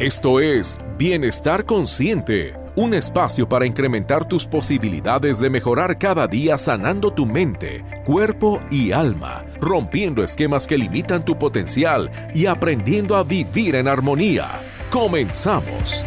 Esto 0.00 0.40
es 0.40 0.76
Bienestar 0.98 1.64
Consciente, 1.64 2.56
un 2.74 2.94
espacio 2.94 3.48
para 3.48 3.64
incrementar 3.64 4.26
tus 4.26 4.44
posibilidades 4.44 5.38
de 5.38 5.48
mejorar 5.48 6.00
cada 6.00 6.26
día 6.26 6.58
sanando 6.58 7.12
tu 7.12 7.26
mente, 7.26 7.84
cuerpo 8.04 8.60
y 8.72 8.90
alma, 8.90 9.44
rompiendo 9.60 10.24
esquemas 10.24 10.66
que 10.66 10.76
limitan 10.76 11.24
tu 11.24 11.38
potencial 11.38 12.10
y 12.34 12.46
aprendiendo 12.46 13.14
a 13.14 13.22
vivir 13.22 13.76
en 13.76 13.86
armonía. 13.86 14.48
Comenzamos. 14.90 16.04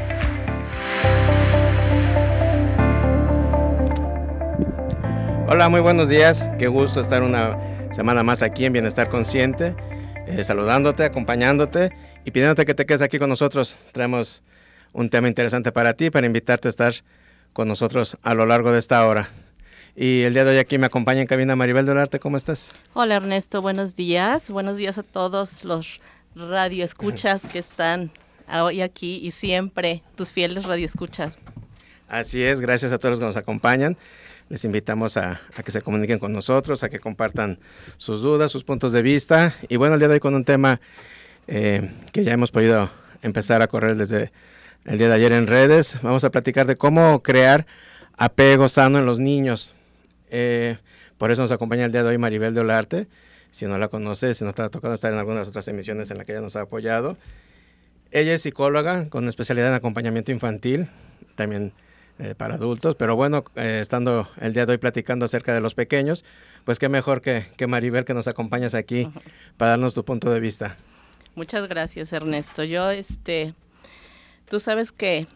Hola, 5.47 5.69
muy 5.69 5.79
buenos 5.79 6.09
días. 6.09 6.49
Qué 6.59 6.67
gusto 6.67 6.99
estar 6.99 7.23
una 7.23 7.57
semana 7.91 8.21
más 8.21 8.41
aquí 8.41 8.65
en 8.65 8.73
Bienestar 8.73 9.07
Consciente, 9.07 9.77
eh, 10.27 10.43
saludándote, 10.43 11.05
acompañándote 11.05 11.91
y 12.25 12.31
pidiéndote 12.31 12.65
que 12.65 12.73
te 12.73 12.85
quedes 12.85 13.01
aquí 13.01 13.17
con 13.17 13.29
nosotros. 13.29 13.77
Traemos 13.93 14.43
un 14.93 15.09
tema 15.09 15.27
interesante 15.27 15.71
para 15.71 15.93
ti, 15.93 16.09
para 16.09 16.27
invitarte 16.27 16.67
a 16.67 16.69
estar 16.69 16.93
con 17.53 17.67
nosotros 17.67 18.17
a 18.21 18.33
lo 18.33 18.45
largo 18.45 18.71
de 18.71 18.79
esta 18.79 19.05
hora. 19.07 19.29
Y 19.95 20.23
el 20.23 20.33
día 20.33 20.43
de 20.43 20.51
hoy 20.51 20.57
aquí 20.57 20.77
me 20.77 20.85
acompaña 20.85 21.21
en 21.21 21.27
cabina 21.27 21.55
Maribel 21.55 21.85
Dolarte. 21.85 22.19
¿Cómo 22.19 22.37
estás? 22.37 22.73
Hola 22.93 23.15
Ernesto, 23.15 23.61
buenos 23.61 23.95
días. 23.95 24.51
Buenos 24.51 24.77
días 24.77 24.97
a 24.97 25.03
todos 25.03 25.63
los 25.63 25.99
radioescuchas 26.35 27.47
que 27.47 27.59
están 27.59 28.11
hoy 28.47 28.81
aquí 28.81 29.19
y 29.23 29.31
siempre 29.31 30.03
tus 30.15 30.31
fieles 30.31 30.65
radioescuchas. 30.65 31.37
Así 32.07 32.43
es, 32.43 32.61
gracias 32.61 32.91
a 32.91 32.99
todos 32.99 33.11
los 33.13 33.19
que 33.19 33.25
nos 33.25 33.37
acompañan. 33.37 33.97
Les 34.49 34.63
invitamos 34.63 35.17
a, 35.17 35.41
a, 35.55 35.63
que 35.63 35.71
se 35.71 35.81
comuniquen 35.81 36.19
con 36.19 36.31
nosotros, 36.31 36.83
a 36.83 36.89
que 36.89 36.99
compartan 36.99 37.59
sus 37.97 38.21
dudas, 38.21 38.51
sus 38.51 38.63
puntos 38.63 38.93
de 38.93 39.01
vista. 39.01 39.53
Y 39.67 39.75
bueno, 39.75 39.95
el 39.95 39.99
día 39.99 40.07
de 40.07 40.15
hoy 40.15 40.19
con 40.19 40.35
un 40.35 40.45
tema 40.45 40.79
eh, 41.47 41.89
que 42.11 42.23
ya 42.23 42.33
hemos 42.33 42.51
podido 42.51 42.89
empezar 43.21 43.61
a 43.61 43.67
correr 43.67 43.95
desde 43.95 44.31
el 44.85 44.97
día 44.97 45.07
de 45.07 45.15
ayer 45.15 45.31
en 45.31 45.47
redes. 45.47 45.99
Vamos 46.01 46.23
a 46.23 46.29
platicar 46.29 46.67
de 46.67 46.75
cómo 46.75 47.23
crear 47.23 47.65
apego 48.17 48.69
sano 48.69 48.99
en 48.99 49.05
los 49.05 49.19
niños. 49.19 49.73
Eh, 50.29 50.77
por 51.17 51.31
eso 51.31 51.41
nos 51.41 51.51
acompaña 51.51 51.85
el 51.85 51.91
día 51.91 52.03
de 52.03 52.09
hoy 52.09 52.17
Maribel 52.17 52.53
de 52.53 52.61
Olarte. 52.61 53.07
Si 53.51 53.65
no 53.65 53.77
la 53.77 53.87
conoces, 53.87 54.37
si 54.37 54.45
no 54.45 54.53
te 54.53 54.61
ha 54.61 54.69
tocado 54.69 54.93
estar 54.93 55.11
en 55.11 55.19
algunas 55.19 55.47
otras 55.47 55.67
emisiones 55.67 56.11
en 56.11 56.17
las 56.17 56.25
que 56.25 56.33
ella 56.33 56.41
nos 56.41 56.55
ha 56.57 56.61
apoyado. 56.61 57.17
Ella 58.11 58.33
es 58.33 58.41
psicóloga 58.41 59.09
con 59.09 59.27
especialidad 59.27 59.69
en 59.69 59.75
acompañamiento 59.75 60.31
infantil, 60.31 60.87
también 61.35 61.73
eh, 62.19 62.35
para 62.35 62.55
adultos, 62.55 62.95
pero 62.95 63.15
bueno, 63.15 63.43
eh, 63.55 63.79
estando 63.81 64.27
el 64.39 64.53
día 64.53 64.65
de 64.65 64.73
hoy 64.73 64.77
platicando 64.77 65.25
acerca 65.25 65.53
de 65.53 65.61
los 65.61 65.75
pequeños, 65.75 66.25
pues 66.65 66.79
qué 66.79 66.89
mejor 66.89 67.21
que, 67.21 67.45
que 67.57 67.67
Maribel 67.67 68.05
que 68.05 68.13
nos 68.13 68.27
acompañas 68.27 68.73
aquí 68.73 69.09
para 69.57 69.71
darnos 69.71 69.93
tu 69.93 70.03
punto 70.03 70.29
de 70.29 70.39
vista. 70.39 70.77
Muchas 71.35 71.67
gracias, 71.67 72.11
Ernesto. 72.13 72.63
Yo, 72.63 72.89
este, 72.89 73.53
tú 74.49 74.59
sabes 74.59 74.91
que 74.91 75.27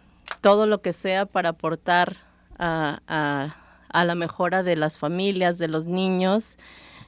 todo 0.42 0.66
lo 0.66 0.82
que 0.82 0.94
sea 0.94 1.26
para 1.26 1.50
aportar 1.50 2.18
a, 2.58 3.02
a, 3.08 3.56
a 3.90 4.06
la 4.06 4.16
mejora 4.16 4.64
de 4.64 4.76
las 4.76 4.98
familias, 4.98 5.58
de 5.58 5.68
los 5.68 5.86
niños, 5.86 6.58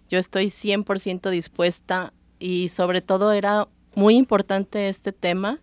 yo 0.09 0.19
estoy 0.19 0.45
100% 0.47 1.29
dispuesta 1.31 2.13
y 2.37 2.67
sobre 2.67 3.01
todo 3.01 3.31
era 3.31 3.67
muy 3.95 4.15
importante 4.15 4.89
este 4.89 5.11
tema 5.11 5.59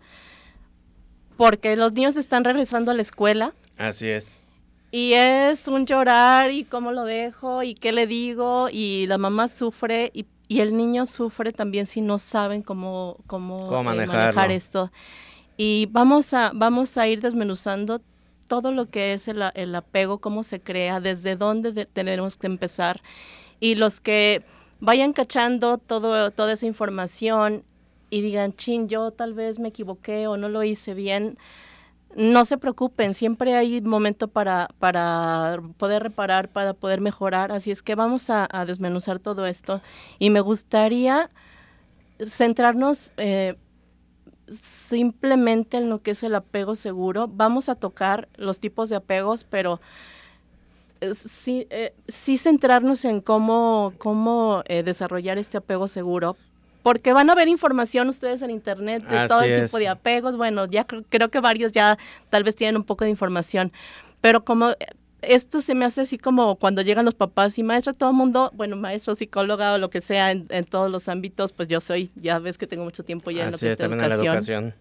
porque 1.37 1.77
los 1.77 1.93
niños 1.93 2.17
están 2.17 2.45
regresando 2.45 2.91
a 2.91 2.95
la 2.95 3.03
escuela. 3.03 3.55
Así 3.81 4.09
es. 4.09 4.37
Y 4.93 5.15
es 5.15 5.67
un 5.67 5.87
llorar 5.87 6.51
y 6.53 6.65
cómo 6.65 6.93
lo 6.93 7.05
dejo 7.05 7.63
y 7.63 7.75
qué 7.75 7.93
le 7.93 8.07
digo 8.07 8.69
y 8.71 9.07
la 9.09 9.19
mamá 9.19 9.49
sufre 9.49 10.11
y 10.15 10.27
y 10.51 10.59
el 10.59 10.77
niño 10.77 11.07
sufre 11.07 11.53
también 11.53 11.87
si 11.87 12.01
no 12.01 12.19
saben 12.19 12.63
cómo, 12.63 13.19
cómo, 13.29 13.69
¿Cómo 13.69 13.93
eh, 13.93 14.05
manejar 14.05 14.51
esto. 14.51 14.91
Y 15.57 15.87
vamos 15.93 16.35
a, 16.35 16.51
vamos 16.53 16.99
a 16.99 17.07
ir 17.07 17.21
desmenuzando 17.21 18.01
todo 18.49 18.73
lo 18.73 18.91
que 18.91 19.13
es 19.13 19.29
el, 19.29 19.45
el 19.55 19.73
apego, 19.77 20.19
cómo 20.19 20.43
se 20.43 20.61
crea, 20.61 20.99
desde 20.99 21.37
dónde 21.37 21.71
de, 21.71 21.87
tenemos 21.87 22.37
que 22.37 22.49
empezar. 22.49 23.01
Y 23.61 23.77
los 23.77 24.01
que 24.01 24.43
vayan 24.81 25.13
cachando 25.13 25.79
todo, 25.79 26.33
toda 26.33 26.55
esa 26.55 26.67
información 26.67 27.63
y 28.11 28.21
digan, 28.21 28.53
chin, 28.53 28.89
yo 28.89 29.13
tal 29.13 29.35
vez 29.35 29.61
me 29.61 29.69
equivoqué 29.69 30.27
o 30.27 30.37
no 30.37 30.49
lo 30.49 30.65
hice 30.65 30.95
bien, 30.95 31.39
no 32.17 32.45
se 32.45 32.59
preocupen, 32.59 33.15
siempre 33.15 33.55
hay 33.55 33.81
momento 33.81 34.29
para, 34.29 34.69
para 34.79 35.61
poder 35.77 36.03
reparar, 36.03 36.49
para 36.49 36.75
poder 36.75 37.01
mejorar, 37.01 37.53
así 37.53 37.71
es 37.71 37.83
que 37.83 37.95
vamos 37.95 38.31
a, 38.31 38.49
desmenuzar 38.67 39.21
todo 39.21 39.47
esto. 39.47 39.81
Y 40.19 40.31
me 40.31 40.41
gustaría 40.41 41.31
centrarnos 42.27 43.13
eh, 43.17 43.57
simplemente 44.61 45.77
en 45.77 45.89
lo 45.89 46.03
que 46.03 46.11
es 46.13 46.23
el 46.23 46.35
apego 46.35 46.75
seguro. 46.75 47.29
Vamos 47.29 47.69
a 47.69 47.77
tocar 47.77 48.29
los 48.37 48.59
tipos 48.59 48.89
de 48.89 48.97
apegos, 48.97 49.45
pero 49.45 49.81
eh, 51.01 51.15
sí, 51.15 51.67
eh, 51.71 51.95
sí 52.09 52.37
centrarnos 52.37 53.05
en 53.05 53.21
cómo, 53.21 53.93
cómo 53.99 54.63
desarrollar 54.67 55.39
este 55.39 55.59
apego 55.59 55.87
seguro, 55.87 56.37
porque 56.83 57.13
van 57.13 57.31
a 57.31 57.35
ver 57.35 57.49
información 57.49 58.09
ustedes 58.09 58.43
en 58.43 58.51
internet 58.51 59.05
de 59.07 59.19
Así 59.19 59.29
todo 59.29 59.43
el 59.43 59.53
es. 59.53 59.71
tipo 59.71 59.79
de 59.79 59.89
apegos. 59.89 60.37
Bueno, 60.37 60.67
ya 60.67 60.85
creo, 60.85 61.05
creo, 61.09 61.31
que 61.31 61.41
varios 61.41 61.73
ya 61.73 61.99
tal 62.29 62.45
vez 62.45 62.57
tienen 62.57 62.77
un 62.77 62.85
poco 62.85 63.05
de 63.05 63.11
información, 63.11 63.73
pero 64.21 64.45
como 64.45 64.75
esto 65.23 65.61
se 65.61 65.75
me 65.75 65.85
hace 65.85 66.03
así 66.03 66.19
como 66.19 66.57
cuando 66.57 66.83
llegan 66.83 67.05
los 67.05 67.15
papás 67.15 67.59
y 67.59 67.63
maestra, 67.63 67.93
todo 67.93 68.11
el 68.11 68.17
mundo, 68.17 68.51
bueno, 68.55 68.77
maestro, 68.77 69.15
psicóloga 69.17 69.75
o 69.75 69.79
lo 69.79 69.91
que 69.91 70.01
sea 70.01 70.31
en, 70.31 70.47
en, 70.51 70.65
todos 70.65 70.91
los 70.91 71.09
ámbitos, 71.09 71.53
pues 71.53 71.69
yo 71.69 71.81
soy, 71.81 72.11
ya 72.17 72.39
ves 72.39 72.59
que 72.59 72.67
tengo 72.67 72.85
mucho 72.85 73.05
tiempo 73.05 73.31
ya 73.31 73.47
Así 73.47 73.49
en 73.49 73.53
lo 73.53 73.59
que 73.59 73.73
es, 73.73 73.81
educación. 73.81 74.01
educación. 74.01 74.65
la 74.65 74.71
educación. 74.71 74.75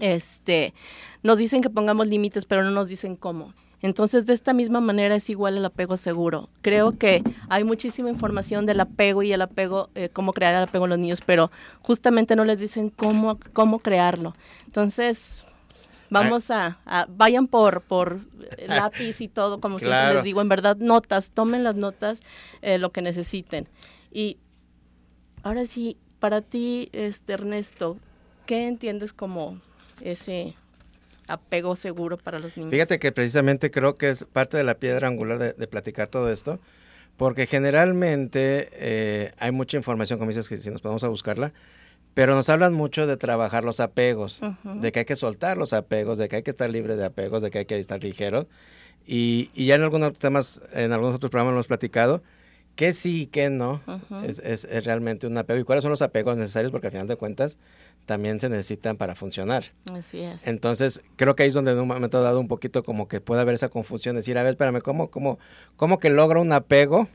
Este, 0.00 0.74
nos 1.22 1.38
dicen 1.38 1.60
que 1.60 1.70
pongamos 1.70 2.08
límites, 2.08 2.44
pero 2.44 2.64
no 2.64 2.70
nos 2.70 2.88
dicen 2.88 3.16
cómo. 3.16 3.54
Entonces, 3.84 4.24
de 4.24 4.32
esta 4.32 4.54
misma 4.54 4.80
manera 4.80 5.14
es 5.14 5.28
igual 5.28 5.58
el 5.58 5.64
apego 5.66 5.98
seguro. 5.98 6.48
Creo 6.62 6.92
que 6.92 7.22
hay 7.50 7.64
muchísima 7.64 8.08
información 8.08 8.64
del 8.64 8.80
apego 8.80 9.22
y 9.22 9.30
el 9.30 9.42
apego, 9.42 9.90
eh, 9.94 10.08
cómo 10.10 10.32
crear 10.32 10.54
el 10.54 10.62
apego 10.62 10.86
en 10.86 10.88
los 10.88 10.98
niños, 10.98 11.20
pero 11.20 11.50
justamente 11.82 12.34
no 12.34 12.46
les 12.46 12.60
dicen 12.60 12.88
cómo, 12.88 13.38
cómo 13.52 13.80
crearlo. 13.80 14.34
Entonces, 14.64 15.44
vamos 16.08 16.50
a, 16.50 16.78
a 16.86 17.04
vayan 17.10 17.46
por, 17.46 17.82
por 17.82 18.20
lápiz 18.66 19.20
y 19.20 19.28
todo, 19.28 19.60
como 19.60 19.76
claro. 19.76 19.92
siempre 19.92 20.14
les 20.14 20.24
digo, 20.24 20.40
en 20.40 20.48
verdad, 20.48 20.78
notas, 20.78 21.32
tomen 21.32 21.62
las 21.62 21.76
notas, 21.76 22.22
eh, 22.62 22.78
lo 22.78 22.90
que 22.90 23.02
necesiten. 23.02 23.68
Y 24.10 24.38
ahora 25.42 25.66
sí, 25.66 25.98
para 26.20 26.40
ti, 26.40 26.88
este 26.94 27.34
Ernesto, 27.34 27.98
¿qué 28.46 28.66
entiendes 28.66 29.12
como 29.12 29.60
ese 30.00 30.56
apego 31.26 31.76
seguro 31.76 32.16
para 32.18 32.38
los 32.38 32.56
niños. 32.56 32.70
Fíjate 32.70 32.98
que 32.98 33.12
precisamente 33.12 33.70
creo 33.70 33.96
que 33.96 34.10
es 34.10 34.24
parte 34.24 34.56
de 34.56 34.64
la 34.64 34.74
piedra 34.74 35.08
angular 35.08 35.38
de, 35.38 35.52
de 35.52 35.66
platicar 35.66 36.08
todo 36.08 36.30
esto, 36.30 36.58
porque 37.16 37.46
generalmente 37.46 38.68
eh, 38.72 39.32
hay 39.38 39.52
mucha 39.52 39.76
información, 39.76 40.18
como 40.18 40.30
dices, 40.30 40.48
que 40.48 40.58
si 40.58 40.70
nos 40.70 40.80
podemos 40.80 41.04
a 41.04 41.08
buscarla, 41.08 41.52
pero 42.14 42.34
nos 42.34 42.48
hablan 42.48 42.74
mucho 42.74 43.06
de 43.06 43.16
trabajar 43.16 43.64
los 43.64 43.80
apegos, 43.80 44.40
uh 44.42 44.54
-huh. 44.64 44.80
de 44.80 44.92
que 44.92 45.00
hay 45.00 45.04
que 45.04 45.16
soltar 45.16 45.58
los 45.58 45.72
apegos, 45.72 46.18
de 46.18 46.28
que 46.28 46.36
hay 46.36 46.42
que 46.42 46.50
estar 46.50 46.70
libre 46.70 46.96
de 46.96 47.04
apegos, 47.04 47.42
de 47.42 47.50
que 47.50 47.58
hay 47.58 47.66
que 47.66 47.78
estar 47.78 48.02
ligero. 48.02 48.48
Y, 49.06 49.50
y 49.54 49.66
ya 49.66 49.74
en 49.74 49.82
algunos 49.82 50.18
temas, 50.18 50.62
en 50.72 50.92
algunos 50.92 51.16
otros 51.16 51.30
programas 51.30 51.52
lo 51.52 51.56
hemos 51.58 51.66
platicado, 51.66 52.22
que 52.76 52.92
sí 52.92 53.22
y 53.22 53.26
que 53.26 53.50
no 53.50 53.80
uh 53.86 53.92
-huh. 54.10 54.24
es, 54.24 54.38
es, 54.40 54.64
es, 54.64 54.84
realmente 54.84 55.26
un 55.26 55.36
apego 55.36 55.60
y 55.60 55.64
cuáles 55.64 55.82
son 55.82 55.90
los 55.90 56.02
apegos 56.02 56.36
necesarios 56.36 56.72
porque 56.72 56.88
al 56.88 56.92
final 56.92 57.06
de 57.06 57.16
cuentas 57.16 57.58
también 58.06 58.40
se 58.40 58.48
necesitan 58.48 58.96
para 58.96 59.14
funcionar. 59.14 59.72
Así 59.92 60.20
es. 60.20 60.46
Entonces, 60.46 61.02
creo 61.16 61.34
que 61.34 61.42
ahí 61.44 61.48
es 61.48 61.54
donde 61.54 61.72
en 61.72 61.78
un 61.78 61.88
momento 61.88 62.22
dado 62.22 62.40
un 62.40 62.48
poquito 62.48 62.82
como 62.82 63.08
que 63.08 63.20
puede 63.20 63.40
haber 63.40 63.54
esa 63.54 63.68
confusión, 63.68 64.16
decir, 64.16 64.36
a 64.38 64.42
ver, 64.42 64.52
espérame, 64.52 64.80
¿cómo, 64.80 65.10
cómo, 65.10 65.38
cómo 65.76 65.98
que 65.98 66.10
logro 66.10 66.40
un 66.40 66.52
apego 66.52 67.08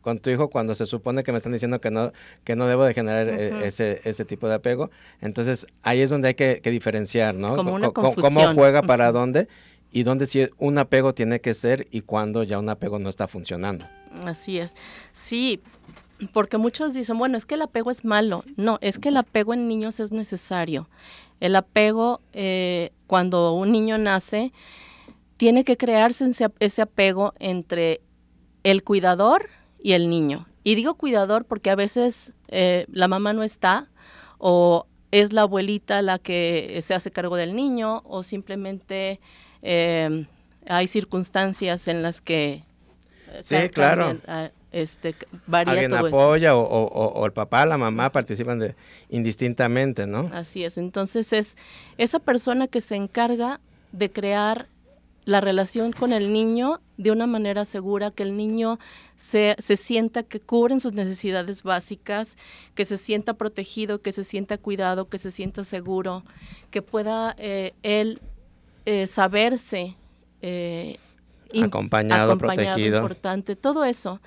con 0.00 0.20
tu 0.20 0.30
hijo 0.30 0.48
cuando 0.48 0.74
se 0.74 0.86
supone 0.86 1.24
que 1.24 1.32
me 1.32 1.38
están 1.38 1.52
diciendo 1.52 1.80
que 1.80 1.90
no, 1.90 2.12
que 2.44 2.56
no 2.56 2.66
debo 2.66 2.84
de 2.84 2.94
generar 2.94 3.26
uh 3.26 3.30
-huh. 3.30 3.62
ese, 3.62 4.00
ese 4.04 4.24
tipo 4.24 4.48
de 4.48 4.54
apego? 4.54 4.90
Entonces, 5.20 5.66
ahí 5.82 6.00
es 6.00 6.10
donde 6.10 6.28
hay 6.28 6.34
que, 6.34 6.60
que 6.62 6.70
diferenciar, 6.70 7.34
¿no? 7.34 7.56
Como 7.56 7.74
una 7.74 7.90
¿Cómo, 7.90 8.14
confusión. 8.14 8.34
¿Cómo 8.34 8.54
juega 8.54 8.82
para 8.82 9.06
uh 9.06 9.10
-huh. 9.10 9.14
dónde? 9.14 9.48
Y 9.90 10.02
dónde 10.02 10.26
si 10.26 10.46
un 10.58 10.78
apego 10.78 11.14
tiene 11.14 11.40
que 11.40 11.54
ser 11.54 11.86
y 11.90 12.02
cuándo 12.02 12.42
ya 12.42 12.58
un 12.58 12.68
apego 12.68 12.98
no 12.98 13.08
está 13.08 13.26
funcionando. 13.26 13.86
Así 14.24 14.58
es. 14.58 14.74
Sí, 15.12 15.62
porque 16.26 16.58
muchos 16.58 16.94
dicen, 16.94 17.18
bueno, 17.18 17.36
es 17.36 17.46
que 17.46 17.54
el 17.54 17.62
apego 17.62 17.90
es 17.90 18.04
malo. 18.04 18.44
No, 18.56 18.78
es 18.80 18.98
que 18.98 19.10
el 19.10 19.16
apego 19.16 19.54
en 19.54 19.68
niños 19.68 20.00
es 20.00 20.12
necesario. 20.12 20.88
El 21.40 21.54
apego, 21.56 22.20
eh, 22.32 22.90
cuando 23.06 23.52
un 23.52 23.72
niño 23.72 23.98
nace, 23.98 24.52
tiene 25.36 25.64
que 25.64 25.76
crearse 25.76 26.28
ese, 26.58 26.82
apego 26.82 27.32
entre 27.38 28.00
el 28.64 28.82
cuidador 28.82 29.48
y 29.80 29.92
el 29.92 30.10
niño. 30.10 30.46
Y 30.64 30.74
digo 30.74 30.94
cuidador 30.94 31.44
porque 31.44 31.70
a 31.70 31.76
veces 31.76 32.32
eh, 32.48 32.86
la 32.90 33.08
mamá 33.08 33.32
no 33.32 33.42
está 33.42 33.88
o 34.38 34.86
es 35.10 35.32
la 35.32 35.42
abuelita 35.42 36.02
la 36.02 36.18
que 36.18 36.78
se 36.82 36.94
hace 36.94 37.10
cargo 37.10 37.36
del 37.36 37.54
niño 37.54 38.02
o 38.04 38.22
simplemente 38.22 39.20
eh, 39.62 40.26
hay 40.66 40.86
circunstancias 40.86 41.88
en 41.88 42.02
las 42.02 42.20
que 42.20 42.64
sí, 43.42 43.56
claro. 43.72 44.18
Ah, 44.26 44.50
este, 44.82 45.14
varía 45.46 45.72
Alguien 45.72 45.90
todo 45.90 46.06
apoya 46.06 46.56
O, 46.56 46.62
o, 46.62 47.26
el 47.26 47.32
papá, 47.32 47.66
la 47.66 47.78
mamá 47.78 48.10
participan 48.10 48.58
de, 48.58 48.74
indistintamente, 49.08 50.06
¿no? 50.06 50.30
Así 50.32 50.64
es. 50.64 50.78
Entonces 50.78 51.32
es 51.32 51.56
esa 51.96 52.18
persona 52.18 52.68
que 52.68 52.80
se 52.80 52.96
encarga 52.96 53.60
de 53.92 54.10
crear 54.10 54.68
la 55.28 55.42
relación 55.42 55.92
con 55.92 56.14
el 56.14 56.32
niño 56.32 56.80
de 56.96 57.10
una 57.10 57.26
manera 57.26 57.66
segura, 57.66 58.10
que 58.10 58.22
el 58.22 58.34
niño 58.34 58.78
se, 59.14 59.56
se, 59.58 59.76
sienta 59.76 60.22
que 60.22 60.40
cubren 60.40 60.80
sus 60.80 60.94
necesidades 60.94 61.62
básicas, 61.62 62.38
que 62.74 62.86
se 62.86 62.96
sienta 62.96 63.34
protegido, 63.34 64.00
que 64.00 64.12
se 64.12 64.24
sienta 64.24 64.56
cuidado, 64.56 65.10
que 65.10 65.18
se 65.18 65.30
sienta 65.30 65.64
seguro, 65.64 66.24
que 66.70 66.80
pueda 66.80 67.36
eh, 67.36 67.74
él 67.82 68.22
eh, 68.86 69.06
saberse 69.06 69.96
eh, 70.40 70.96
acompañado, 71.62 72.32
acompañado, 72.32 72.38
protegido. 72.38 72.96
Importante, 72.96 73.54
todo 73.54 73.84
eso. 73.84 74.22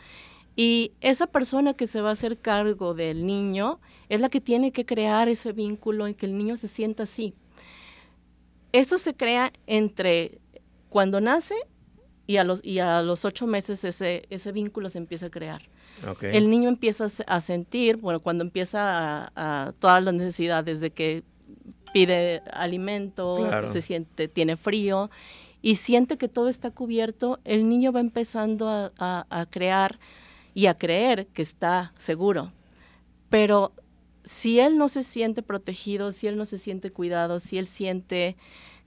Y 0.55 0.91
esa 1.01 1.27
persona 1.27 1.73
que 1.73 1.87
se 1.87 2.01
va 2.01 2.09
a 2.09 2.13
hacer 2.13 2.37
cargo 2.37 2.93
del 2.93 3.25
niño 3.25 3.79
es 4.09 4.19
la 4.19 4.29
que 4.29 4.41
tiene 4.41 4.71
que 4.71 4.85
crear 4.85 5.29
ese 5.29 5.53
vínculo 5.53 6.07
y 6.07 6.13
que 6.13 6.25
el 6.25 6.37
niño 6.37 6.57
se 6.57 6.67
sienta 6.67 7.03
así. 7.03 7.33
Eso 8.73 8.97
se 8.97 9.13
crea 9.13 9.53
entre 9.67 10.39
cuando 10.89 11.21
nace 11.21 11.55
y 12.27 12.37
a 12.37 12.43
los, 12.43 12.63
y 12.63 12.79
a 12.79 13.01
los 13.01 13.25
ocho 13.25 13.47
meses 13.47 13.83
ese, 13.83 14.23
ese 14.29 14.51
vínculo 14.51 14.89
se 14.89 14.97
empieza 14.97 15.27
a 15.27 15.29
crear. 15.29 15.61
El 16.21 16.49
niño 16.49 16.69
empieza 16.69 17.05
a 17.27 17.41
sentir, 17.41 17.97
bueno, 17.97 18.21
cuando 18.21 18.43
empieza 18.43 19.31
a, 19.35 19.73
todas 19.79 20.03
las 20.03 20.13
necesidades 20.13 20.81
de 20.81 20.91
que 20.91 21.23
pide 21.93 22.41
alimento, 22.51 23.39
se 23.71 23.81
siente, 23.81 24.27
tiene 24.27 24.57
frío 24.57 25.11
y 25.61 25.75
siente 25.75 26.17
que 26.17 26.27
todo 26.27 26.49
está 26.49 26.71
cubierto, 26.71 27.39
el 27.43 27.69
niño 27.69 27.91
va 27.91 27.99
empezando 27.99 28.67
a, 28.67 28.91
a 28.97 29.45
crear 29.47 29.99
y 30.53 30.65
a 30.67 30.77
creer 30.77 31.27
que 31.27 31.41
está 31.41 31.93
seguro. 31.97 32.51
Pero 33.29 33.73
si 34.23 34.59
él 34.59 34.77
no 34.77 34.89
se 34.89 35.03
siente 35.03 35.41
protegido, 35.41 36.11
si 36.11 36.27
él 36.27 36.37
no 36.37 36.45
se 36.45 36.57
siente 36.57 36.91
cuidado, 36.91 37.39
si 37.39 37.57
él 37.57 37.67
siente 37.67 38.37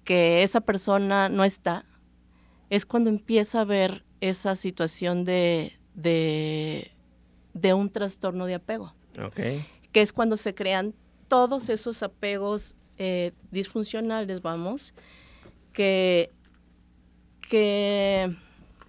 que 0.05 0.43
esa 0.43 0.61
persona 0.61 1.28
no 1.28 1.44
está, 1.44 1.87
es 2.70 2.87
cuando 2.87 3.11
empieza 3.11 3.62
a 3.62 3.64
ver 3.64 4.05
esa 4.20 4.55
situación 4.56 5.25
de, 5.25 5.78
de, 5.94 7.75
un 7.75 7.90
trastorno 7.90 8.46
de 8.46 8.55
apego. 8.55 8.94
Que 9.93 10.02
es 10.02 10.12
cuando 10.12 10.37
se 10.37 10.55
crean 10.55 10.94
todos 11.28 11.69
esos 11.69 12.02
apegos 12.02 12.75
eh, 12.99 13.32
disfuncionales, 13.50 14.43
vamos, 14.43 14.94
que, 15.72 16.31
que 17.49 18.34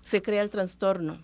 se 0.02 0.22
crea 0.22 0.42
el 0.42 0.50
trastorno. 0.50 1.20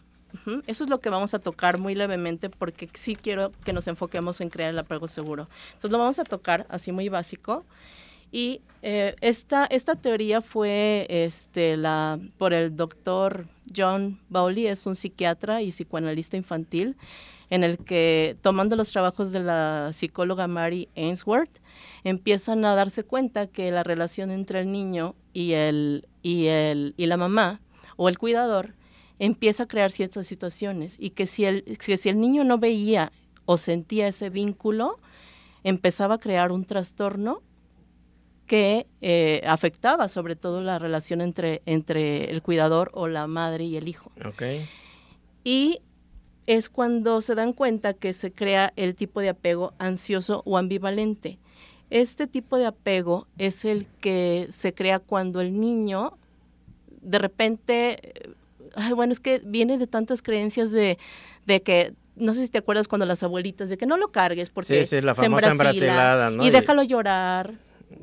Eso 0.68 0.84
es 0.84 0.90
lo 0.90 1.00
que 1.00 1.10
vamos 1.10 1.34
a 1.34 1.40
tocar 1.40 1.78
muy 1.78 1.96
levemente 1.96 2.50
porque 2.50 2.90
sí 2.94 3.16
quiero 3.16 3.52
que 3.64 3.74
nos 3.74 3.88
enfoquemos 3.88 4.42
en 4.42 4.50
crear 4.50 4.70
el 4.70 4.80
apego 4.80 5.08
seguro. 5.08 5.48
Entonces 5.74 5.92
lo 5.92 5.98
vamos 5.98 6.20
a 6.20 6.24
tocar 6.24 6.66
así 6.70 6.92
muy 6.92 7.10
básico 7.10 7.66
y 8.32 8.62
eh, 8.82 9.16
esta, 9.22 9.66
esta 9.66 9.96
teoría 9.96 10.42
fue 10.42 11.06
este, 11.10 11.76
la, 11.76 12.20
por 12.38 12.54
el 12.54 12.76
doctor 12.76 13.48
John 13.76 14.20
Bowley, 14.30 14.68
es 14.68 14.86
un 14.86 14.96
psiquiatra 14.96 15.62
y 15.62 15.72
psicoanalista 15.72 16.38
infantil, 16.38 16.96
en 17.50 17.66
el 17.66 17.78
que, 17.78 18.38
tomando 18.42 18.78
los 18.78 18.92
trabajos 18.92 19.34
de 19.34 19.42
la 19.42 19.92
psicóloga 19.92 20.48
Mary 20.48 20.88
Ainsworth, 20.96 21.60
empiezan 22.06 22.64
a 22.64 22.74
darse 22.74 23.04
cuenta 23.04 23.48
que 23.48 23.70
la 23.72 23.84
relación 23.84 24.32
entre 24.32 24.62
el 24.62 24.72
niño 24.72 25.16
y, 25.34 25.52
el, 25.52 26.08
y, 26.24 26.46
el, 26.46 26.94
y 26.96 27.08
la 27.08 27.18
mamá 27.18 27.60
o 27.98 28.08
el 28.08 28.18
cuidador 28.18 28.74
empieza 29.22 29.64
a 29.64 29.68
crear 29.68 29.92
ciertas 29.92 30.26
situaciones 30.26 30.96
y 30.98 31.12
que 31.12 31.28
si 31.28 31.46
el, 31.46 31.78
si 31.80 32.10
el 32.10 32.20
niño 32.20 32.44
no 32.44 32.58
veía 32.58 33.12
o 33.46 33.56
sentía 33.56 34.08
ese 34.08 34.32
vínculo, 34.32 35.00
empezaba 35.64 36.16
a 36.16 36.18
crear 36.18 36.52
un 36.52 36.66
trastorno 36.66 37.44
que 38.48 38.88
eh, 39.00 39.44
afectaba 39.46 40.08
sobre 40.08 40.36
todo 40.36 40.62
la 40.62 40.80
relación 40.80 41.22
entre, 41.22 41.62
entre 41.68 42.32
el 42.32 42.42
cuidador 42.42 42.90
o 42.96 43.08
la 43.08 43.28
madre 43.28 43.66
y 43.66 43.78
el 43.78 43.88
hijo. 43.88 44.12
Okay. 44.26 44.68
Y 45.44 45.82
es 46.48 46.70
cuando 46.70 47.22
se 47.22 47.36
dan 47.36 47.54
cuenta 47.54 47.94
que 47.94 48.14
se 48.14 48.34
crea 48.34 48.74
el 48.76 48.96
tipo 48.96 49.22
de 49.22 49.30
apego 49.30 49.74
ansioso 49.78 50.42
o 50.48 50.58
ambivalente. 50.58 51.38
Este 51.92 52.26
tipo 52.26 52.58
de 52.58 52.66
apego 52.66 53.28
es 53.38 53.66
el 53.66 53.86
que 54.00 54.48
se 54.50 54.74
crea 54.74 54.98
cuando 54.98 55.42
el 55.42 55.60
niño 55.60 56.18
de 57.02 57.20
repente, 57.20 58.36
bueno, 58.96 59.12
es 59.12 59.20
que 59.20 59.42
viene 59.44 59.78
de 59.78 59.88
tantas 59.88 60.22
creencias 60.22 60.72
de, 60.72 60.98
de 61.46 61.62
que 61.62 61.94
no 62.16 62.34
sé 62.34 62.44
si 62.44 62.50
te 62.50 62.58
acuerdas 62.58 62.88
cuando 62.88 63.06
las 63.06 63.24
abuelitas 63.24 63.70
de 63.70 63.78
que 63.78 63.86
no 63.86 63.98
lo 63.98 64.12
cargues 64.12 64.50
porque 64.50 64.86
sí, 64.86 64.98
sí, 64.98 65.02
la 65.02 65.16
famosa 65.16 65.56
se 65.74 66.32
¿no? 66.32 66.46
y 66.46 66.50
déjalo 66.50 66.84
llorar 66.84 67.54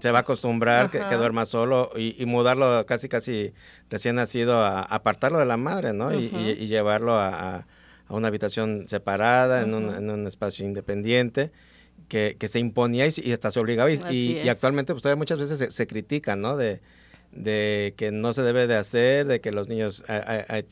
se 0.00 0.11
va 0.11 0.19
a 0.19 0.20
acostumbrar 0.23 0.91
que, 0.91 0.99
duerma 0.99 1.47
solo 1.47 1.91
y, 1.97 2.25
mudarlo 2.26 2.85
casi 2.87 3.09
casi 3.09 3.53
recién 3.91 4.17
nacido 4.17 4.59
a, 4.59 4.82
apartarlo 4.82 5.38
de 5.38 5.47
la 5.47 5.56
madre, 5.56 5.93
¿no? 5.93 6.12
y, 6.12 6.29
llevarlo 6.67 7.19
a, 7.19 7.67
una 8.09 8.29
habitación 8.29 8.88
separada, 8.88 9.62
en, 9.62 9.75
un, 9.75 10.26
espacio 10.26 10.65
independiente. 10.65 11.50
Que, 12.09 12.37
se 12.47 12.59
imponía 12.59 13.06
y, 13.06 13.32
hasta 13.32 13.50
se 13.50 13.61
obligaba 13.61 13.91
y, 13.91 14.49
actualmente 14.49 14.93
pues 14.93 15.03
todavía 15.03 15.19
muchas 15.19 15.38
veces 15.38 15.75
se, 15.75 15.87
critica, 15.87 16.37
¿no? 16.37 16.56
De, 16.56 16.81
de 17.32 17.94
que 17.96 18.10
no 18.10 18.32
se 18.32 18.42
debe 18.42 18.66
de 18.66 18.76
hacer, 18.76 19.26
de 19.26 19.40
que 19.40 19.52
los 19.52 19.69
niños 19.69 20.04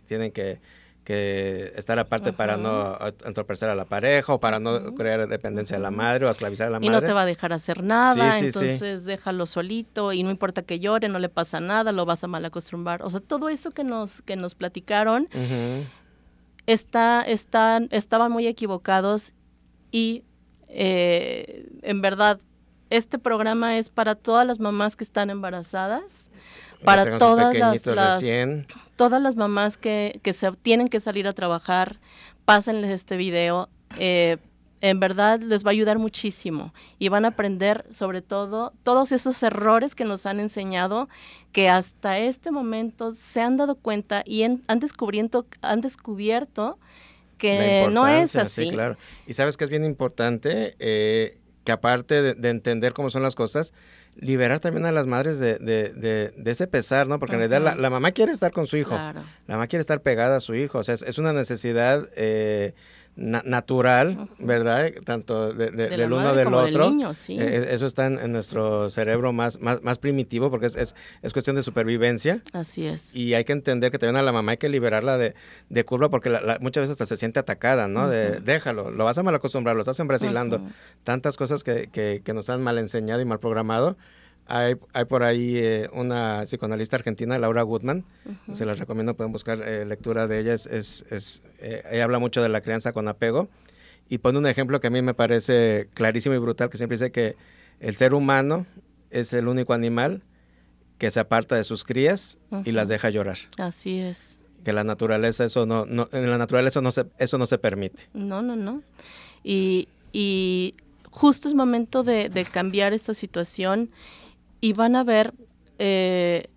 tienen 0.06 0.32
que 0.32 0.60
que 1.06 1.72
estar 1.76 2.00
aparte 2.00 2.32
para 2.32 2.56
no 2.56 2.98
entorpecer 3.24 3.70
a 3.70 3.76
la 3.76 3.84
pareja 3.84 4.34
o 4.34 4.40
para 4.40 4.58
no 4.58 4.92
crear 4.96 5.28
dependencia 5.28 5.76
de 5.76 5.82
la 5.82 5.92
madre 5.92 6.26
o 6.26 6.30
esclavizar 6.30 6.66
a 6.66 6.70
la 6.70 6.80
madre. 6.80 6.86
Y 6.86 6.90
no 6.90 7.00
te 7.00 7.12
va 7.12 7.22
a 7.22 7.26
dejar 7.26 7.52
hacer 7.52 7.84
nada, 7.84 8.36
entonces 8.40 9.04
déjalo 9.04 9.46
solito 9.46 10.12
y 10.12 10.24
no 10.24 10.32
importa 10.32 10.62
que 10.62 10.80
llore, 10.80 11.08
no 11.08 11.20
le 11.20 11.28
pasa 11.28 11.60
nada, 11.60 11.92
lo 11.92 12.04
vas 12.06 12.24
a 12.24 12.26
mal 12.26 12.44
acostumbrar. 12.44 13.02
O 13.02 13.10
sea, 13.10 13.20
todo 13.20 13.48
eso 13.48 13.70
que 13.70 13.84
nos, 13.84 14.20
que 14.22 14.34
nos 14.34 14.56
platicaron 14.56 15.28
está, 16.66 17.22
están, 17.22 17.86
estaban 17.92 18.32
muy 18.32 18.48
equivocados 18.48 19.32
y 19.92 20.24
eh, 20.66 21.68
en 21.82 22.00
verdad 22.00 22.40
este 22.90 23.18
programa 23.18 23.78
es 23.78 23.90
para 23.90 24.14
todas 24.14 24.46
las 24.46 24.60
mamás 24.60 24.96
que 24.96 25.04
están 25.04 25.30
embarazadas 25.30 26.28
para 26.84 27.18
todas 27.18 27.54
las, 27.54 27.82
todas 28.96 29.22
las 29.22 29.36
mamás 29.36 29.76
que, 29.76 30.20
que 30.22 30.32
se 30.32 30.50
tienen 30.52 30.88
que 30.88 31.00
salir 31.00 31.26
a 31.26 31.32
trabajar, 31.32 31.96
pásenles 32.44 32.90
este 32.90 33.16
video. 33.16 33.68
Eh, 33.98 34.38
en 34.82 35.00
verdad 35.00 35.40
les 35.40 35.64
va 35.64 35.70
a 35.70 35.72
ayudar 35.72 35.98
muchísimo 35.98 36.74
y 36.98 37.08
van 37.08 37.24
a 37.24 37.28
aprender 37.28 37.86
sobre 37.92 38.20
todo 38.20 38.74
todos 38.82 39.10
esos 39.10 39.42
errores 39.42 39.94
que 39.94 40.04
nos 40.04 40.26
han 40.26 40.38
enseñado 40.38 41.08
que 41.50 41.70
hasta 41.70 42.18
este 42.18 42.50
momento 42.50 43.12
se 43.12 43.40
han 43.40 43.56
dado 43.56 43.76
cuenta 43.76 44.22
y 44.26 44.42
han, 44.42 44.62
descubriendo, 44.78 45.46
han 45.62 45.80
descubierto 45.80 46.78
que 47.38 47.88
no 47.90 48.06
es 48.06 48.36
así. 48.36 48.66
Sí, 48.66 48.70
claro. 48.70 48.96
Y 49.26 49.34
sabes 49.34 49.56
que 49.56 49.64
es 49.64 49.70
bien 49.70 49.84
importante 49.84 50.76
eh, 50.78 51.38
que 51.66 51.72
aparte 51.72 52.22
de, 52.22 52.48
entender 52.48 52.94
cómo 52.94 53.10
son 53.10 53.22
las 53.22 53.34
cosas, 53.34 53.74
liberar 54.14 54.60
también 54.60 54.86
a 54.86 54.92
las 54.92 55.06
madres 55.06 55.40
de, 55.40 55.58
de, 55.58 55.90
de, 55.90 56.50
ese 56.50 56.68
pesar, 56.68 57.08
¿no? 57.08 57.18
Porque 57.18 57.34
en 57.34 57.40
realidad 57.40 57.76
la, 57.76 57.90
mamá 57.90 58.12
quiere 58.12 58.30
estar 58.30 58.52
con 58.52 58.68
su 58.68 58.76
hijo, 58.76 58.94
la 58.94 59.24
mamá 59.48 59.66
quiere 59.66 59.80
estar 59.80 60.00
pegada 60.00 60.36
a 60.36 60.40
su 60.40 60.54
hijo, 60.54 60.78
o 60.78 60.84
sea, 60.84 60.94
es, 60.94 61.18
una 61.18 61.32
necesidad 61.32 62.08
eh, 62.14 62.72
natural, 63.16 64.28
¿verdad? 64.38 64.92
Tanto 65.04 65.52
del 65.52 66.12
uno 66.12 66.34
del 66.34 66.52
otro. 66.52 66.92
Eh, 67.28 67.68
eso 67.70 67.86
está 67.86 68.06
en, 68.06 68.32
nuestro 68.32 68.90
cerebro 68.90 69.32
más, 69.32 69.60
más, 69.60 69.82
más 69.82 69.98
primitivo 69.98 70.50
porque 70.50 70.66
es, 70.66 70.76
es, 70.76 71.32
cuestión 71.32 71.56
de 71.56 71.62
supervivencia. 71.62 72.42
Así 72.52 72.86
es. 72.86 73.14
Y 73.14 73.34
hay 73.34 73.44
que 73.44 73.52
entender 73.52 73.90
que 73.90 73.98
también 73.98 74.16
a 74.16 74.22
la 74.22 74.32
mamá 74.32 74.52
hay 74.52 74.58
que 74.58 74.68
liberarla 74.68 75.16
de, 75.16 75.34
de 75.70 75.84
curva 75.84 76.10
porque 76.10 76.30
muchas 76.60 76.82
veces 76.82 76.92
hasta 76.92 77.06
se 77.06 77.16
siente 77.16 77.40
atacada, 77.40 77.88
¿no? 77.88 78.08
De 78.08 78.40
déjalo, 78.40 78.90
lo 78.90 79.04
vas 79.04 79.16
a 79.16 79.22
mal 79.22 79.34
acostumbrar, 79.34 79.74
lo 79.74 79.80
estás 79.80 79.98
embrasilando. 79.98 80.60
Tantas 81.02 81.36
cosas 81.36 81.64
que, 81.64 81.88
que, 81.88 82.20
que 82.22 82.34
nos 82.34 82.50
han 82.50 82.62
mal 82.62 82.78
enseñado 82.78 83.20
y 83.22 83.24
mal 83.24 83.40
programado 83.40 83.96
hay, 84.46 84.76
hay 84.92 85.04
por 85.04 85.22
ahí 85.22 85.56
eh, 85.56 85.88
una 85.92 86.42
psicoanalista 86.44 86.96
argentina, 86.96 87.38
Laura 87.38 87.62
Goodman, 87.62 88.04
se 88.52 88.64
las 88.64 88.78
recomiendo, 88.78 89.14
pueden 89.14 89.32
buscar 89.32 89.60
eh, 89.62 89.84
lectura 89.84 90.26
de 90.26 90.40
ella, 90.40 90.54
es, 90.54 90.66
es, 90.66 91.42
eh, 91.58 91.82
ella 91.90 92.04
habla 92.04 92.18
mucho 92.18 92.42
de 92.42 92.48
la 92.48 92.60
crianza 92.60 92.92
con 92.92 93.08
apego 93.08 93.48
y 94.08 94.18
pone 94.18 94.38
un 94.38 94.46
ejemplo 94.46 94.80
que 94.80 94.86
a 94.86 94.90
mí 94.90 95.02
me 95.02 95.14
parece 95.14 95.88
clarísimo 95.94 96.34
y 96.34 96.38
brutal, 96.38 96.70
que 96.70 96.78
siempre 96.78 96.96
dice 96.96 97.10
que 97.10 97.36
el 97.80 97.96
ser 97.96 98.14
humano 98.14 98.66
es 99.10 99.32
el 99.32 99.48
único 99.48 99.72
animal 99.74 100.22
que 100.98 101.10
se 101.10 101.20
aparta 101.20 101.56
de 101.56 101.64
sus 101.64 101.84
crías 101.84 102.38
y 102.64 102.72
las 102.72 102.88
deja 102.88 103.10
llorar. 103.10 103.38
Así 103.58 103.98
es. 103.98 104.40
Que 104.64 104.72
la 104.72 104.84
naturaleza, 104.84 105.44
eso 105.44 105.66
no, 105.66 105.84
no 105.86 106.08
en 106.12 106.30
la 106.30 106.38
naturaleza 106.38 106.80
no 106.80 106.90
se, 106.90 107.06
eso 107.18 107.36
no 107.38 107.46
se 107.46 107.58
permite. 107.58 108.08
No, 108.14 108.42
no, 108.42 108.56
no. 108.56 108.82
Y, 109.44 109.88
y 110.12 110.74
justo 111.10 111.48
es 111.48 111.54
momento 111.54 112.02
de, 112.02 112.28
de 112.28 112.44
cambiar 112.44 112.92
esta 112.92 113.12
situación 113.14 113.90
y 114.66 114.72
van 114.72 114.96
a 114.96 115.04
ver 115.04 115.32
eh, 115.78 116.48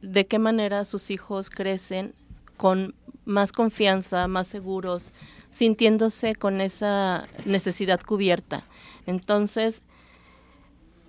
de 0.00 0.26
qué 0.26 0.40
manera 0.40 0.84
sus 0.84 1.12
hijos 1.12 1.48
crecen 1.48 2.12
con 2.56 2.96
más 3.24 3.52
confianza, 3.52 4.26
más 4.26 4.48
seguros, 4.48 5.12
sintiéndose 5.52 6.34
con 6.34 6.60
esa 6.60 7.28
necesidad 7.44 8.00
cubierta. 8.00 8.64
Entonces, 9.06 9.82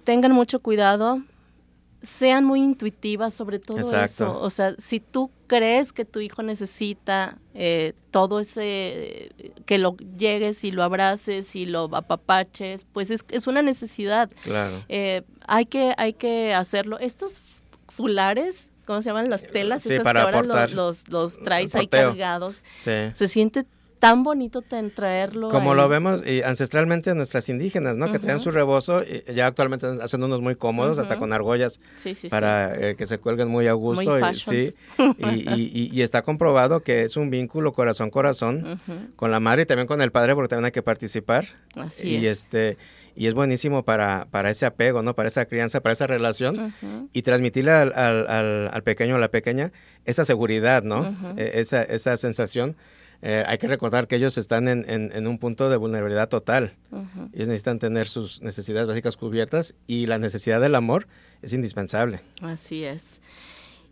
tengan 0.04 0.32
mucho 0.32 0.60
cuidado, 0.60 1.24
sean 2.04 2.46
muy 2.46 2.62
intuitivas 2.62 3.34
sobre 3.34 3.58
todo 3.58 3.80
eso. 3.80 4.40
O 4.40 4.52
sea, 4.52 4.76
si 4.78 5.00
tú 5.00 5.32
crees 5.54 5.94
que 5.94 6.04
tu 6.04 6.20
hijo 6.20 6.42
necesita 6.42 7.38
eh, 7.54 7.94
todo 8.10 8.40
ese, 8.40 9.32
que 9.68 9.78
lo 9.78 9.96
llegues 10.18 10.64
y 10.64 10.72
lo 10.72 10.82
abraces 10.82 11.56
y 11.56 11.68
lo 11.68 11.96
apapaches, 11.96 12.86
pues 12.92 13.12
es, 13.12 13.24
es 13.30 13.46
una 13.46 13.62
necesidad. 13.62 14.32
Claro. 14.44 14.84
Eh, 14.90 15.22
hay, 15.46 15.68
que, 15.68 15.94
hay 15.98 16.14
que 16.14 16.56
hacerlo. 16.56 16.98
Estos 16.98 17.40
fulares, 17.88 18.72
¿cómo 18.88 19.04
se 19.04 19.10
llaman? 19.10 19.30
Las 19.30 19.46
telas, 19.46 19.84
Sí, 19.84 19.94
esas 19.94 20.04
para 20.04 20.22
que 20.22 20.38
ahora 20.38 20.42
los, 20.42 20.74
los, 20.74 21.08
los 21.08 21.44
traes 21.44 21.76
ahí 21.76 21.88
cargados. 21.88 22.64
Sí. 22.76 23.12
Se 23.14 23.28
siente 23.28 23.66
tan 24.04 24.22
bonito 24.24 24.62
ten- 24.62 24.92
traerlo. 24.92 25.48
Como 25.50 25.72
ahí. 25.72 25.78
lo 25.78 25.88
vemos 25.88 26.28
y 26.28 26.42
ancestralmente 26.42 27.16
nuestras 27.16 27.48
indígenas, 27.48 27.96
¿no? 27.96 28.12
Que 28.12 28.20
traían 28.20 28.38
Ujú. 28.38 28.44
su 28.44 28.52
rebozo 28.52 29.02
y 29.02 29.24
ya 29.34 29.48
actualmente 29.48 29.88
hacen 29.88 30.22
unos 30.24 30.42
muy 30.42 30.56
cómodos, 30.56 31.00
hasta 31.00 31.18
con 31.18 31.32
argollas 31.32 31.80
Sí, 31.96 32.14
sí, 32.14 32.28
para 32.28 32.76
eh, 32.76 32.96
que 32.96 33.06
se 33.06 33.18
cuelguen 33.18 33.48
muy 33.48 33.68
a 33.68 33.74
gusto. 33.74 34.04
Muy 34.12 34.22
y, 34.32 34.36
sí, 34.36 34.74
y, 35.20 35.26
y- 35.54 35.72
y- 35.74 35.90
y 35.94 36.02
está 36.02 36.22
comprobado 36.22 36.82
que 36.82 37.04
es 37.04 37.16
un 37.16 37.30
vínculo 37.30 37.72
corazón-corazón 37.74 38.80
sí. 38.86 38.94
Con 39.16 39.32
la 39.32 39.40
madre 39.40 39.62
y 39.62 39.66
también 39.66 39.88
con 39.88 40.02
el 40.02 40.12
padre, 40.12 40.36
porque 40.36 40.50
también 40.50 40.66
hay 40.66 40.72
que 40.72 40.82
participar. 40.84 41.46
Así 41.76 42.08
y 42.10 42.26
es. 42.28 42.40
este 42.42 42.78
y 43.16 43.28
es 43.28 43.36
buenísimo 43.36 43.84
para, 43.84 44.26
para 44.32 44.50
ese 44.50 44.66
apego, 44.66 45.04
¿no? 45.04 45.14
Para 45.16 45.28
esa 45.28 45.46
crianza, 45.46 45.82
para 45.82 45.94
esa 45.94 46.08
relación 46.08 46.74
y 47.14 47.22
transmitirle 47.22 47.72
al, 47.72 47.94
al, 47.96 48.28
al- 48.28 48.70
al 48.74 48.84
pequeño 48.84 49.16
o 49.16 49.18
la 49.20 49.30
pequeña 49.30 49.72
esa 50.04 50.26
seguridad, 50.26 50.82
¿no? 50.84 51.16
Eh, 51.38 51.52
esa, 51.56 51.84
esa 51.84 52.18
sensación. 52.18 52.76
Eh, 53.26 53.42
hay 53.48 53.58
que 53.58 53.70
recordar 53.70 54.10
que 54.10 54.18
ellos 54.18 54.38
están 54.38 54.68
en, 54.68 54.84
en- 54.90 55.10
en 55.14 55.28
un 55.28 55.38
punto 55.40 55.70
de 55.70 55.78
vulnerabilidad 55.78 56.28
total. 56.28 56.74
Ellos 57.32 57.48
necesitan 57.48 57.80
tener 57.80 58.10
sus 58.10 58.42
necesidades 58.42 58.86
básicas 58.86 59.16
cubiertas 59.16 59.76
y 59.88 60.08
la 60.08 60.20
necesidad 60.20 60.60
del 60.60 60.76
amor 60.76 61.08
es 61.42 61.54
indispensable. 61.54 62.20
Así 62.42 62.84
es. 62.84 63.22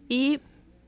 Y 0.09 0.41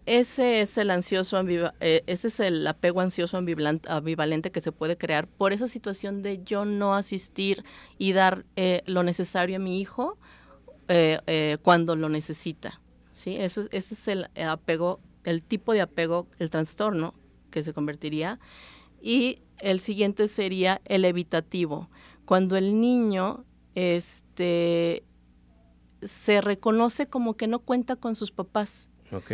ese 0.06 0.60
es 0.60 0.78
el 0.78 0.92
ansioso 0.92 1.42
eh, 1.80 2.04
ese 2.06 2.28
es 2.28 2.40
el 2.42 2.68
apego 2.68 3.00
ansioso 3.00 3.38
ambivalente 3.38 4.52
que 4.52 4.60
se 4.60 4.74
puede 4.74 4.98
crear 4.98 5.28
por 5.28 5.54
esa 5.54 5.68
situación 5.70 6.22
de 6.22 6.44
yo 6.44 6.66
no 6.66 6.96
asistir 6.96 7.64
y 7.98 8.12
dar 8.12 8.44
eh, 8.58 8.82
lo 8.86 9.04
necesario 9.04 9.56
a 9.56 9.60
mi 9.60 9.80
hijo 9.80 10.18
eh, 10.90 11.20
eh, 11.28 11.58
cuando 11.62 11.96
lo 11.96 12.10
necesita. 12.10 12.82
¿sí? 13.14 13.38
Eso, 13.38 13.68
ese 13.72 13.94
es 13.94 14.08
el 14.10 14.28
apego, 14.46 15.00
el 15.24 15.42
tipo 15.42 15.72
de 15.72 15.80
apego, 15.80 16.28
el 16.40 16.50
trastorno 16.50 17.14
que 17.54 17.64
se 17.64 17.72
convertiría. 17.74 18.40
Y 19.02 19.44
el 19.60 19.80
siguiente 19.80 20.28
sería 20.28 20.82
el 20.86 21.06
evitativo, 21.06 21.90
cuando 22.26 22.58
el 22.58 22.82
niño 22.82 23.46
este, 23.76 25.04
se 26.02 26.42
reconoce 26.42 27.08
como 27.08 27.36
que 27.36 27.48
no 27.48 27.60
cuenta 27.60 27.96
con 27.96 28.16
sus 28.16 28.32
papás. 28.32 28.90
¿Ok? 29.12 29.32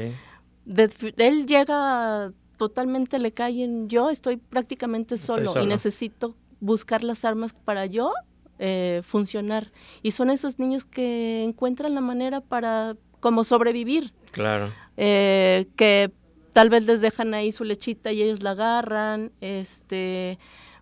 De- 0.66 1.14
él 1.18 1.46
llega 1.48 2.32
totalmente, 2.58 3.18
le 3.20 3.32
cae 3.32 3.64
en 3.64 3.88
yo 3.90 4.10
estoy 4.10 4.36
prácticamente 4.38 5.16
Estoy 5.16 5.46
solo. 5.46 5.64
y 5.64 5.68
necesito 5.68 6.36
buscar 6.60 7.04
las 7.04 7.24
armas 7.26 7.54
para 7.54 7.86
yo 7.86 8.12
eh, 8.60 9.02
funcionar. 9.06 9.72
Y 10.04 10.12
son 10.12 10.30
esos 10.30 10.60
niños 10.60 10.84
que 10.84 11.44
encuentran 11.46 11.96
la 11.96 12.02
manera 12.02 12.42
para 12.42 12.98
como 13.22 13.44
sobrevivir, 13.46 14.14
Claro. 14.32 14.72
eh, 14.98 15.68
que 15.78 16.12
tal 16.53 16.70
vez 16.70 16.86
les 16.86 17.01
dejan 17.01 17.34
ahí 17.34 17.51
su 17.51 17.63
lechita 17.63 18.12
y 18.12 18.22
ellos 18.22 18.41
la 18.44 18.51
agarran, 18.51 19.32
este 19.41 20.38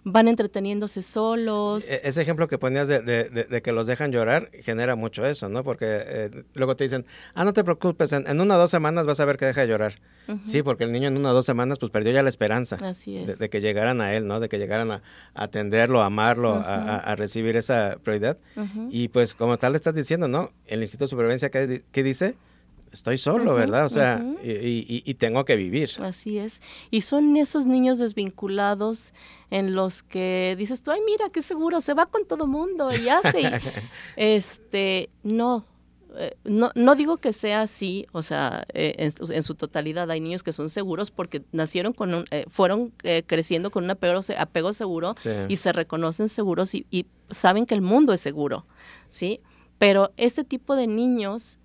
van 0.10 0.30
entreteniéndose 0.30 1.02
solos. 1.02 1.90
E- 1.90 2.00
Ese 2.06 2.22
ejemplo 2.22 2.48
que 2.48 2.58
ponías 2.58 2.88
de, 2.88 3.02
de- 3.02 3.26
de- 3.26 3.44
de 3.44 3.62
que 3.62 3.74
los 3.74 3.88
dejan 3.88 4.14
llorar 4.14 4.50
genera 4.64 4.96
mucho 4.96 5.26
eso, 5.26 5.50
¿no? 5.50 5.66
Porque 5.66 5.86
eh, 5.86 6.44
luego 6.54 6.78
te 6.78 6.86
dicen, 6.86 7.06
ah, 7.34 7.44
no 7.44 7.52
te 7.52 7.62
preocupes, 7.66 8.14
en, 8.14 8.26
en 8.26 8.40
una 8.40 8.56
o 8.56 8.58
dos 8.58 8.72
semanas 8.72 9.06
vas 9.06 9.20
a 9.20 9.26
ver 9.26 9.36
que 9.36 9.46
deja 9.46 9.62
de 9.62 9.68
llorar. 9.68 9.96
Sí, 10.44 10.62
porque 10.62 10.84
el 10.86 10.92
niño 10.94 11.08
en 11.10 11.18
una 11.18 11.32
o 11.32 11.34
dos 11.34 11.46
semanas 11.46 11.78
pues 11.80 11.90
perdió 11.90 12.12
ya 12.14 12.22
la 12.24 12.28
esperanza 12.30 12.78
Así 12.82 13.16
es. 13.18 13.40
de, 13.40 13.50
que 13.50 13.60
llegaran 13.62 14.00
a 14.02 14.14
él, 14.14 14.28
¿no? 14.28 14.40
De 14.42 14.48
que 14.50 14.58
llegaran 14.60 14.92
a, 14.92 15.02
a 15.34 15.44
atenderlo, 15.44 16.02
a 16.02 16.06
amarlo, 16.06 16.54
a- 16.54 16.60
a, 16.62 16.98
a 17.00 17.16
recibir 17.18 17.56
esa 17.58 17.98
prioridad. 18.02 18.38
Y 18.90 19.08
pues 19.10 19.34
como 19.34 19.58
tal 19.58 19.74
le 19.74 19.78
estás 19.78 19.94
diciendo, 19.96 20.28
¿no? 20.30 20.52
El 20.68 20.82
Instituto 20.82 21.06
de 21.06 21.10
Supervivencia, 21.10 21.50
¿qué, 21.50 21.84
qué 21.92 22.04
dice? 22.04 22.36
Estoy 22.92 23.18
solo, 23.18 23.54
¿verdad? 23.54 23.86
O 23.86 23.90
sea, 23.90 24.24
y, 24.44 24.50
y- 24.52 25.04
y 25.06 25.14
tengo 25.16 25.44
que 25.46 25.56
vivir. 25.56 25.90
Así 26.02 26.38
es. 26.38 26.62
Y 26.90 27.02
son 27.02 27.36
esos 27.38 27.66
niños 27.68 28.00
desvinculados 28.00 29.14
en 29.52 29.76
los 29.76 30.04
que 30.04 30.56
dices 30.58 30.82
tú, 30.84 30.92
ay, 30.92 31.02
mira, 31.06 31.30
qué 31.30 31.42
seguro, 31.42 31.82
se 31.82 31.94
va 31.94 32.06
con 32.06 32.26
todo 32.26 32.48
mundo 32.48 32.90
y 32.94 33.10
hace. 33.10 33.52
este, 34.16 35.10
no. 35.24 35.66
eh, 36.18 36.36
No, 36.44 36.72
no 36.76 36.96
digo 36.96 37.18
que 37.18 37.34
sea 37.34 37.62
así, 37.62 38.08
o 38.12 38.22
sea, 38.22 38.66
eh, 38.74 38.96
en, 38.98 39.12
su- 39.12 39.32
en 39.32 39.44
su 39.44 39.56
totalidad 39.56 40.10
hay 40.10 40.20
niños 40.20 40.44
que 40.44 40.52
son 40.54 40.70
seguros 40.70 41.12
porque 41.12 41.44
nacieron 41.52 41.94
con 41.94 42.14
un, 42.14 42.26
eh, 42.32 42.46
fueron 42.50 42.94
eh, 43.04 43.24
creciendo 43.26 43.70
con 43.72 43.84
un 43.84 43.92
apego, 43.92 44.20
apego 44.38 44.74
seguro 44.74 45.14
Sí. 45.18 45.30
y 45.50 45.56
se 45.58 45.72
reconocen 45.74 46.30
seguros 46.30 46.74
y, 46.74 46.86
y 46.90 47.06
saben 47.30 47.66
que 47.66 47.76
el 47.76 47.82
mundo 47.82 48.14
es 48.14 48.22
seguro, 48.22 48.66
¿sí? 49.10 49.42
Pero 49.78 50.12
ese 50.18 50.44
tipo 50.44 50.76
de 50.76 50.88
niños 50.88 51.60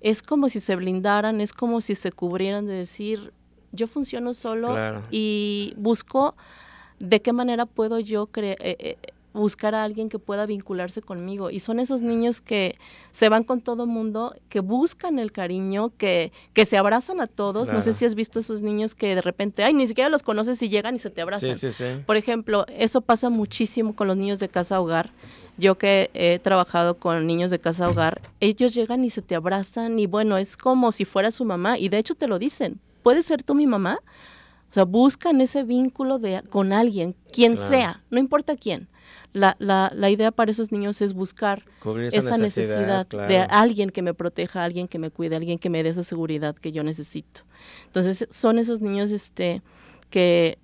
es 0.00 0.22
como 0.22 0.48
si 0.48 0.60
se 0.60 0.76
blindaran, 0.76 1.40
es 1.40 1.52
como 1.52 1.80
si 1.80 1.94
se 1.94 2.12
cubrieran 2.12 2.66
de 2.66 2.74
decir, 2.74 3.32
yo 3.72 3.86
funciono 3.86 4.32
solo 4.34 4.68
Claro. 4.68 5.02
y 5.10 5.74
busco 5.76 6.34
de 6.98 7.20
qué 7.20 7.32
manera 7.32 7.66
puedo 7.66 7.98
yo 8.00 8.26
cre- 8.28 8.56
eh, 8.60 8.76
eh, 8.78 8.96
buscar 9.34 9.74
a 9.74 9.84
alguien 9.84 10.08
que 10.08 10.18
pueda 10.18 10.46
vincularse 10.46 11.00
conmigo. 11.00 11.50
Y 11.50 11.60
son 11.60 11.78
esos 11.78 12.00
niños 12.02 12.40
que 12.40 12.76
se 13.12 13.28
van 13.28 13.44
con 13.44 13.60
todo 13.60 13.86
mundo, 13.86 14.34
que 14.48 14.58
buscan 14.60 15.18
el 15.20 15.30
cariño, 15.30 15.92
que, 15.96 16.32
que 16.54 16.66
se 16.66 16.76
abrazan 16.76 17.20
a 17.20 17.26
todos. 17.28 17.68
No 17.68 17.80
sé 17.82 17.92
si 17.92 18.04
has 18.04 18.16
visto 18.16 18.40
esos 18.40 18.62
niños 18.62 18.96
que 18.96 19.14
de 19.14 19.20
repente, 19.20 19.62
ay, 19.62 19.74
ni 19.74 19.86
siquiera 19.86 20.08
los 20.10 20.24
conoces 20.24 20.60
y 20.62 20.68
llegan 20.70 20.94
y 20.96 20.98
se 20.98 21.10
te 21.10 21.20
abrazan. 21.20 21.54
Sí, 21.54 21.70
sí, 21.70 21.72
sí. 21.72 22.00
Por 22.04 22.16
ejemplo, 22.16 22.64
eso 22.68 23.00
pasa 23.00 23.28
muchísimo 23.28 23.94
con 23.94 24.08
los 24.08 24.16
niños 24.16 24.40
de 24.40 24.48
casa 24.48 24.80
hogar. 24.80 25.12
Yo 25.58 25.76
que 25.76 26.10
he 26.14 26.38
trabajado 26.38 26.98
con 26.98 27.26
niños 27.26 27.50
de 27.50 27.58
casa 27.58 27.88
hogar, 27.88 28.20
ellos 28.40 28.74
llegan 28.74 29.04
y 29.04 29.10
se 29.10 29.22
te 29.22 29.34
abrazan 29.34 29.98
y 29.98 30.06
bueno, 30.06 30.38
es 30.38 30.56
como 30.56 30.92
si 30.92 31.04
fuera 31.04 31.30
su 31.30 31.44
mamá 31.44 31.78
y 31.78 31.88
de 31.88 31.98
hecho 31.98 32.14
te 32.14 32.28
lo 32.28 32.38
dicen, 32.38 32.80
¿puedes 33.02 33.26
ser 33.26 33.42
tú 33.42 33.54
mi 33.54 33.66
mamá? 33.66 33.98
O 34.70 34.74
sea, 34.74 34.84
buscan 34.84 35.40
ese 35.40 35.64
vínculo 35.64 36.18
de, 36.18 36.42
con 36.50 36.72
alguien, 36.72 37.16
quien 37.32 37.54
Claro. 37.54 37.70
sea, 37.70 38.02
no 38.10 38.18
importa 38.18 38.54
quién. 38.56 38.88
La, 39.32 39.56
la, 39.58 39.92
la 39.94 40.08
idea 40.10 40.30
para 40.30 40.50
esos 40.50 40.72
niños 40.72 41.02
es 41.02 41.12
buscar 41.12 41.64
Cubrir 41.80 42.06
esa, 42.06 42.18
esa 42.18 42.38
necesidad, 42.38 43.06
claro. 43.08 43.28
de 43.32 43.40
alguien 43.40 43.90
que 43.90 44.00
me 44.02 44.14
proteja, 44.14 44.64
alguien 44.64 44.88
que 44.88 44.98
me 44.98 45.10
cuide, 45.10 45.36
alguien 45.36 45.58
que 45.58 45.70
me 45.70 45.82
dé 45.82 45.90
esa 45.90 46.02
seguridad 46.02 46.54
que 46.54 46.72
yo 46.72 46.82
necesito. 46.82 47.42
Entonces 47.86 48.26
son 48.30 48.58
esos 48.58 48.80
niños 48.80 49.10
este 49.10 49.60
que 50.08 50.58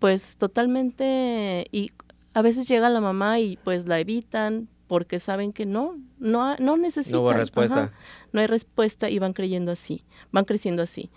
pues 0.00 0.36
totalmente 0.36 1.66
y 1.72 1.92
a 2.34 2.42
veces 2.42 2.68
llega 2.68 2.88
la 2.90 3.00
mamá 3.00 3.40
y 3.40 3.56
pues 3.64 3.86
la 3.86 4.00
evitan 4.00 4.68
porque 4.86 5.20
saben 5.20 5.52
que 5.52 5.66
no 5.66 5.98
no 6.18 6.56
no 6.56 6.76
necesitan. 6.76 7.20
No 7.20 7.22
hubo 7.22 7.32
respuesta. 7.32 7.84
Ajá. 7.84 7.92
no 8.32 8.40
hay 8.40 8.46
respuesta 8.46 9.08
y 9.08 9.18
van 9.18 9.32
creyendo 9.32 9.72
así, 9.72 10.04
van 10.32 10.44
creciendo 10.44 10.82
así. 10.82 11.10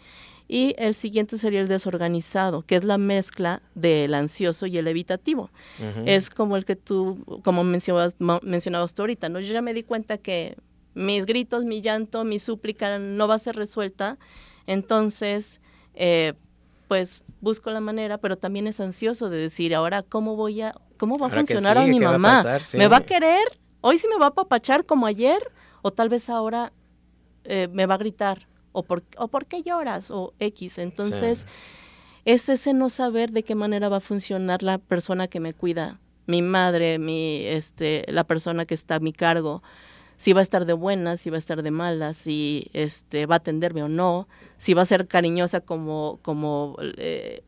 Y 0.48 0.76
el 0.78 0.94
siguiente 0.94 1.38
sería 1.38 1.62
el 1.62 1.68
desorganizado, 1.68 2.64
que 2.64 2.76
es 2.76 2.84
la 2.84 2.98
mezcla 2.98 3.62
del 3.76 4.14
ansioso 4.14 4.66
y 4.66 4.78
el 4.78 4.88
evitativo 4.88 5.50
es 6.06 6.30
como 6.30 6.58
el 6.58 6.66
que 6.66 6.76
tú, 6.76 7.24
como 7.44 7.64
mencionabas, 7.64 8.16
mencionabas 8.42 8.94
tú 8.94 9.04
ahorita, 9.04 9.30
¿no? 9.30 9.40
Yo 9.40 9.54
ya 9.54 9.62
me 9.62 9.74
di 9.74 9.84
cuenta 9.84 10.18
que 10.18 10.58
mis 10.94 11.26
gritos, 11.26 11.64
mi 11.64 11.82
llanto, 11.82 12.24
mi 12.24 12.40
súplica 12.40 13.00
no 13.00 13.28
va 13.28 13.36
a 13.36 13.40
ser 13.40 13.56
resuelta, 13.56 14.18
entonces, 14.68 15.62
eh, 15.96 16.34
pues 16.88 17.24
busco 17.42 17.72
la 17.72 17.80
manera, 17.80 18.18
pero 18.18 18.38
también 18.38 18.68
es 18.68 18.80
ansioso 18.80 19.30
de 19.30 19.38
decir, 19.38 19.74
ahora, 19.74 20.04
¿cómo 20.04 20.36
voy 20.36 20.62
a, 20.62 20.76
cómo 21.04 21.18
va 21.18 21.26
a 21.26 21.30
Ahora 21.30 21.42
funcionar 21.42 21.78
a 21.78 21.86
mi 21.86 22.00
¿qué 22.00 22.06
va 22.06 22.12
a 22.12 22.18
mamá? 22.18 22.36
pasar? 22.38 22.66
Sí. 22.66 22.78
¿Me 22.78 22.88
va 22.88 22.98
a 22.98 23.02
querer? 23.06 23.46
¿Hoy 23.82 23.98
sí 24.00 24.08
me 24.08 24.18
va 24.18 24.28
a 24.28 24.32
papachar 24.34 24.86
como 24.86 25.06
ayer? 25.06 25.42
¿O 25.82 25.92
tal 25.92 26.08
vez 26.08 26.30
ahora 26.30 26.72
eh, 27.44 27.68
me 27.74 27.86
va 27.86 27.96
a 27.96 27.98
gritar? 27.98 28.48
¿O 28.72 28.84
por, 28.84 29.04
¿O 29.18 29.28
por 29.28 29.46
qué 29.48 29.62
lloras? 29.64 30.12
O 30.12 30.34
X. 30.40 30.78
Entonces, 30.78 31.40
Sí. 31.42 31.48
es 32.24 32.48
ese 32.48 32.74
no 32.74 32.90
saber 32.90 33.32
de 33.32 33.44
qué 33.44 33.54
manera 33.54 33.90
va 33.90 33.98
a 33.98 34.00
funcionar 34.00 34.64
la 34.64 34.78
persona 34.78 35.28
que 35.28 35.42
me 35.42 35.54
cuida, 35.54 36.00
mi 36.26 36.42
madre, 36.42 37.00
mi, 37.00 37.44
este, 37.46 38.06
la 38.08 38.24
persona 38.24 38.66
que 38.66 38.74
está 38.76 38.96
a 38.96 39.00
mi 39.02 39.12
cargo, 39.12 39.62
si 40.16 40.32
va 40.32 40.40
a 40.40 40.44
estar 40.44 40.66
de 40.66 40.72
buenas, 40.72 41.20
si 41.20 41.30
va 41.30 41.36
a 41.36 41.40
estar 41.40 41.62
de 41.64 41.72
malas, 41.72 42.16
si 42.16 42.70
este, 42.72 43.26
va 43.26 43.36
a 43.36 43.38
atenderme 43.40 43.84
o 43.84 43.90
no, 43.90 44.30
si 44.58 44.74
va 44.74 44.84
a 44.84 44.86
ser 44.86 45.06
cariñosa 45.10 45.60
como, 45.60 46.20
como 46.22 46.78
eh, 46.98 47.44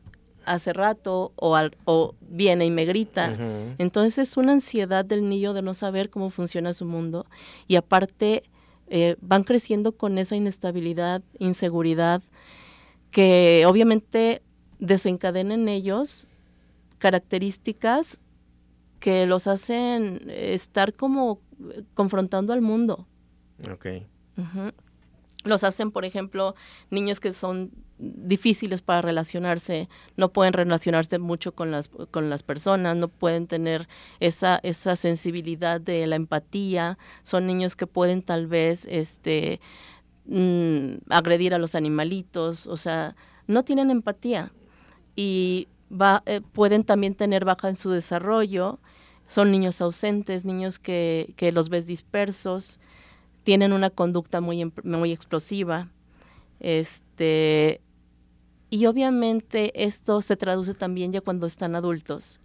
hace 0.46 0.72
rato 0.72 1.32
o, 1.36 1.56
al- 1.56 1.76
o 1.84 2.14
viene 2.20 2.64
y 2.66 2.70
me 2.70 2.84
grita. 2.84 3.36
Entonces 3.78 4.18
es 4.30 4.36
una 4.36 4.52
ansiedad 4.52 5.04
del 5.04 5.28
niño 5.28 5.52
de 5.52 5.62
no 5.62 5.74
saber 5.74 6.08
cómo 6.10 6.30
funciona 6.30 6.72
su 6.72 6.84
mundo 6.86 7.26
y 7.68 7.76
aparte 7.76 8.44
eh, 8.88 9.16
van 9.20 9.42
creciendo 9.44 9.92
con 9.92 10.16
esa 10.18 10.36
inestabilidad, 10.36 11.22
inseguridad 11.38 12.22
que 13.10 13.64
obviamente 13.66 14.42
desencadena 14.78 15.54
en 15.54 15.68
ellos 15.68 16.28
características 16.98 18.18
que 19.00 19.26
los 19.26 19.46
hacen 19.46 20.22
estar 20.28 20.92
como 20.92 21.40
confrontando 21.94 22.52
al 22.52 22.60
mundo. 22.62 23.06
Ok. 23.70 23.86
Los 25.44 25.64
hacen, 25.64 25.90
por 25.92 26.04
ejemplo, 26.04 26.54
niños 26.90 27.20
que 27.20 27.32
son 27.32 27.70
difíciles 27.98 28.82
para 28.82 29.02
relacionarse, 29.02 29.88
no 30.16 30.32
pueden 30.32 30.52
relacionarse 30.52 31.18
mucho 31.18 31.54
con 31.54 31.70
las, 31.70 31.88
con 31.88 32.28
las 32.28 32.42
personas, 32.42 32.96
no 32.96 33.08
pueden 33.08 33.46
tener 33.46 33.88
esa, 34.20 34.60
esa 34.62 34.96
sensibilidad 34.96 35.80
de 35.80 36.06
la 36.06 36.16
empatía, 36.16 36.98
son 37.22 37.46
niños 37.46 37.76
que 37.76 37.86
pueden 37.86 38.22
tal 38.22 38.46
vez 38.46 38.86
este, 38.90 39.60
mm, 40.26 40.96
agredir 41.08 41.54
a 41.54 41.58
los 41.58 41.74
animalitos, 41.74 42.66
o 42.66 42.76
sea, 42.76 43.16
no 43.46 43.64
tienen 43.64 43.90
empatía. 43.90 44.52
Y 45.14 45.68
va, 45.90 46.22
eh, 46.26 46.42
pueden 46.52 46.84
también 46.84 47.14
tener 47.14 47.44
baja 47.44 47.68
en 47.68 47.76
su 47.76 47.90
desarrollo, 47.90 48.78
son 49.26 49.50
niños 49.50 49.80
ausentes, 49.80 50.44
niños 50.44 50.78
que, 50.78 51.32
que 51.36 51.50
los 51.52 51.68
ves 51.68 51.86
dispersos, 51.86 52.78
tienen 53.44 53.72
una 53.72 53.90
conducta 53.90 54.40
muy, 54.40 54.70
muy 54.84 55.12
explosiva, 55.12 55.88
este, 56.60 57.80
y 58.70 58.86
obviamente 58.86 59.84
esto 59.84 60.20
se 60.22 60.36
traduce 60.36 60.74
también 60.74 61.12
ya 61.12 61.20
cuando 61.20 61.46
están 61.46 61.74
adultos. 61.74 62.40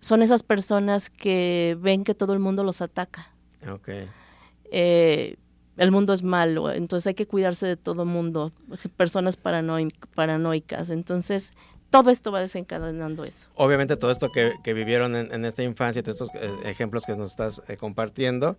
Son 0.00 0.22
esas 0.22 0.42
personas 0.42 1.10
que 1.10 1.76
ven 1.80 2.04
que 2.04 2.14
todo 2.14 2.32
el 2.32 2.38
mundo 2.38 2.64
los 2.64 2.80
ataca. 2.80 3.32
Okay. 3.68 4.08
Eh, 4.70 5.36
el 5.76 5.90
mundo 5.90 6.12
es 6.12 6.22
malo, 6.22 6.72
entonces 6.72 7.08
hay 7.08 7.14
que 7.14 7.26
cuidarse 7.26 7.66
de 7.66 7.76
todo 7.76 8.02
el 8.02 8.08
mundo, 8.08 8.52
personas 8.96 9.36
paranoicas. 9.36 10.90
Entonces, 10.90 11.52
todo 11.90 12.10
esto 12.10 12.32
va 12.32 12.40
desencadenando 12.40 13.24
eso. 13.24 13.48
Obviamente 13.54 13.96
todo 13.96 14.10
esto 14.10 14.30
que, 14.32 14.54
vivieron 14.72 15.14
en, 15.14 15.44
esta 15.44 15.62
infancia, 15.62 16.02
todos 16.02 16.20
estos 16.20 16.30
eh, 16.34 16.52
ejemplos 16.64 17.04
que 17.04 17.16
nos 17.16 17.30
estás 17.30 17.62
eh, 17.68 17.76
compartiendo, 17.76 18.56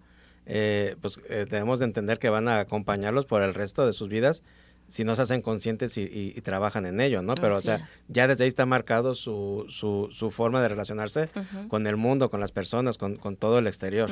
pues 1.02 1.20
debemos 1.28 1.80
de 1.80 1.86
entender 1.86 2.18
que 2.18 2.30
van 2.30 2.48
a 2.48 2.60
acompañarlos 2.60 3.26
por 3.26 3.44
el 3.44 3.54
resto 3.54 3.86
de 3.86 3.94
sus 3.94 4.10
vidas 4.10 4.42
si 4.90 5.04
no 5.04 5.16
se 5.16 5.22
hacen 5.22 5.42
conscientes 5.42 5.98
y, 5.98 6.32
trabajan 6.42 6.86
en 6.86 7.00
ello, 7.00 7.22
¿no? 7.22 7.36
Pero, 7.36 7.58
o 7.58 7.62
sea, 7.62 7.88
ya 8.08 8.28
desde 8.28 8.44
ahí 8.44 8.48
está 8.48 8.66
marcado 8.66 9.14
su, 9.14 9.66
su, 9.70 10.10
su 10.12 10.32
forma 10.32 10.62
de 10.62 10.70
relacionarse 10.70 11.30
con 11.68 11.88
el 11.88 11.96
mundo, 11.96 12.30
con 12.30 12.40
las 12.40 12.52
personas, 12.52 12.98
con, 12.98 13.18
todo 13.38 13.60
el 13.60 13.68
exterior. 13.68 14.10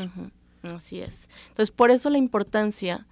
Así 0.63 1.01
es. 1.01 1.29
Entonces, 1.50 1.72
por 1.72 1.91
eso 1.91 2.10
la 2.10 2.17
importancia 2.17 3.07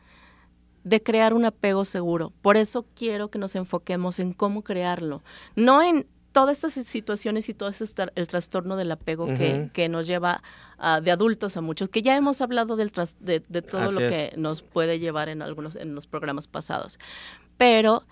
de 0.83 1.01
crear 1.01 1.33
un 1.33 1.45
apego 1.45 1.83
seguro. 1.83 2.31
Por 2.41 2.57
eso 2.57 2.85
quiero 2.95 3.29
que 3.29 3.39
nos 3.39 3.55
enfoquemos 3.55 4.19
en 4.19 4.33
cómo 4.33 4.63
crearlo. 4.63 5.23
No 5.55 5.81
en 5.81 6.05
todas 6.31 6.63
estas 6.63 6.85
situaciones 6.85 7.47
y 7.49 7.53
todo 7.53 7.69
ese 7.69 7.85
el 8.15 8.27
trastorno 8.27 8.75
del 8.75 8.91
apego 8.91 9.25
que, 9.25 9.69
que, 9.73 9.89
nos 9.89 10.05
lleva 10.05 10.43
de 11.01 11.09
adultos 11.09 11.55
a 11.55 11.61
muchos, 11.61 11.87
que 11.87 12.01
ya 12.01 12.15
hemos 12.15 12.41
hablado 12.41 12.75
del 12.75 12.91
de, 13.21 13.41
de, 13.47 13.61
todo 13.61 13.89
lo 13.91 13.97
que 13.99 14.33
nos 14.35 14.61
puede 14.61 14.99
llevar 14.99 15.29
en 15.29 15.41
algunos 15.41 15.77
en 15.77 15.95
los 15.95 16.07
programas 16.07 16.47
pasados 16.47 16.99
pero 17.57 18.03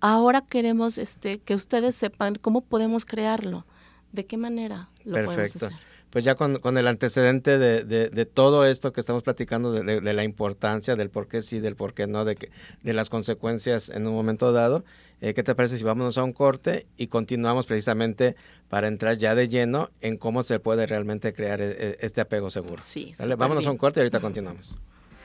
ahora 0.00 0.42
queremos 0.42 0.98
este, 0.98 1.38
que 1.38 1.54
ustedes 1.54 1.94
sepan 1.94 2.36
cómo 2.36 2.62
podemos 2.62 3.04
crearlo, 3.04 3.66
de 4.12 4.26
qué 4.26 4.36
manera 4.36 4.88
lo 5.04 5.24
podemos 5.24 5.56
hacer. 5.56 5.72
Pues 6.10 6.24
ya 6.24 6.34
con, 6.34 6.58
con 6.58 6.76
el 6.76 6.88
antecedente 6.88 7.56
de, 7.56 7.84
de, 7.84 8.26
todo 8.26 8.66
esto 8.66 8.92
que 8.92 8.98
estamos 8.98 9.22
platicando, 9.22 9.70
de, 9.70 10.00
de, 10.00 10.12
la 10.12 10.24
importancia, 10.24 10.96
del 10.96 11.08
por 11.08 11.28
qué 11.28 11.40
sí, 11.40 11.60
del 11.60 11.76
por 11.76 11.94
qué 11.94 12.08
no, 12.08 12.24
de, 12.24 12.34
que, 12.34 12.50
de 12.82 12.92
las 12.92 13.08
consecuencias 13.08 13.90
en 13.90 14.08
un 14.08 14.14
momento 14.14 14.50
dado, 14.50 14.84
eh, 15.20 15.34
¿qué 15.34 15.44
te 15.44 15.54
parece 15.54 15.78
si 15.78 15.84
vámonos 15.84 16.18
a 16.18 16.24
un 16.24 16.32
corte 16.32 16.86
y 16.96 17.06
continuamos 17.06 17.66
precisamente 17.66 18.34
para 18.68 18.88
entrar 18.88 19.18
ya 19.18 19.36
de 19.36 19.48
lleno 19.48 19.90
en 20.00 20.16
cómo 20.16 20.42
se 20.42 20.58
puede 20.58 20.84
realmente 20.84 21.32
crear 21.32 21.60
e, 21.60 21.70
e, 21.70 21.98
este 22.00 22.20
apego 22.20 22.50
seguro? 22.50 22.82
Sí, 22.84 23.14
Vámonos 23.38 23.66
a 23.66 23.70
un 23.70 23.78
corte 23.78 24.00
y 24.00 24.02
ahorita 24.02 24.18
continuamos. 24.18 24.76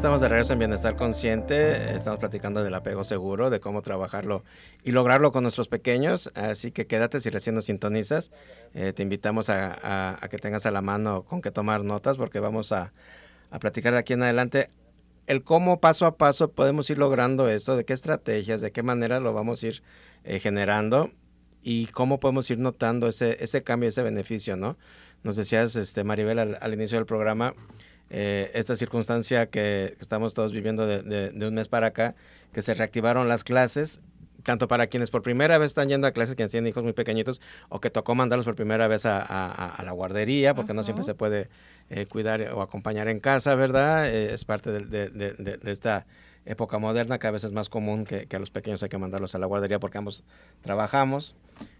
Estamos 0.00 0.22
de 0.22 0.30
regreso 0.30 0.54
en 0.54 0.58
Bienestar 0.60 0.96
Consciente. 0.96 1.94
Estamos 1.94 2.18
platicando 2.20 2.64
del 2.64 2.72
apego 2.72 3.04
seguro, 3.04 3.50
de 3.50 3.60
cómo 3.60 3.82
trabajarlo 3.82 4.44
y 4.82 4.92
lograrlo 4.92 5.30
con 5.30 5.42
nuestros 5.42 5.68
pequeños. 5.68 6.32
Así 6.34 6.72
que 6.72 6.86
quédate 6.86 7.20
si 7.20 7.28
recién 7.28 7.54
nos 7.54 7.66
sintonizas. 7.66 8.32
Eh, 8.72 8.94
te 8.94 9.02
invitamos 9.02 9.50
a, 9.50 10.18
que 10.30 10.38
tengas 10.38 10.64
a 10.64 10.70
la 10.70 10.80
mano 10.80 11.24
con 11.24 11.42
que 11.42 11.50
tomar 11.50 11.84
notas 11.84 12.16
porque 12.16 12.40
vamos 12.40 12.72
a, 12.72 12.94
platicar 13.60 13.92
de 13.92 13.98
aquí 13.98 14.14
en 14.14 14.22
adelante 14.22 14.70
el 15.26 15.44
cómo 15.44 15.80
paso 15.80 16.06
a 16.06 16.16
paso 16.16 16.50
podemos 16.50 16.88
ir 16.88 16.96
logrando 16.96 17.50
esto, 17.50 17.76
de 17.76 17.84
qué 17.84 17.92
estrategias, 17.92 18.62
de 18.62 18.72
qué 18.72 18.82
manera 18.82 19.20
lo 19.20 19.34
vamos 19.34 19.62
a 19.62 19.66
ir 19.66 19.82
eh, 20.24 20.40
generando 20.40 21.10
y 21.62 21.88
cómo 21.88 22.20
podemos 22.20 22.50
ir 22.50 22.58
notando 22.58 23.06
ese, 23.06 23.36
ese 23.44 23.62
cambio, 23.62 23.90
ese 23.90 24.02
beneficio, 24.02 24.56
¿no? 24.56 24.78
Nos 25.24 25.36
decías, 25.36 25.76
este, 25.76 26.04
Maribel, 26.04 26.38
al 26.38 26.72
inicio 26.72 26.96
del 26.96 27.04
programa, 27.04 27.54
eh, 28.12 28.50
esta 28.54 28.74
circunstancia 28.74 29.46
que, 29.46 29.96
estamos 30.00 30.34
todos 30.34 30.52
viviendo 30.52 30.84
de, 30.86 31.46
un 31.46 31.54
mes 31.54 31.68
para 31.68 31.88
acá, 31.88 32.16
que 32.52 32.60
se 32.60 32.74
reactivaron 32.74 33.28
las 33.28 33.44
clases, 33.44 34.00
tanto 34.42 34.66
para 34.66 34.88
quienes 34.88 35.10
por 35.10 35.22
primera 35.22 35.58
vez 35.58 35.70
están 35.70 35.88
yendo 35.88 36.08
a 36.08 36.10
clases, 36.10 36.34
quienes 36.34 36.50
tienen 36.50 36.68
hijos 36.68 36.82
muy 36.82 36.92
pequeñitos, 36.92 37.40
o 37.68 37.80
que 37.80 37.88
tocó 37.88 38.16
mandarlos 38.16 38.46
por 38.46 38.56
primera 38.56 38.88
vez 38.88 39.06
a, 39.06 39.80
la 39.84 39.92
guardería, 39.92 40.54
porque 40.54 40.74
no 40.74 40.82
siempre 40.82 41.04
se 41.04 41.14
puede 41.14 41.48
eh, 41.88 42.06
cuidar 42.06 42.40
o 42.52 42.62
acompañar 42.62 43.06
en 43.06 43.20
casa, 43.20 43.54
¿verdad? 43.54 44.08
Eh, 44.08 44.34
es 44.34 44.44
parte 44.44 44.72
de, 44.72 45.60
esta 45.66 46.06
época 46.46 46.78
moderna 46.78 47.18
que 47.18 47.28
a 47.28 47.30
veces 47.30 47.50
es 47.50 47.52
más 47.52 47.68
común 47.68 48.04
que, 48.04 48.26
a 48.28 48.38
los 48.40 48.50
pequeños 48.50 48.82
hay 48.82 48.88
que 48.88 48.98
mandarlos 48.98 49.36
a 49.36 49.38
la 49.38 49.46
guardería 49.46 49.78
porque 49.78 49.98
ambos 49.98 50.24
trabajamos. 50.62 51.36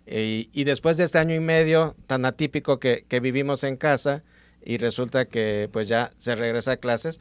y 0.06 0.64
después 0.64 0.96
de 0.96 1.04
este 1.04 1.18
año 1.18 1.34
y 1.34 1.40
medio 1.40 1.96
tan 2.06 2.24
atípico 2.24 2.78
que 2.78 3.20
vivimos 3.20 3.64
en 3.64 3.76
casa, 3.76 4.22
y 4.64 4.78
resulta 4.78 5.24
que 5.24 5.68
pues 5.72 5.88
ya 5.88 6.10
se 6.18 6.34
regresa 6.34 6.72
a 6.72 6.76
clases, 6.76 7.20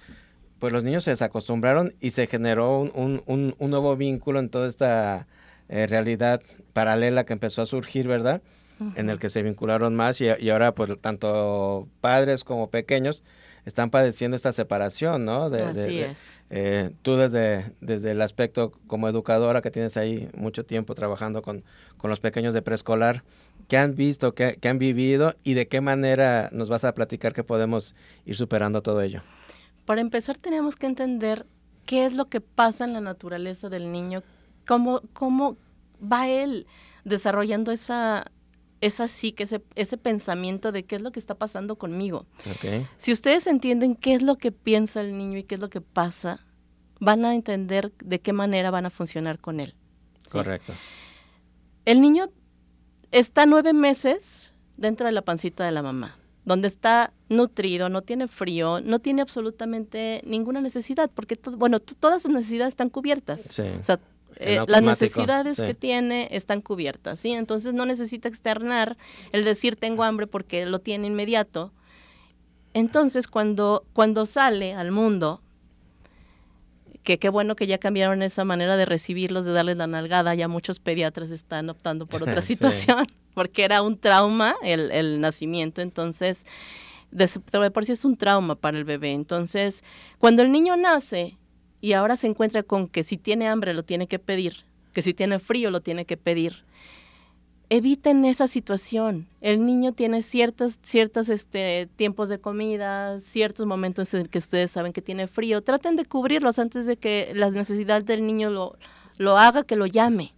pues 0.59 0.73
los 0.73 0.83
niños 0.83 1.03
se 1.03 1.11
desacostumbraron 1.11 1.93
y 1.99 2.11
se 2.11 2.27
generó 2.27 2.79
un, 2.79 3.23
un, 3.25 3.55
un, 3.57 3.69
nuevo 3.69 3.95
vínculo 3.95 4.39
en 4.39 4.49
toda 4.49 4.67
esta 4.67 5.27
eh, 5.69 5.87
realidad 5.87 6.41
paralela 6.73 7.25
que 7.25 7.33
empezó 7.33 7.61
a 7.61 7.65
surgir, 7.65 8.07
¿verdad? 8.07 8.41
En 8.95 9.09
el 9.09 9.19
que 9.19 9.27
se 9.27 9.43
vincularon 9.43 9.93
más 9.93 10.21
y, 10.21 10.27
y, 10.39 10.49
ahora 10.49 10.73
pues 10.73 10.89
tanto 11.01 11.89
padres 11.99 12.45
como 12.45 12.69
pequeños 12.69 13.25
están 13.69 13.89
padeciendo 13.89 14.35
esta 14.35 14.51
separación, 14.51 15.25
¿no? 15.25 15.49
De, 15.49 15.63
Así 15.63 15.99
es. 15.99 16.39
Eh, 16.49 16.91
tú 17.01 17.15
desde, 17.15 17.73
desde 17.79 18.11
el 18.11 18.21
aspecto 18.21 18.71
como 18.87 19.07
educadora 19.07 19.61
que 19.61 19.71
tienes 19.71 19.95
ahí 19.95 20.29
mucho 20.35 20.65
tiempo 20.65 20.95
trabajando 20.95 21.41
con, 21.41 21.63
con 21.97 22.09
los 22.09 22.19
pequeños 22.19 22.53
de 22.53 22.61
preescolar, 22.61 23.23
¿qué 23.67 23.77
han 23.77 23.95
visto, 23.95 24.33
qué, 24.33 24.57
qué, 24.59 24.67
han 24.67 24.79
vivido 24.79 25.35
y 25.43 25.53
de 25.53 25.67
qué 25.67 25.79
manera 25.81 26.49
nos 26.51 26.67
vas 26.67 26.83
a 26.83 26.93
platicar 26.93 27.33
que 27.33 27.43
podemos 27.43 27.95
ir 28.25 28.35
superando 28.35 28.81
todo 28.81 29.01
ello? 29.01 29.21
Para 29.85 30.01
empezar 30.01 30.37
tenemos 30.37 30.75
que 30.75 30.87
entender 30.87 31.45
qué 31.85 32.05
es 32.05 32.13
lo 32.13 32.25
que 32.25 32.41
pasa 32.41 32.85
en 32.85 32.93
la 32.93 33.01
naturaleza 33.01 33.69
del 33.69 33.91
niño, 33.91 34.23
cómo, 34.67 35.01
cómo 35.13 35.57
va 36.01 36.27
él 36.27 36.67
desarrollando 37.03 37.71
esa 37.71 38.31
es 38.81 38.99
así, 38.99 39.31
que 39.31 39.43
ese, 39.43 39.61
ese 39.75 39.97
pensamiento 39.97 40.71
de 40.71 40.83
qué 40.83 40.95
es 40.95 41.01
lo 41.01 41.11
que 41.11 41.19
está 41.19 41.35
pasando 41.35 41.77
conmigo. 41.77 42.25
Si 42.97 43.11
ustedes 43.11 43.47
entienden 43.47 43.95
qué 43.95 44.13
es 44.13 44.21
lo 44.21 44.35
que 44.35 44.51
piensa 44.51 45.01
el 45.01 45.17
niño 45.17 45.37
y 45.37 45.43
qué 45.43 45.55
es 45.55 45.61
lo 45.61 45.69
que 45.69 45.81
pasa, 45.81 46.45
van 46.99 47.25
a 47.25 47.33
entender 47.33 47.93
de 48.03 48.19
qué 48.19 48.33
manera 48.33 48.71
van 48.71 48.85
a 48.85 48.89
funcionar 48.89 49.39
con 49.39 49.59
él. 49.59 49.75
Correcto. 50.29 50.73
El 51.85 52.01
niño 52.01 52.29
está 53.11 53.45
nueve 53.45 53.73
meses 53.73 54.53
dentro 54.77 55.05
de 55.05 55.11
la 55.11 55.23
pancita 55.23 55.65
de 55.65 55.71
la 55.71 55.81
mamá, 55.81 56.17
donde 56.45 56.67
está 56.67 57.13
nutrido, 57.27 57.89
no 57.89 58.01
tiene 58.01 58.27
frío, 58.27 58.81
no 58.81 58.99
tiene 58.99 59.21
absolutamente 59.21 60.21
ninguna 60.25 60.61
necesidad, 60.61 61.09
porque, 61.13 61.39
bueno, 61.57 61.79
todas 61.79 62.21
sus 62.21 62.31
necesidades 62.31 62.73
están 62.73 62.89
cubiertas. 62.89 63.41
Sí. 63.41 63.63
O 63.79 63.83
sea, 63.83 63.99
eh, 64.37 64.63
las 64.67 64.81
necesidades 64.81 65.57
que 65.57 65.73
tiene 65.73 66.27
están 66.31 66.61
cubiertas, 66.61 67.19
¿sí? 67.19 67.31
Entonces 67.31 67.73
no 67.73 67.85
necesita 67.85 68.27
externar 68.29 68.97
el 69.31 69.43
decir 69.43 69.75
tengo 69.75 70.03
hambre 70.03 70.27
porque 70.27 70.65
lo 70.65 70.79
tiene 70.79 71.07
inmediato. 71.07 71.71
Entonces 72.73 73.27
cuando, 73.27 73.85
cuando 73.93 74.25
sale 74.25 74.73
al 74.73 74.91
mundo, 74.91 75.41
que 77.03 77.17
qué 77.17 77.29
bueno 77.29 77.55
que 77.55 77.67
ya 77.67 77.77
cambiaron 77.77 78.21
esa 78.21 78.45
manera 78.45 78.77
de 78.77 78.85
recibirlos, 78.85 79.45
de 79.45 79.51
darles 79.51 79.77
la 79.77 79.87
nalgada, 79.87 80.35
ya 80.35 80.47
muchos 80.47 80.79
pediatras 80.79 81.31
están 81.31 81.69
optando 81.69 82.05
por 82.05 82.23
otra 82.23 82.41
situación. 82.41 83.05
porque 83.33 83.63
era 83.63 83.81
un 83.81 83.97
trauma 83.97 84.55
el, 84.63 84.91
el 84.91 85.21
nacimiento, 85.21 85.81
entonces 85.81 86.45
de, 87.11 87.71
por 87.71 87.85
sí 87.85 87.93
es 87.93 88.05
un 88.05 88.17
trauma 88.17 88.55
para 88.55 88.77
el 88.77 88.83
bebé. 88.83 89.13
Entonces, 89.13 89.83
cuando 90.17 90.41
el 90.41 90.51
niño 90.51 90.75
nace 90.77 91.37
y 91.81 91.93
ahora 91.93 92.15
se 92.15 92.27
encuentra 92.27 92.63
con 92.63 92.87
que 92.87 93.03
si 93.03 93.17
tiene 93.17 93.47
hambre 93.47 93.73
lo 93.73 93.83
tiene 93.83 94.07
que 94.07 94.19
pedir, 94.19 94.65
que 94.93 95.01
si 95.01 95.13
tiene 95.13 95.39
frío 95.39 95.71
lo 95.71 95.81
tiene 95.81 96.05
que 96.05 96.17
pedir, 96.17 96.63
eviten 97.69 98.25
esa 98.25 98.47
situación. 98.47 99.27
El 99.41 99.65
niño 99.65 99.93
tiene 99.93 100.21
ciertos 100.21 100.79
ciertas, 100.83 101.29
este, 101.29 101.87
tiempos 101.95 102.29
de 102.29 102.39
comida, 102.39 103.19
ciertos 103.19 103.65
momentos 103.65 104.13
en 104.13 104.27
que 104.27 104.39
ustedes 104.39 104.71
saben 104.71 104.91
que 104.91 105.01
tiene 105.01 105.27
frío. 105.27 105.61
Traten 105.61 105.95
de 105.95 106.05
cubrirlos 106.05 106.59
antes 106.59 106.85
de 106.85 106.97
que 106.97 107.31
la 107.35 107.51
necesidad 107.51 108.03
del 108.03 108.25
niño 108.25 108.49
lo, 108.49 108.77
lo 109.17 109.37
haga, 109.37 109.63
que 109.63 109.75
lo 109.75 109.85
llame. 109.85 110.33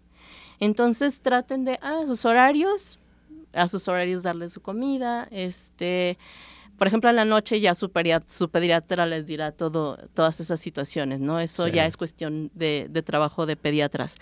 Entonces 0.59 1.21
traten 1.21 1.65
de, 1.65 1.79
ah, 1.81 2.03
sus 2.05 2.25
horarios, 2.25 2.99
a 3.53 3.67
sus 3.67 3.87
horarios 3.87 4.23
darle 4.23 4.49
su 4.49 4.61
comida, 4.61 5.27
este, 5.31 6.17
por 6.81 6.87
ejemplo, 6.87 7.11
en 7.11 7.15
la 7.15 7.25
noche 7.25 7.59
ya 7.59 7.75
su, 7.75 7.91
pediatra, 7.91 9.05
les 9.05 9.27
dirá 9.27 9.51
todo, 9.51 9.99
todas 10.15 10.39
esas 10.39 10.59
situaciones, 10.59 11.19
¿no? 11.19 11.39
Eso 11.39 11.67
ya 11.67 11.85
es 11.85 11.95
cuestión 11.95 12.49
de, 12.55 12.87
de 12.89 13.03
trabajo 13.03 13.45
de 13.45 13.55
pediatras. 13.55 14.15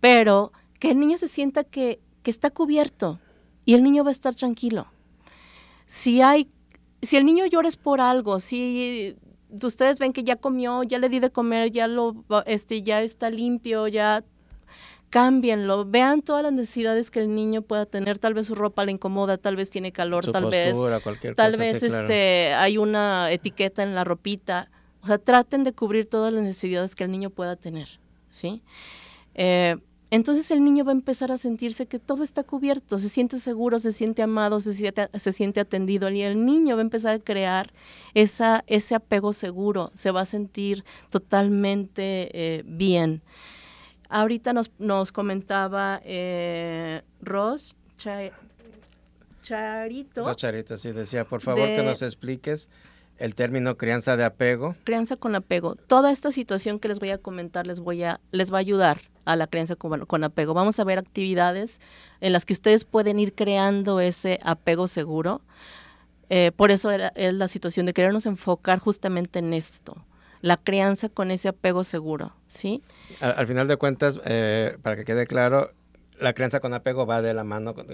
Pero 0.00 0.50
que 0.80 0.90
el 0.90 0.98
niño 0.98 1.18
se 1.18 1.28
sienta 1.28 1.62
que 1.62 2.00
que 2.22 2.30
está 2.30 2.50
cubierto 2.50 3.18
y 3.64 3.74
el 3.74 3.82
niño 3.82 4.04
va 4.04 4.10
a 4.10 4.12
estar 4.12 4.34
tranquilo. 4.34 4.86
Si 5.86 6.20
hay, 6.20 6.48
si 7.02 7.16
el 7.16 7.24
niño 7.24 7.46
llora 7.46 7.68
es 7.68 7.76
por 7.76 8.00
algo, 8.00 8.40
si 8.40 9.16
ustedes 9.62 9.98
ven 9.98 10.12
que 10.12 10.24
ya 10.24 10.36
comió, 10.36 10.82
ya 10.82 10.98
le 10.98 11.08
di 11.08 11.20
de 11.20 11.30
comer, 11.30 11.70
ya 11.70 11.86
lo, 11.86 12.24
este, 12.46 12.82
ya 12.82 13.02
está 13.02 13.30
limpio, 13.30 13.88
ya 13.88 14.24
cámbienlo, 15.10 15.84
vean 15.84 16.22
todas 16.22 16.44
las 16.44 16.52
necesidades 16.52 17.10
que 17.10 17.20
el 17.20 17.34
niño 17.34 17.62
pueda 17.62 17.84
tener, 17.84 18.18
tal 18.18 18.32
vez 18.32 18.46
su 18.46 18.54
ropa 18.54 18.84
le 18.84 18.92
incomoda, 18.92 19.36
tal 19.36 19.56
vez 19.56 19.68
tiene 19.68 19.92
calor, 19.92 20.30
tal 20.30 20.46
vez, 20.46 20.74
tal 21.36 21.56
vez 21.56 21.82
este, 21.82 22.54
hay 22.54 22.78
una 22.78 23.30
etiqueta 23.32 23.82
en 23.82 23.94
la 23.94 24.04
ropita, 24.04 24.70
o 25.02 25.08
sea, 25.08 25.18
traten 25.18 25.64
de 25.64 25.72
cubrir 25.72 26.06
todas 26.06 26.32
las 26.32 26.42
necesidades 26.42 26.94
que 26.94 27.04
el 27.04 27.10
niño 27.10 27.30
pueda 27.30 27.56
tener, 27.56 27.98
¿sí? 28.30 28.62
Eh, 29.34 29.76
entonces 30.12 30.50
el 30.50 30.62
niño 30.64 30.84
va 30.84 30.90
a 30.90 30.94
empezar 30.94 31.30
a 31.30 31.38
sentirse 31.38 31.86
que 31.86 31.98
todo 31.98 32.22
está 32.24 32.42
cubierto, 32.42 32.98
se 32.98 33.08
siente 33.08 33.38
seguro, 33.38 33.78
se 33.78 33.92
siente 33.92 34.22
amado, 34.22 34.60
se 34.60 34.74
siente, 34.74 35.08
se 35.14 35.32
siente 35.32 35.60
atendido 35.60 36.10
y 36.10 36.22
el 36.22 36.44
niño 36.44 36.76
va 36.76 36.82
a 36.82 36.82
empezar 36.82 37.14
a 37.14 37.18
crear 37.20 37.72
esa, 38.14 38.64
ese 38.66 38.96
apego 38.96 39.32
seguro, 39.32 39.92
se 39.94 40.10
va 40.10 40.22
a 40.22 40.24
sentir 40.24 40.84
totalmente 41.10 42.30
eh, 42.32 42.62
bien. 42.64 43.22
Ahorita 44.10 44.52
nos, 44.52 44.70
nos 44.78 45.12
comentaba 45.12 46.02
eh, 46.04 47.02
Ros 47.22 47.76
Charito. 47.96 48.34
Ros 50.24 50.36
Charito, 50.36 50.76
sí, 50.76 50.92
decía, 50.92 51.24
por 51.24 51.40
favor 51.40 51.68
que 51.68 51.82
nos 51.82 52.02
expliques 52.02 52.68
el 53.18 53.34
término 53.34 53.76
crianza 53.76 54.16
de 54.16 54.24
apego. 54.24 54.74
Crianza 54.84 55.16
con 55.16 55.34
apego. 55.34 55.74
Toda 55.74 56.10
esta 56.10 56.30
situación 56.30 56.80
que 56.80 56.88
les 56.88 56.98
voy 56.98 57.10
a 57.10 57.18
comentar 57.18 57.66
les 57.66 57.78
voy 57.78 58.02
a 58.02 58.20
les 58.32 58.52
va 58.52 58.56
a 58.56 58.60
ayudar 58.60 59.02
a 59.26 59.36
la 59.36 59.46
crianza 59.46 59.76
con, 59.76 60.24
apego. 60.24 60.54
Vamos 60.54 60.80
a 60.80 60.84
ver 60.84 60.98
actividades 60.98 61.80
en 62.20 62.32
las 62.32 62.44
que 62.44 62.52
ustedes 62.52 62.84
pueden 62.84 63.20
ir 63.20 63.34
creando 63.34 64.00
ese 64.00 64.38
apego 64.42 64.88
seguro. 64.88 65.42
Eh, 66.30 66.52
por 66.56 66.70
eso 66.70 66.90
es 66.90 67.34
la 67.34 67.48
situación 67.48 67.86
de 67.86 67.92
querernos 67.92 68.26
enfocar 68.26 68.78
justamente 68.78 69.40
en 69.40 69.52
esto, 69.52 69.96
la 70.40 70.56
crianza 70.56 71.08
con 71.08 71.30
ese 71.30 71.48
apego 71.48 71.84
seguro, 71.84 72.32
¿sí? 72.48 72.82
Al, 73.20 73.46
final 73.46 73.68
de 73.68 73.76
cuentas, 73.76 74.20
eh, 74.24 74.76
para 74.82 74.96
que 74.96 75.04
quede 75.04 75.26
claro, 75.26 75.70
la 76.18 76.32
crianza 76.32 76.60
con 76.60 76.74
apego 76.74 77.06
va 77.06 77.22
de 77.22 77.34
la 77.34 77.44
mano 77.44 77.74
con 77.74 77.88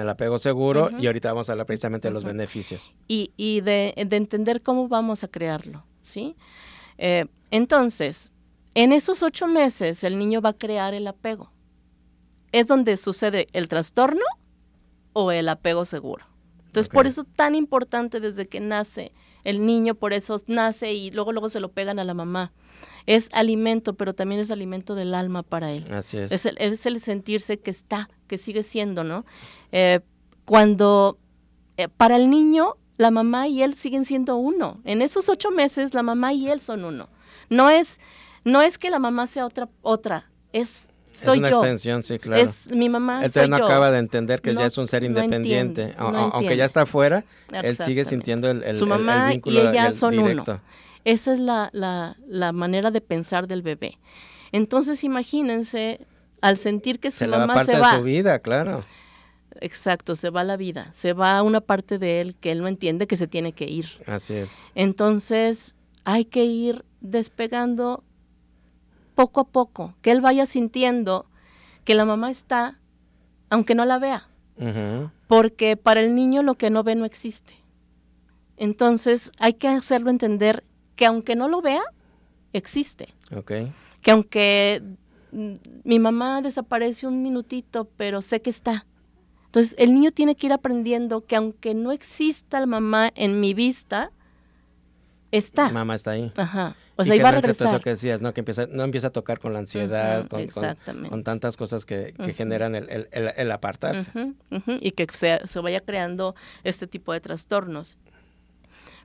el, 0.00 0.08
apego 0.08 0.38
seguro 0.38 0.90
y 0.98 1.06
ahorita 1.06 1.32
vamos 1.32 1.48
a 1.48 1.52
hablar 1.52 1.66
precisamente 1.66 2.08
de 2.08 2.14
los 2.14 2.24
beneficios. 2.24 2.94
Y, 3.08 3.60
de, 3.60 3.94
entender 3.96 4.62
cómo 4.62 4.88
vamos 4.88 5.24
a 5.24 5.28
crearlo, 5.28 5.84
¿sí? 6.00 6.36
Eh, 6.98 7.26
entonces, 7.50 8.32
en 8.74 8.92
esos 8.92 9.22
ocho 9.22 9.46
meses 9.46 10.04
el 10.04 10.18
niño 10.18 10.40
va 10.40 10.50
a 10.50 10.54
crear 10.54 10.94
el 10.94 11.06
apego. 11.06 11.52
Es 12.52 12.66
donde 12.66 12.96
sucede 12.96 13.48
el 13.52 13.68
trastorno 13.68 14.24
o 15.12 15.30
el 15.30 15.48
apego 15.48 15.84
seguro. 15.84 16.24
Entonces, 16.66 16.90
por 16.90 17.06
eso 17.06 17.24
tan 17.24 17.54
importante 17.54 18.18
desde 18.18 18.48
que 18.48 18.60
nace 18.60 19.12
el 19.44 19.64
niño, 19.66 19.94
por 19.94 20.12
eso 20.12 20.36
nace 20.46 20.92
y 20.92 21.10
luego 21.10 21.32
luego 21.32 21.48
se 21.48 21.60
lo 21.60 21.70
pegan 21.70 21.98
a 21.98 22.04
la 22.04 22.14
mamá 22.14 22.52
es 23.06 23.28
alimento, 23.32 23.94
pero 23.94 24.14
también 24.14 24.40
es 24.40 24.50
alimento 24.50 24.94
del 24.94 25.14
alma 25.14 25.42
para 25.42 25.72
él. 25.72 25.86
Así 25.92 26.18
es. 26.18 26.32
Es 26.32 26.46
el, 26.46 26.56
es 26.58 26.86
el 26.86 27.00
sentirse 27.00 27.58
que 27.58 27.70
está, 27.70 28.08
que 28.26 28.38
sigue 28.38 28.62
siendo, 28.62 29.04
¿no? 29.04 29.24
Eh, 29.72 30.00
cuando 30.44 31.18
eh, 31.76 31.88
para 31.88 32.16
el 32.16 32.30
niño 32.30 32.76
la 32.96 33.10
mamá 33.10 33.48
y 33.48 33.62
él 33.62 33.74
siguen 33.74 34.04
siendo 34.04 34.36
uno. 34.36 34.80
En 34.84 35.02
esos 35.02 35.28
ocho 35.28 35.50
meses 35.50 35.94
la 35.94 36.02
mamá 36.02 36.32
y 36.32 36.48
él 36.48 36.60
son 36.60 36.84
uno. 36.84 37.08
No 37.48 37.70
es, 37.70 38.00
no 38.44 38.62
es 38.62 38.78
que 38.78 38.90
la 38.90 38.98
mamá 38.98 39.26
sea 39.26 39.46
otra, 39.46 39.68
otra, 39.82 40.30
es 40.52 40.88
soy 41.12 41.38
es 41.38 41.38
una 41.38 41.48
extensión, 41.48 42.02
sí, 42.02 42.18
claro. 42.18 42.42
Es 42.42 42.70
mi 42.70 42.88
mamá. 42.88 43.24
Él 43.24 43.50
no 43.50 43.56
acaba 43.56 43.90
de 43.90 43.98
entender 43.98 44.40
que 44.40 44.54
ya 44.54 44.66
es 44.66 44.78
un 44.78 44.86
ser 44.86 45.04
independiente. 45.04 45.94
aunque 45.96 46.56
ya 46.56 46.64
está 46.64 46.82
afuera, 46.82 47.24
él 47.50 47.76
sigue 47.76 48.04
sintiendo 48.04 48.50
el, 48.50 48.62
el, 48.62 48.74
Su 48.74 48.86
mamá 48.86 49.34
y 49.34 49.58
ella 49.58 49.92
son 49.92 50.18
uno. 50.18 50.44
Esa 51.04 51.32
es 51.32 51.40
la, 51.40 51.68
la, 51.72 52.16
la 52.28 52.52
manera 52.52 52.90
de 52.92 53.00
pensar 53.00 53.48
del 53.48 53.62
bebé. 53.62 53.98
Entonces 54.52 55.02
imagínense 55.02 56.06
al 56.40 56.58
sentir 56.58 57.00
que 57.00 57.10
su 57.10 57.18
se 57.18 57.26
mamá 57.26 57.54
parte 57.54 57.72
se 57.72 57.80
va. 57.80 57.92
De 57.92 57.98
su 57.98 58.04
vida, 58.04 58.38
claro. 58.38 58.84
Exacto, 59.60 60.14
se 60.14 60.30
va 60.30 60.44
la 60.44 60.56
vida, 60.56 60.90
se 60.94 61.12
va 61.12 61.42
una 61.42 61.60
parte 61.60 61.98
de 61.98 62.20
él 62.20 62.34
que 62.36 62.52
él 62.52 62.60
no 62.60 62.68
entiende 62.68 63.06
que 63.06 63.16
se 63.16 63.26
tiene 63.26 63.52
que 63.52 63.64
ir. 63.64 63.86
Así 64.06 64.34
es. 64.34 64.58
Entonces 64.74 65.74
hay 66.04 66.24
que 66.24 66.44
ir 66.44 66.84
despegando 67.00 68.02
poco 69.14 69.40
a 69.40 69.44
poco, 69.44 69.94
que 70.02 70.10
él 70.10 70.20
vaya 70.20 70.46
sintiendo 70.46 71.26
que 71.84 71.94
la 71.94 72.04
mamá 72.04 72.30
está, 72.30 72.78
aunque 73.50 73.74
no 73.74 73.84
la 73.84 73.98
vea. 73.98 74.28
Porque 75.26 75.76
para 75.76 76.00
el 76.00 76.14
niño 76.14 76.42
lo 76.42 76.54
que 76.54 76.70
no 76.70 76.84
ve 76.84 76.94
no 76.94 77.04
existe. 77.04 77.54
Entonces 78.56 79.32
hay 79.38 79.54
que 79.54 79.66
hacerlo 79.66 80.10
entender 80.10 80.62
que 80.94 81.06
aunque 81.06 81.34
no 81.34 81.48
lo 81.48 81.62
vea, 81.62 81.82
existe. 82.52 83.08
Que 84.02 84.10
aunque 84.12 84.82
mm, 85.32 85.54
mi 85.84 85.98
mamá 85.98 86.42
desaparece 86.42 87.06
un 87.06 87.22
minutito, 87.22 87.88
pero 87.96 88.22
sé 88.22 88.40
que 88.40 88.50
está. 88.50 88.86
Entonces, 89.46 89.74
el 89.78 89.92
niño 89.92 90.12
tiene 90.12 90.34
que 90.34 90.46
ir 90.46 90.52
aprendiendo 90.54 91.26
que 91.26 91.36
aunque 91.36 91.74
no 91.74 91.92
exista 91.92 92.58
la 92.58 92.64
mamá 92.64 93.10
en 93.14 93.38
mi 93.38 93.52
vista, 93.52 94.10
está. 95.32 95.70
Mamá 95.70 95.94
está 95.94 96.12
ahí. 96.12 96.32
Ajá. 96.36 96.76
O 96.96 97.04
sea, 97.04 97.16
iba 97.16 97.30
a 97.30 97.32
regresar. 97.32 97.68
Eso 97.68 97.80
que 97.80 97.90
decías, 97.90 98.20
¿no? 98.20 98.32
Que 98.32 98.40
empieza, 98.40 98.66
no 98.70 98.84
empieza 98.84 99.08
a 99.08 99.10
tocar 99.10 99.40
con 99.40 99.52
la 99.52 99.58
ansiedad, 99.58 100.28
con, 100.28 100.46
con, 101.08 101.24
tantas 101.24 101.56
cosas 101.56 101.84
que, 101.84 102.14
generan 102.36 102.74
el, 102.74 102.88
el, 102.88 103.08
el, 103.36 103.50
apartarse. 103.50 104.12
Y 104.80 104.92
que 104.92 105.06
se, 105.12 105.40
se 105.46 105.60
vaya 105.60 105.80
creando 105.80 106.34
este 106.62 106.86
tipo 106.86 107.12
de 107.12 107.20
trastornos. 107.20 107.98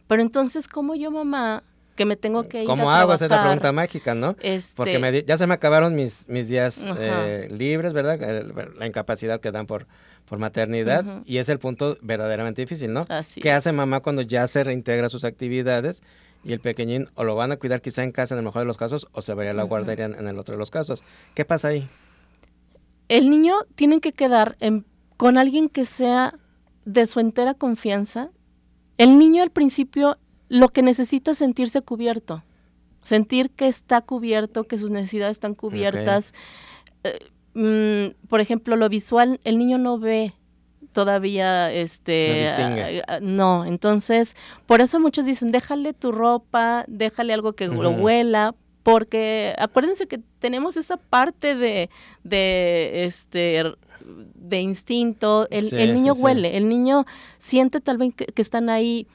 Pero 0.07 0.21
entonces, 0.21 0.67
¿cómo 0.67 0.95
yo, 0.95 1.11
mamá, 1.11 1.63
que 1.97 2.05
me 2.05 2.15
tengo 2.15 2.47
que 2.47 2.61
ir 2.61 2.67
¿Cómo 2.67 2.91
hago? 2.91 3.13
Esa 3.13 3.25
es 3.25 3.31
la 3.31 3.41
pregunta 3.41 3.71
mágica, 3.73 4.15
¿no? 4.15 4.37
Este 4.39 4.75
Porque 4.75 5.25
ya 5.27 5.37
se 5.37 5.47
me 5.47 5.53
acabaron 5.53 5.95
mis, 5.95 6.29
mis 6.29 6.47
días 6.47 6.85
eh, 6.97 7.49
libres, 7.51 7.91
¿verdad? 7.91 8.19
La 8.77 8.85
incapacidad 8.85 9.41
que 9.41 9.51
dan 9.51 9.65
por, 9.65 9.87
por 10.27 10.39
maternidad 10.39 11.23
y 11.25 11.37
es 11.37 11.49
el 11.49 11.57
punto 11.57 11.97
verdaderamente 12.01 12.61
difícil, 12.61 12.91
¿no? 12.91 13.05
Así 13.09 13.41
¿Qué 13.41 13.51
hace 13.51 13.71
mamá 13.71 14.01
cuando 14.01 14.21
ya 14.21 14.45
se 14.47 14.63
reintegra 14.63 15.09
sus 15.09 15.23
actividades 15.23 16.03
y 16.43 16.53
el 16.53 16.59
pequeñín 16.59 17.07
o 17.15 17.23
lo 17.23 17.35
van 17.35 17.51
a 17.51 17.57
cuidar 17.57 17.81
quizá 17.81 18.03
en 18.03 18.11
casa 18.11 18.35
en 18.35 18.39
el 18.39 18.45
mejor 18.45 18.61
de 18.61 18.65
los 18.65 18.77
casos 18.77 19.07
o 19.13 19.21
se 19.21 19.33
va 19.33 19.49
a 19.49 19.53
la 19.53 19.63
guardería 19.63 20.05
en, 20.05 20.27
el 20.27 20.37
otro 20.37 20.53
de 20.53 20.59
los 20.59 20.69
casos? 20.69 21.03
¿Qué 21.33 21.45
pasa 21.45 21.69
ahí? 21.69 21.87
El 23.07 23.29
niño 23.29 23.55
tiene 23.75 24.01
que 24.01 24.11
quedar 24.11 24.57
con 25.15 25.37
alguien 25.37 25.69
que 25.69 25.85
sea 25.85 26.35
de 26.83 27.05
su 27.05 27.21
entera 27.21 27.53
confianza. 27.53 28.29
El 28.97 29.17
niño 29.17 29.43
al 29.43 29.51
principio 29.51 30.17
lo 30.49 30.69
que 30.69 30.81
necesita 30.81 31.31
es 31.31 31.37
sentirse 31.37 31.81
cubierto, 31.81 32.43
sentir 33.01 33.49
que 33.51 33.67
está 33.67 34.01
cubierto, 34.01 34.65
que 34.65 34.77
sus 34.77 34.89
necesidades 34.91 35.37
están 35.37 35.55
cubiertas. 35.55 36.33
Eh, 37.03 37.19
mm, 37.57 38.27
por 38.27 38.39
ejemplo, 38.39 38.75
lo 38.75 38.87
visual, 38.89 39.39
el 39.43 39.57
niño 39.57 39.77
no 39.77 39.99
ve 39.99 40.33
todavía 40.93 41.71
este 41.71 43.03
no, 43.21 43.65
entonces 43.65 44.35
por 44.65 44.81
eso 44.81 44.99
muchos 44.99 45.25
dicen 45.25 45.51
déjale 45.51 45.93
tu 45.93 46.11
ropa 46.11 46.85
déjale 46.87 47.33
algo 47.33 47.53
que 47.53 47.67
lo 47.67 47.91
huela 47.91 48.55
porque 48.81 49.53
acuérdense 49.59 50.07
que 50.07 50.19
tenemos 50.39 50.75
esa 50.75 50.97
parte 50.97 51.53
de, 51.53 51.91
de 52.23 53.05
este 53.05 53.63
de 54.33 54.61
instinto 54.61 55.47
el, 55.51 55.69
niño 55.93 56.13
huele 56.13 56.57
el 56.57 56.67
niño 56.67 57.05
siente 57.37 57.79
tal 57.81 57.97
vez 57.97 58.15
que 58.15 58.41
están 58.41 58.69
ahí. 58.69 59.07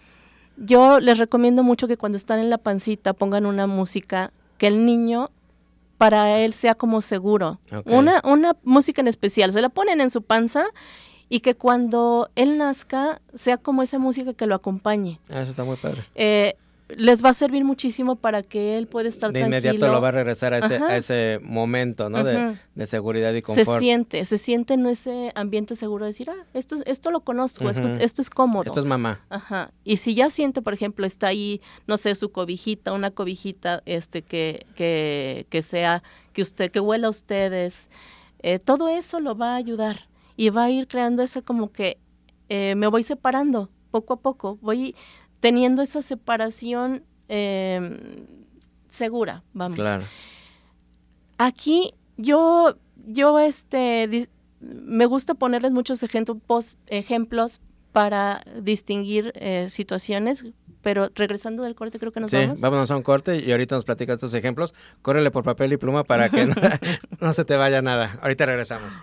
Yo 0.59 1.01
les 1.01 1.19
recomiendo 1.19 1.63
mucho 1.63 1.89
que 1.89 1.97
cuando 1.97 2.17
están 2.17 2.39
en 2.39 2.51
la 2.51 2.59
pancita 2.59 3.15
pongan 3.15 3.47
una 3.47 3.67
música 3.67 4.33
que 4.59 4.67
el 4.67 4.85
niño 4.85 5.31
para 6.03 6.41
él 6.41 6.53
sea 6.53 6.75
como 6.75 7.01
seguro. 7.01 7.61
Una, 7.85 8.21
una 8.25 8.57
música 8.65 9.01
en 9.01 9.07
especial. 9.07 9.53
Se 9.53 9.61
la 9.61 9.69
ponen 9.69 10.01
en 10.01 10.11
su 10.11 10.23
panza 10.23 10.65
y 11.29 11.39
que 11.41 11.55
cuando 11.55 12.29
él 12.35 12.59
nazca 12.59 13.23
sea 13.35 13.57
como 13.57 13.85
esa 13.85 14.01
música 14.01 14.35
que 14.35 14.47
lo 14.47 14.57
acompañe. 14.57 15.21
Ah, 15.31 15.43
eso 15.43 15.53
está 15.53 15.63
muy 15.63 15.77
padre. 15.77 16.03
Eh, 16.17 16.57
les 16.97 17.25
va 17.25 17.31
a 17.31 17.33
servir 17.33 17.65
muchísimo 17.65 18.17
para 18.17 18.43
que 18.43 18.79
él 18.79 18.87
pueda 18.87 19.09
estar 19.09 19.33
de 19.33 19.41
tranquilo. 19.41 19.61
De 19.61 19.69
inmediato 19.69 19.93
lo 19.93 20.01
va 20.01 20.09
a 20.09 20.13
regresar 20.13 20.55
a 20.55 20.59
ese, 20.59 20.77
a 20.77 20.97
ese 20.97 21.41
momento, 21.43 22.11
¿no? 22.11 22.23
de, 22.23 22.57
de, 22.75 22.87
seguridad 22.87 23.33
y 23.33 23.43
confort. 23.43 23.67
Se 23.67 23.79
siente, 23.79 24.25
se 24.25 24.39
siente 24.39 24.75
en 24.75 24.87
ese 24.87 25.33
ambiente 25.35 25.77
seguro 25.77 26.05
de 26.05 26.11
decir, 26.11 26.31
ah, 26.31 26.47
esto, 26.55 26.77
esto 26.87 27.11
lo 27.11 27.21
conozco, 27.21 27.69
esto, 27.69 27.87
esto, 27.87 28.23
es 28.23 28.31
cómodo. 28.31 28.65
Esto 28.67 28.81
es 28.81 28.87
mamá. 28.87 29.25
Ajá. 29.31 29.73
Y 29.85 29.97
si 29.97 30.15
ya 30.15 30.31
siente, 30.31 30.63
por 30.63 30.75
ejemplo, 30.75 31.07
está 31.07 31.29
ahí, 31.29 31.61
no 31.87 31.97
sé, 31.97 32.15
su 32.15 32.33
cobijita, 32.33 32.93
una 32.93 33.11
cobijita 33.11 33.83
este 33.87 34.23
que, 34.23 34.67
que, 34.75 35.47
que 35.51 35.63
sea, 35.63 36.03
que 36.33 36.43
usted, 36.43 36.71
que 36.71 36.81
huela 36.81 37.09
a 37.09 37.11
ustedes, 37.11 37.91
eh, 38.41 38.59
todo 38.59 38.89
eso 38.89 39.21
lo 39.21 39.37
va 39.37 39.53
a 39.53 39.57
ayudar 39.57 40.09
y 40.37 40.51
va 40.51 40.65
a 40.65 40.71
ir 40.71 40.89
creando 40.89 41.23
esa 41.23 41.43
como 41.43 41.73
que 41.73 41.99
eh, 42.49 42.75
me 42.75 42.87
voy 42.87 43.03
separando 43.03 43.71
poco 43.93 44.15
a 44.15 44.21
poco, 44.21 44.59
voy 44.61 44.97
teniendo 45.43 45.83
esa 45.83 46.03
separación 46.03 47.03
eh, 47.29 48.25
segura, 48.91 49.43
vamos. 49.53 49.77
Claro. 49.77 50.05
Aquí 51.37 51.95
yo, 52.17 52.77
yo 53.09 53.41
este, 53.41 54.29
me 54.61 55.05
gusta 55.07 55.35
ponerles 55.35 55.73
muchos 55.73 56.01
ejemplos, 56.05 56.77
ejemplos 56.87 57.61
para 57.91 58.45
distinguir 58.63 59.33
eh, 59.35 59.67
situaciones, 59.69 60.45
pero 60.81 61.11
regresando 61.17 61.65
del 61.65 61.75
corte 61.75 61.99
creo 61.99 62.13
que 62.13 62.21
nos 62.21 62.31
sí, 62.31 62.37
vamos. 62.37 62.61
vámonos 62.61 62.91
a 62.93 62.97
un 62.97 63.03
corte 63.03 63.43
y 63.45 63.51
ahorita 63.51 63.75
nos 63.75 63.85
platica 63.85 64.13
estos 64.13 64.35
ejemplos. 64.35 64.75
Córrele 65.03 65.33
por 65.33 65.43
papel 65.43 65.73
y 65.73 65.77
pluma 65.77 66.05
para 66.05 66.29
que 66.29 66.47
no, 66.47 66.55
no 67.21 67.33
se 67.33 67.45
te 67.45 67.57
vaya 67.57 67.83
nada. 67.83 68.17
Ahorita 68.23 68.47
regresamos. 68.47 69.03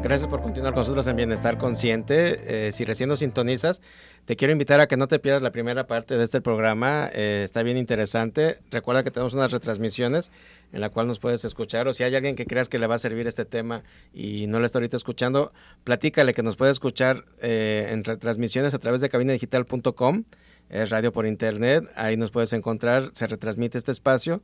Gracias 0.00 0.28
por 0.28 0.40
continuar 0.40 0.74
con 0.74 0.82
nosotros 0.82 1.08
en 1.08 1.16
Bienestar 1.16 1.58
Consciente. 1.58 2.66
Eh, 2.68 2.72
si 2.72 2.84
recién 2.84 3.08
nos 3.08 3.18
sintonizas, 3.18 3.82
te 4.26 4.36
quiero 4.36 4.52
invitar 4.52 4.80
a 4.80 4.86
que 4.86 4.96
no 4.96 5.08
te 5.08 5.18
pierdas 5.18 5.42
la 5.42 5.50
primera 5.50 5.88
parte 5.88 6.16
de 6.16 6.22
este 6.22 6.40
programa. 6.40 7.10
Eh, 7.12 7.42
está 7.44 7.64
bien 7.64 7.76
interesante. 7.76 8.60
Recuerda 8.70 9.02
que 9.02 9.10
tenemos 9.10 9.34
unas 9.34 9.50
retransmisiones 9.50 10.30
en 10.72 10.80
la 10.82 10.90
cual 10.90 11.08
nos 11.08 11.18
puedes 11.18 11.44
escuchar. 11.44 11.88
O 11.88 11.92
si 11.92 12.04
hay 12.04 12.14
alguien 12.14 12.36
que 12.36 12.46
creas 12.46 12.68
que 12.68 12.78
le 12.78 12.86
va 12.86 12.94
a 12.94 12.98
servir 12.98 13.26
este 13.26 13.44
tema 13.44 13.82
y 14.14 14.46
no 14.46 14.60
le 14.60 14.66
está 14.66 14.78
ahorita 14.78 14.96
escuchando, 14.96 15.52
platícale 15.82 16.32
que 16.32 16.44
nos 16.44 16.54
puede 16.54 16.70
escuchar 16.70 17.24
eh, 17.42 17.88
en 17.90 18.04
retransmisiones 18.04 18.74
a 18.74 18.78
través 18.78 19.00
de 19.00 19.08
cabinadigital.com. 19.08 20.24
Es 20.70 20.90
radio 20.90 21.12
por 21.12 21.26
internet. 21.26 21.90
Ahí 21.96 22.16
nos 22.16 22.30
puedes 22.30 22.52
encontrar. 22.52 23.10
Se 23.14 23.26
retransmite 23.26 23.76
este 23.76 23.90
espacio 23.90 24.42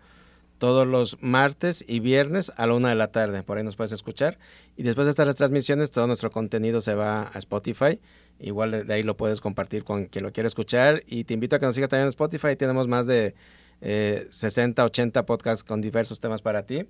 todos 0.58 0.86
los 0.86 1.18
martes 1.20 1.84
y 1.86 2.00
viernes 2.00 2.52
a 2.56 2.66
la 2.66 2.74
una 2.74 2.88
de 2.88 2.94
la 2.94 3.08
tarde. 3.08 3.42
Por 3.42 3.58
ahí 3.58 3.64
nos 3.64 3.76
puedes 3.76 3.92
escuchar. 3.92 4.38
Y 4.76 4.82
después 4.82 5.06
de 5.06 5.10
estas 5.10 5.36
transmisiones, 5.36 5.90
todo 5.90 6.06
nuestro 6.06 6.30
contenido 6.30 6.80
se 6.80 6.94
va 6.94 7.30
a 7.32 7.38
Spotify. 7.38 8.00
Igual 8.38 8.86
de, 8.86 8.94
ahí 8.94 9.02
lo 9.02 9.16
puedes 9.16 9.40
compartir 9.40 9.84
con 9.84 10.06
quien 10.06 10.24
lo 10.24 10.32
quiera 10.32 10.46
escuchar. 10.46 11.02
Y 11.06 11.24
te 11.24 11.34
invito 11.34 11.56
a 11.56 11.58
que 11.58 11.66
nos 11.66 11.74
sigas 11.74 11.90
también 11.90 12.06
en 12.06 12.10
Spotify. 12.10 12.56
Tenemos 12.56 12.88
más 12.88 13.06
de 13.06 13.34
eh, 13.80 14.26
60, 14.30 14.84
80 14.84 15.26
podcasts 15.26 15.64
con 15.64 15.80
diversos 15.80 16.20
temas 16.20 16.42
para 16.42 16.64
ti. 16.64 16.86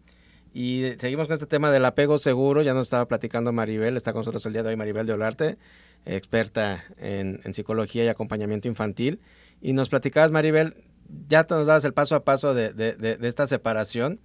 Y 0.52 0.92
seguimos 0.98 1.26
con 1.26 1.34
este 1.34 1.46
tema 1.46 1.70
del 1.70 1.84
apego 1.84 2.18
seguro. 2.18 2.62
Ya 2.62 2.74
nos 2.74 2.86
estaba 2.86 3.06
platicando 3.06 3.52
Maribel. 3.52 3.96
Está 3.96 4.12
con 4.12 4.20
nosotros 4.20 4.44
el 4.46 4.52
día 4.52 4.62
de 4.62 4.68
hoy 4.70 4.76
Maribel 4.76 5.06
de 5.06 5.14
Olarte, 5.14 5.58
experta 6.06 6.84
en, 6.98 7.40
en 7.44 7.54
psicología 7.54 8.04
y 8.04 8.08
acompañamiento 8.08 8.68
infantil. 8.68 9.20
Y 9.60 9.72
nos 9.72 9.88
platicabas, 9.88 10.30
Maribel, 10.30 10.76
ya 11.28 11.44
te 11.44 11.54
nos 11.54 11.66
dabas 11.66 11.84
el 11.84 11.92
paso 11.92 12.14
a 12.14 12.24
paso 12.24 12.54
de, 12.54 12.72
de, 12.72 12.94
de, 12.94 13.28
esta 13.28 13.46
separación 13.46 14.20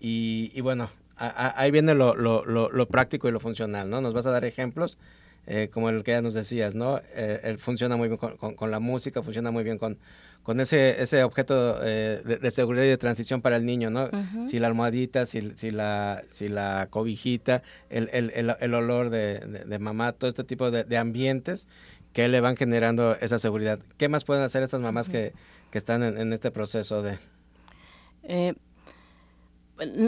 y, 0.00 0.50
y 0.54 0.60
bueno, 0.60 0.90
a, 1.16 1.26
a, 1.26 1.60
ahí 1.60 1.70
viene 1.70 1.94
lo, 1.94 2.14
lo, 2.14 2.44
lo, 2.44 2.70
lo, 2.70 2.86
práctico 2.88 3.28
y 3.28 3.32
lo 3.32 3.40
funcional, 3.40 3.88
¿no? 3.88 4.00
Nos 4.00 4.12
vas 4.12 4.26
a 4.26 4.30
dar 4.30 4.44
ejemplos, 4.44 4.98
eh, 5.46 5.68
como 5.72 5.88
el 5.88 6.02
que 6.02 6.12
ya 6.12 6.22
nos 6.22 6.34
decías, 6.34 6.74
¿no? 6.74 7.00
Eh, 7.14 7.40
él 7.44 7.58
funciona 7.58 7.96
muy 7.96 8.08
bien 8.08 8.18
con, 8.18 8.36
con, 8.36 8.54
con, 8.54 8.70
la 8.70 8.80
música, 8.80 9.22
funciona 9.22 9.50
muy 9.50 9.64
bien 9.64 9.78
con, 9.78 9.98
con 10.42 10.60
ese, 10.60 11.02
ese 11.02 11.24
objeto 11.24 11.80
eh, 11.82 12.20
de, 12.40 12.50
seguridad 12.50 12.84
y 12.84 12.88
de 12.88 12.98
transición 12.98 13.42
para 13.42 13.56
el 13.56 13.64
niño, 13.64 13.90
¿no? 13.90 14.04
Uh 14.04 14.08
-huh. 14.10 14.46
Si 14.46 14.58
la 14.58 14.66
almohadita, 14.68 15.24
si, 15.26 15.52
si, 15.56 15.70
la, 15.70 16.22
si 16.28 16.48
la 16.48 16.88
cobijita, 16.90 17.62
el, 17.90 18.10
el, 18.12 18.30
el, 18.34 18.56
el 18.60 18.74
olor 18.74 19.10
de, 19.10 19.40
de, 19.66 19.78
mamá, 19.78 20.12
todo 20.12 20.28
este 20.28 20.44
tipo 20.44 20.70
de, 20.70 20.96
ambientes 20.96 21.66
que 22.12 22.28
le 22.28 22.40
van 22.40 22.56
generando 22.56 23.16
esa 23.20 23.38
seguridad. 23.38 23.78
¿Qué 23.98 24.08
más 24.08 24.24
pueden 24.24 24.42
hacer 24.42 24.62
estas 24.62 24.80
mamás 24.80 25.08
uh 25.08 25.10
-huh. 25.10 25.12
que 25.12 25.32
que 25.70 25.78
están 25.78 26.02
en, 26.02 26.18
en 26.18 26.32
este 26.32 26.50
proceso 26.50 27.02
de... 27.02 27.18
Eh, 28.22 28.54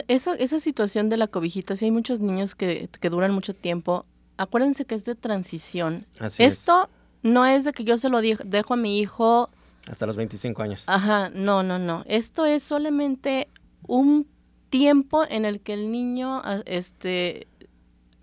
esa, 0.09 0.35
esa 0.35 0.61
situación 0.61 1.09
de 1.09 1.17
la 1.17 1.27
cobijita, 1.27 1.77
si 1.77 1.85
hay 1.85 1.91
muchos 1.91 2.21
niños 2.21 2.55
que, 2.55 2.89
que 3.01 3.11
duran 3.11 3.33
mucho 3.33 3.55
tiempo, 3.55 4.07
acuérdense 4.37 4.85
que 4.87 4.95
es 4.95 5.05
de 5.05 5.15
transición. 5.15 6.07
Así 6.19 6.43
Esto 6.43 6.85
es. 6.85 7.31
no 7.31 7.45
es 7.45 7.65
de 7.65 7.73
que 7.73 7.85
yo 7.85 7.97
se 7.97 8.09
lo 8.09 8.21
dejo 8.21 8.75
a 8.75 8.77
mi 8.77 8.99
hijo... 8.99 9.51
Hasta 9.87 10.07
los 10.07 10.17
25 10.17 10.63
años. 10.63 10.85
Ajá, 10.87 11.31
no, 11.31 11.63
no, 11.63 11.79
no. 11.79 12.03
Esto 12.07 12.45
es 12.47 12.63
solamente 12.63 13.49
un 13.87 14.27
tiempo 14.71 15.25
en 15.29 15.45
el 15.45 15.61
que 15.61 15.75
el 15.75 15.91
niño 15.91 16.43
este, 16.67 17.47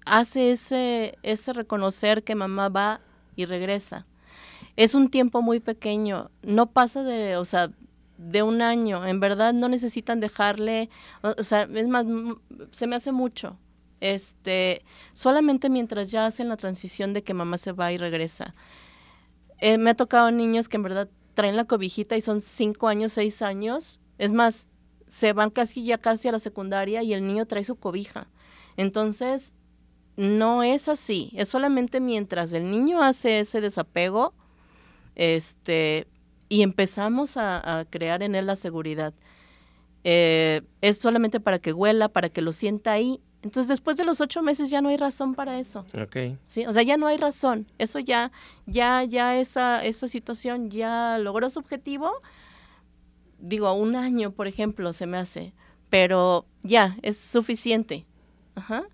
hace 0.06 0.52
ese, 0.52 1.17
ese 1.24 1.54
reconocer 1.54 2.24
que 2.24 2.36
mamá 2.36 2.69
va 2.69 3.02
y 3.36 3.45
regresa 3.45 4.06
es 4.75 4.95
un 4.95 5.09
tiempo 5.09 5.41
muy 5.41 5.59
pequeño, 5.59 6.31
no 6.41 6.71
pasa 6.71 7.03
de, 7.03 7.38
o 7.38 7.45
sea, 7.45 7.71
de 8.17 8.43
un 8.43 8.61
año, 8.61 9.05
en 9.05 9.19
verdad 9.19 9.53
no 9.53 9.67
necesitan 9.69 10.19
dejarle, 10.19 10.89
o 11.21 11.43
sea, 11.43 11.63
es 11.73 11.88
más, 11.88 12.05
se 12.71 12.88
me 12.88 12.95
hace 12.95 13.11
mucho, 13.11 13.57
este, 14.01 14.83
solamente 15.13 15.69
mientras 15.69 16.11
ya 16.11 16.25
hacen 16.25 16.49
la 16.49 16.57
transición 16.57 17.13
de 17.13 17.23
que 17.23 17.33
mamá 17.33 17.57
se 17.57 17.71
va 17.71 17.91
y 17.91 17.97
regresa. 17.97 18.53
Eh, 19.59 19.77
me 19.77 19.91
ha 19.91 19.95
tocado 19.95 20.31
niños 20.31 20.67
que 20.67 20.77
en 20.77 20.83
verdad 20.83 21.09
traen 21.33 21.55
la 21.55 21.65
cobijita 21.65 22.17
y 22.17 22.21
son 22.21 22.41
cinco 22.41 22.88
años, 22.88 23.13
seis 23.13 23.41
años, 23.41 23.99
es 24.17 24.31
más, 24.31 24.67
se 25.07 25.33
van 25.33 25.49
casi 25.49 25.85
ya 25.85 25.97
casi 25.97 26.27
a 26.27 26.31
la 26.31 26.39
secundaria 26.39 27.03
y 27.03 27.13
el 27.13 27.25
niño 27.25 27.45
trae 27.45 27.63
su 27.63 27.75
cobija. 27.75 28.27
Entonces, 28.77 29.53
no 30.17 30.63
es 30.63 30.88
así, 30.88 31.31
es 31.35 31.49
solamente 31.49 31.99
mientras 31.99 32.53
el 32.53 32.69
niño 32.69 33.01
hace 33.01 33.39
ese 33.39 33.61
desapego, 33.61 34.33
este, 35.15 36.08
y 36.49 36.62
empezamos 36.62 37.38
a, 37.38 37.80
a, 37.80 37.86
crear 37.86 38.23
en 38.23 38.36
él 38.36 38.45
la 38.45 38.56
seguridad. 38.56 39.13
Eh, 40.04 40.62
es 40.82 40.99
solamente 40.99 41.39
para 41.39 41.60
que 41.60 41.73
huela, 41.73 42.10
para 42.10 42.30
que 42.30 42.41
lo 42.41 42.54
sienta 42.54 42.91
ahí. 42.91 43.21
Entonces, 43.41 43.67
después 43.67 43.97
de 43.97 44.06
los 44.06 44.21
ocho 44.21 44.41
meses 44.41 44.69
ya 44.69 44.82
no 44.82 44.89
hay 44.89 44.97
razón 44.97 45.36
para 45.36 45.60
eso. 45.60 45.86
Okay. 45.99 46.38
¿sí? 46.47 46.65
O 46.65 46.73
sea, 46.73 46.84
ya 46.84 46.97
no 46.97 47.08
hay 47.08 47.17
razón. 47.17 47.67
Eso 47.78 47.99
ya, 47.99 48.32
ya, 48.65 49.04
ya 49.04 49.38
esa, 49.38 49.84
esa 49.84 50.08
situación 50.08 50.69
ya 50.69 51.17
logró 51.17 51.49
su 51.49 51.60
objetivo. 51.60 52.12
Digo, 53.39 53.71
un 53.73 53.95
año, 53.95 54.32
por 54.32 54.47
ejemplo, 54.47 54.93
se 54.93 55.06
me 55.06 55.17
hace. 55.17 55.54
Pero 55.89 56.45
ya, 56.63 56.97
es 57.01 57.17
suficiente. 57.17 58.06
Ajá 58.56 58.86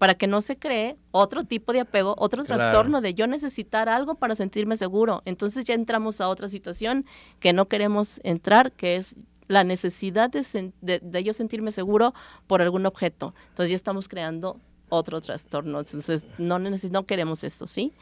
para 0.00 0.14
que 0.14 0.26
no 0.26 0.40
se 0.40 0.56
cree 0.56 0.96
otro 1.10 1.44
tipo 1.44 1.74
de 1.74 1.80
apego, 1.80 2.14
otro 2.16 2.42
claro. 2.42 2.62
trastorno 2.62 3.02
de 3.02 3.12
yo 3.12 3.26
necesitar 3.26 3.90
algo 3.90 4.14
para 4.14 4.34
sentirme 4.34 4.78
seguro. 4.78 5.20
Entonces 5.26 5.62
ya 5.64 5.74
entramos 5.74 6.22
a 6.22 6.28
otra 6.30 6.48
situación 6.48 7.04
que 7.38 7.52
no 7.52 7.68
queremos 7.68 8.18
entrar, 8.24 8.72
que 8.72 8.96
es 8.96 9.14
la 9.46 9.62
necesidad 9.62 10.30
de, 10.30 10.72
de, 10.80 11.00
de 11.00 11.22
yo 11.22 11.34
sentirme 11.34 11.70
seguro 11.70 12.14
por 12.46 12.62
algún 12.62 12.86
objeto. 12.86 13.34
Entonces 13.50 13.72
ya 13.72 13.76
estamos 13.76 14.08
creando 14.08 14.58
otro 14.88 15.20
trastorno. 15.20 15.80
Entonces 15.80 16.26
no, 16.38 16.58
no 16.58 17.04
queremos 17.04 17.44
eso, 17.44 17.66
¿sí? 17.66 17.92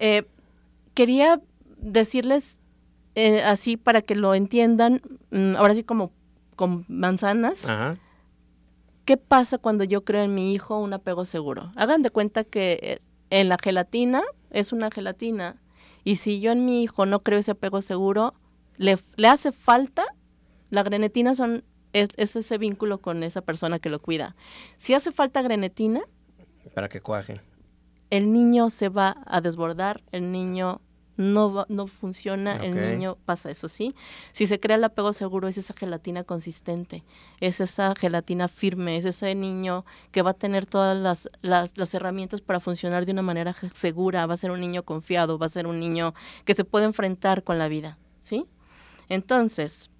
Eh, 0.00 0.22
quería 0.94 1.38
decirles 1.76 2.60
eh, 3.14 3.42
así 3.42 3.76
para 3.76 4.00
que 4.00 4.14
lo 4.14 4.34
entiendan, 4.34 5.02
mm, 5.32 5.56
ahora 5.56 5.74
sí 5.74 5.84
como 5.84 6.12
con 6.56 6.86
manzanas. 6.88 7.68
Ajá. 7.68 7.98
¿Qué 9.04 9.16
pasa 9.16 9.58
cuando 9.58 9.84
yo 9.84 10.04
creo 10.04 10.22
en 10.22 10.34
mi 10.34 10.52
hijo 10.52 10.78
un 10.78 10.92
apego 10.92 11.24
seguro? 11.24 11.72
Hagan 11.76 12.02
de 12.02 12.10
cuenta 12.10 12.44
que 12.44 13.00
en 13.30 13.48
la 13.48 13.56
gelatina 13.62 14.22
es 14.50 14.72
una 14.72 14.90
gelatina 14.90 15.60
y 16.04 16.16
si 16.16 16.40
yo 16.40 16.52
en 16.52 16.64
mi 16.64 16.82
hijo 16.82 17.06
no 17.06 17.20
creo 17.20 17.38
ese 17.38 17.52
apego 17.52 17.80
seguro, 17.82 18.34
le, 18.76 18.98
le 19.16 19.28
hace 19.28 19.52
falta, 19.52 20.04
la 20.70 20.82
grenetina 20.82 21.34
son, 21.34 21.64
es, 21.92 22.10
es, 22.16 22.36
ese 22.36 22.58
vínculo 22.58 22.98
con 22.98 23.22
esa 23.22 23.42
persona 23.42 23.78
que 23.78 23.90
lo 23.90 24.00
cuida. 24.00 24.36
Si 24.76 24.94
hace 24.94 25.12
falta 25.12 25.42
grenetina... 25.42 26.02
Para 26.74 26.88
que 26.88 27.00
cuaje. 27.00 27.40
el 28.10 28.32
niño 28.32 28.70
se 28.70 28.88
va 28.88 29.16
a 29.26 29.40
desbordar, 29.40 30.02
el 30.12 30.30
niño 30.30 30.80
no, 31.22 31.66
no 31.68 31.86
funciona, 31.86 32.56
el 32.56 32.74
niño 32.74 33.16
pasa 33.24 33.50
eso, 33.50 33.68
¿sí? 33.68 33.94
Si 34.32 34.46
se 34.46 34.58
crea 34.58 34.76
el 34.76 34.84
apego 34.84 35.12
seguro 35.12 35.48
es 35.48 35.56
esa 35.56 35.74
gelatina 35.74 36.24
consistente, 36.24 37.04
es 37.40 37.60
esa 37.60 37.94
gelatina 37.94 38.48
firme, 38.48 38.96
es 38.96 39.04
ese 39.04 39.34
niño 39.34 39.84
que 40.10 40.22
va 40.22 40.30
a 40.30 40.34
tener 40.34 40.66
todas 40.66 40.96
las, 40.96 41.30
las, 41.40 41.76
las, 41.76 41.94
herramientas 41.94 42.40
para 42.40 42.60
funcionar 42.60 43.06
de 43.06 43.12
una 43.12 43.22
manera 43.22 43.54
segura, 43.74 44.26
va 44.26 44.34
a 44.34 44.36
ser 44.36 44.50
un 44.50 44.60
niño 44.60 44.82
confiado, 44.82 45.38
va 45.38 45.46
a 45.46 45.50
ser 45.50 45.66
un 45.66 45.80
niño 45.80 46.14
que 46.44 46.54
se 46.54 46.64
puede 46.64 46.86
enfrentar 46.86 47.44
con 47.44 47.58
la 47.58 47.68
vida, 47.68 47.98
¿sí? 48.22 48.46
Entonces, 49.08 49.90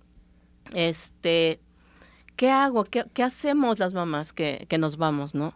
este, 0.75 1.61
¿qué 2.37 2.51
hago? 2.51 2.85
¿Qué, 2.85 3.05
qué 3.15 3.23
hacemos 3.23 3.79
las 3.79 3.95
mamás 3.95 4.33
que, 4.33 4.67
que 4.69 4.79
nos 4.79 4.97
vamos, 4.97 5.35
no? 5.35 5.55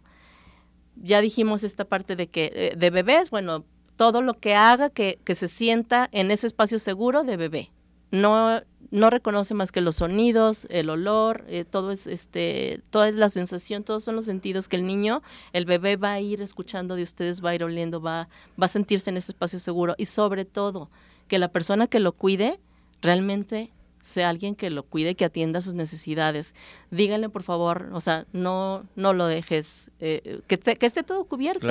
Ya 0.96 1.20
dijimos 1.20 1.64
esta 1.64 1.84
parte 1.84 2.16
de 2.16 2.28
que 2.28 2.52
eh, 2.54 2.74
de 2.76 2.90
bebés, 2.90 3.30
bueno, 3.30 3.64
todo 3.96 4.22
lo 4.22 4.34
que 4.34 4.54
haga 4.54 4.90
que, 4.90 5.18
que 5.24 5.34
se 5.34 5.48
sienta 5.48 6.08
en 6.12 6.30
ese 6.30 6.46
espacio 6.46 6.78
seguro 6.78 7.24
de 7.24 7.36
bebé. 7.36 7.70
No, 8.12 8.62
no 8.90 9.10
reconoce 9.10 9.54
más 9.54 9.72
que 9.72 9.80
los 9.80 9.96
sonidos, 9.96 10.66
el 10.70 10.90
olor, 10.90 11.44
eh, 11.48 11.64
todo 11.64 11.90
es 11.90 12.06
este, 12.06 12.82
toda 12.90 13.08
es 13.08 13.16
la 13.16 13.28
sensación, 13.28 13.82
todos 13.82 14.04
son 14.04 14.16
los 14.16 14.26
sentidos 14.26 14.68
que 14.68 14.76
el 14.76 14.86
niño, 14.86 15.22
el 15.52 15.64
bebé 15.64 15.96
va 15.96 16.12
a 16.12 16.20
ir 16.20 16.40
escuchando 16.40 16.94
de 16.94 17.02
ustedes, 17.02 17.44
va 17.44 17.50
a 17.50 17.54
ir 17.54 17.64
oliendo, 17.64 18.00
va, 18.00 18.28
va 18.60 18.66
a 18.66 18.68
sentirse 18.68 19.10
en 19.10 19.16
ese 19.16 19.32
espacio 19.32 19.58
seguro 19.58 19.94
y 19.98 20.06
sobre 20.06 20.44
todo 20.44 20.90
que 21.28 21.38
la 21.38 21.48
persona 21.48 21.88
que 21.88 22.00
lo 22.00 22.12
cuide 22.12 22.60
realmente 23.02 23.72
sea 24.06 24.28
alguien 24.28 24.54
que 24.54 24.70
lo 24.70 24.84
cuide, 24.84 25.14
que 25.14 25.24
atienda 25.24 25.60
sus 25.60 25.74
necesidades. 25.74 26.54
Díganle, 26.90 27.28
por 27.28 27.42
favor, 27.42 27.90
o 27.92 28.00
sea, 28.00 28.26
no, 28.32 28.84
no 28.94 29.12
lo 29.12 29.26
dejes, 29.26 29.90
eh, 29.98 30.40
que, 30.46 30.58
que, 30.58 30.86
esté 30.86 31.02
todo 31.02 31.24
cubierto. 31.24 31.66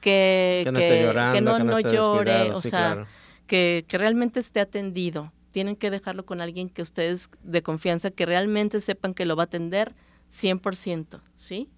Que, 0.00 0.62
que, 0.64 0.72
no 0.72 0.78
esté 0.78 1.02
llorando, 1.02 1.34
que 1.34 1.40
no, 1.40 1.58
no, 1.58 1.80
llore, 1.80 2.50
o 2.52 2.60
sea, 2.60 3.06
que, 3.46 3.84
que 3.86 3.98
realmente 3.98 4.40
esté 4.40 4.60
atendido. 4.60 5.32
Tienen 5.50 5.76
que 5.76 5.90
dejarlo 5.90 6.24
con 6.24 6.40
alguien 6.40 6.68
que 6.68 6.82
ustedes 6.82 7.28
de 7.42 7.62
confianza, 7.62 8.10
que 8.10 8.26
realmente 8.26 8.80
sepan 8.80 9.14
que 9.14 9.26
lo 9.26 9.36
va 9.36 9.44
a 9.44 9.46
atender 9.46 9.94
100%, 10.32 11.20
¿sí? 11.34 11.68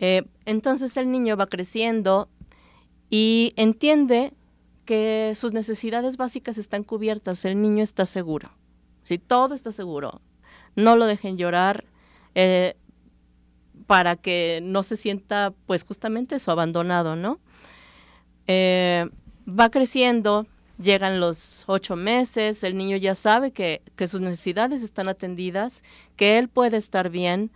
Eh, 0.00 0.24
entonces 0.46 0.96
el 0.96 1.10
niño 1.10 1.36
va 1.36 1.46
creciendo 1.46 2.28
y 3.10 3.52
entiende 3.56 4.32
que 4.84 5.32
sus 5.34 5.52
necesidades 5.52 6.16
básicas 6.16 6.56
están 6.56 6.84
cubiertas, 6.84 7.44
el 7.44 7.60
niño 7.60 7.84
está 7.84 8.06
seguro. 8.06 8.50
Si 9.08 9.16
todo 9.16 9.54
está 9.54 9.72
seguro, 9.72 10.20
no 10.76 10.94
lo 10.94 11.06
dejen 11.06 11.38
llorar 11.38 11.86
eh, 12.34 12.76
para 13.86 14.16
que 14.16 14.60
no 14.62 14.82
se 14.82 14.98
sienta, 14.98 15.54
pues 15.64 15.82
justamente 15.82 16.34
eso, 16.34 16.52
abandonado, 16.52 17.16
¿no? 17.16 17.40
Eh, 18.46 19.08
va 19.48 19.70
creciendo, 19.70 20.46
llegan 20.78 21.20
los 21.20 21.64
ocho 21.68 21.96
meses, 21.96 22.62
el 22.64 22.76
niño 22.76 22.98
ya 22.98 23.14
sabe 23.14 23.50
que, 23.50 23.80
sus 24.06 24.20
necesidades 24.20 24.82
están 24.82 25.08
atendidas, 25.08 25.84
que 26.14 26.36
él 26.36 26.50
puede 26.50 26.76
estar 26.76 27.08
bien, 27.08 27.50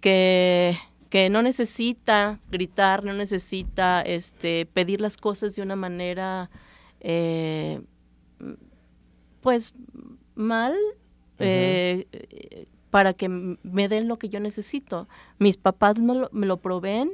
que, 0.00 0.76
que 1.08 1.30
no 1.30 1.40
necesita 1.40 2.40
gritar, 2.50 3.04
no 3.04 3.12
necesita 3.12 4.02
este, 4.02 4.66
pedir 4.66 5.00
las 5.00 5.16
cosas 5.16 5.54
de 5.54 5.62
una 5.62 5.76
manera, 5.76 6.50
eh, 6.98 7.80
pues 9.40 9.72
mal 10.36 10.76
eh, 11.38 12.66
para 12.90 13.12
que 13.12 13.28
me 13.28 13.88
den 13.88 14.08
lo 14.08 14.18
que 14.18 14.28
yo 14.28 14.40
necesito. 14.40 15.08
Mis 15.38 15.56
papás 15.56 15.98
me 15.98 16.14
lo, 16.14 16.30
me 16.32 16.46
lo 16.46 16.58
proveen 16.58 17.10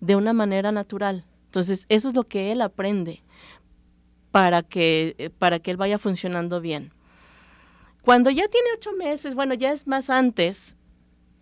de 0.00 0.16
una 0.16 0.32
manera 0.32 0.72
natural. 0.72 1.24
Entonces, 1.46 1.86
eso 1.88 2.08
es 2.08 2.14
lo 2.14 2.24
que 2.24 2.52
él 2.52 2.62
aprende 2.62 3.22
para 4.30 4.62
que, 4.62 5.32
para 5.38 5.58
que 5.58 5.70
él 5.70 5.76
vaya 5.76 5.98
funcionando 5.98 6.60
bien. 6.60 6.92
Cuando 8.02 8.30
ya 8.30 8.48
tiene 8.48 8.68
ocho 8.76 8.92
meses, 8.92 9.34
bueno, 9.34 9.54
ya 9.54 9.72
es 9.72 9.86
más 9.86 10.10
antes, 10.10 10.76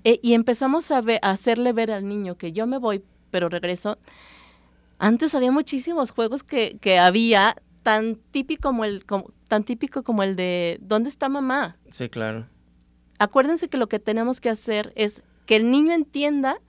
eh, 0.04 0.18
y 0.22 0.34
empezamos 0.34 0.90
a, 0.90 0.98
a, 0.98 1.30
hacerle 1.30 1.72
ver 1.72 1.90
al 1.90 2.08
niño 2.08 2.36
que 2.36 2.52
yo 2.52 2.66
me 2.66 2.78
voy, 2.78 3.04
pero 3.30 3.48
regreso. 3.48 3.98
Antes 4.98 5.34
había 5.34 5.52
muchísimos 5.52 6.10
juegos 6.10 6.42
que, 6.42 6.78
que 6.80 6.98
había 6.98 7.56
tan 7.82 8.16
típico 8.32 8.68
como 8.68 8.84
el, 8.84 9.04
como, 9.04 9.30
tan 9.48 9.64
típico 9.64 10.02
como 10.02 10.22
el 10.22 10.36
de 10.36 10.78
¿dónde 10.80 11.08
está 11.08 11.28
mamá? 11.28 11.76
Sí, 11.90 12.08
claro. 12.08 12.46
Acuérdense 13.18 13.68
que 13.68 13.78
lo 13.78 13.88
que 13.88 13.98
tenemos 13.98 14.40
que 14.40 14.50
hacer 14.50 14.92
es 14.94 15.22
que 15.46 15.56
el 15.56 15.70
niño 15.70 15.92
entienda 15.92 16.60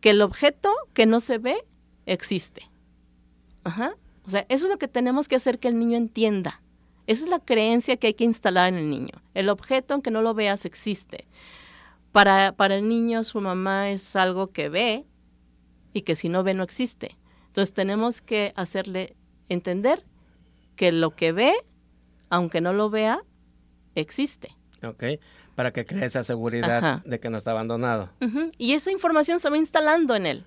que 0.00 0.10
el 0.10 0.22
objeto 0.22 0.72
que 0.94 1.04
no 1.04 1.20
se 1.20 1.38
ve 1.38 1.64
existe. 2.06 2.70
Ajá. 3.64 3.94
O 4.24 4.30
sea, 4.30 4.46
eso 4.48 4.66
es 4.66 4.70
lo 4.70 4.78
que 4.78 4.88
tenemos 4.88 5.28
que 5.28 5.36
hacer 5.36 5.58
que 5.58 5.68
el 5.68 5.78
niño 5.78 5.96
entienda. 5.96 6.62
Esa 7.06 7.24
es 7.24 7.30
la 7.30 7.40
creencia 7.40 7.96
que 7.96 8.06
hay 8.06 8.14
que 8.14 8.24
instalar 8.24 8.68
en 8.68 8.76
el 8.76 8.88
niño. 8.88 9.22
El 9.34 9.48
objeto, 9.48 9.94
aunque 9.94 10.10
no 10.10 10.22
lo 10.22 10.32
veas, 10.32 10.64
existe. 10.64 11.26
Para, 12.12 12.52
para 12.52 12.76
el 12.76 12.88
niño, 12.88 13.24
su 13.24 13.40
mamá 13.40 13.90
es 13.90 14.16
algo 14.16 14.52
que 14.52 14.68
ve 14.68 15.06
y 15.92 16.02
que 16.02 16.14
si 16.14 16.28
no 16.28 16.44
ve, 16.44 16.54
no 16.54 16.62
existe. 16.62 17.18
Entonces 17.48 17.74
tenemos 17.74 18.20
que 18.20 18.52
hacerle 18.54 19.16
entender 19.48 20.06
que 20.76 20.92
lo 20.92 21.10
que 21.10 21.32
ve 21.32 21.54
aunque 22.30 22.60
no 22.60 22.72
lo 22.72 22.88
vea, 22.88 23.22
existe. 23.94 24.56
Ok, 24.82 25.04
para 25.54 25.72
que 25.72 25.84
cree 25.84 26.06
esa 26.06 26.22
seguridad 26.24 27.02
de 27.04 27.20
que 27.20 27.28
no 27.28 27.36
está 27.36 27.50
abandonado. 27.50 28.10
Y 28.56 28.72
esa 28.72 28.90
información 28.90 29.40
se 29.40 29.50
va 29.50 29.58
instalando 29.58 30.14
en 30.14 30.26
él. 30.26 30.44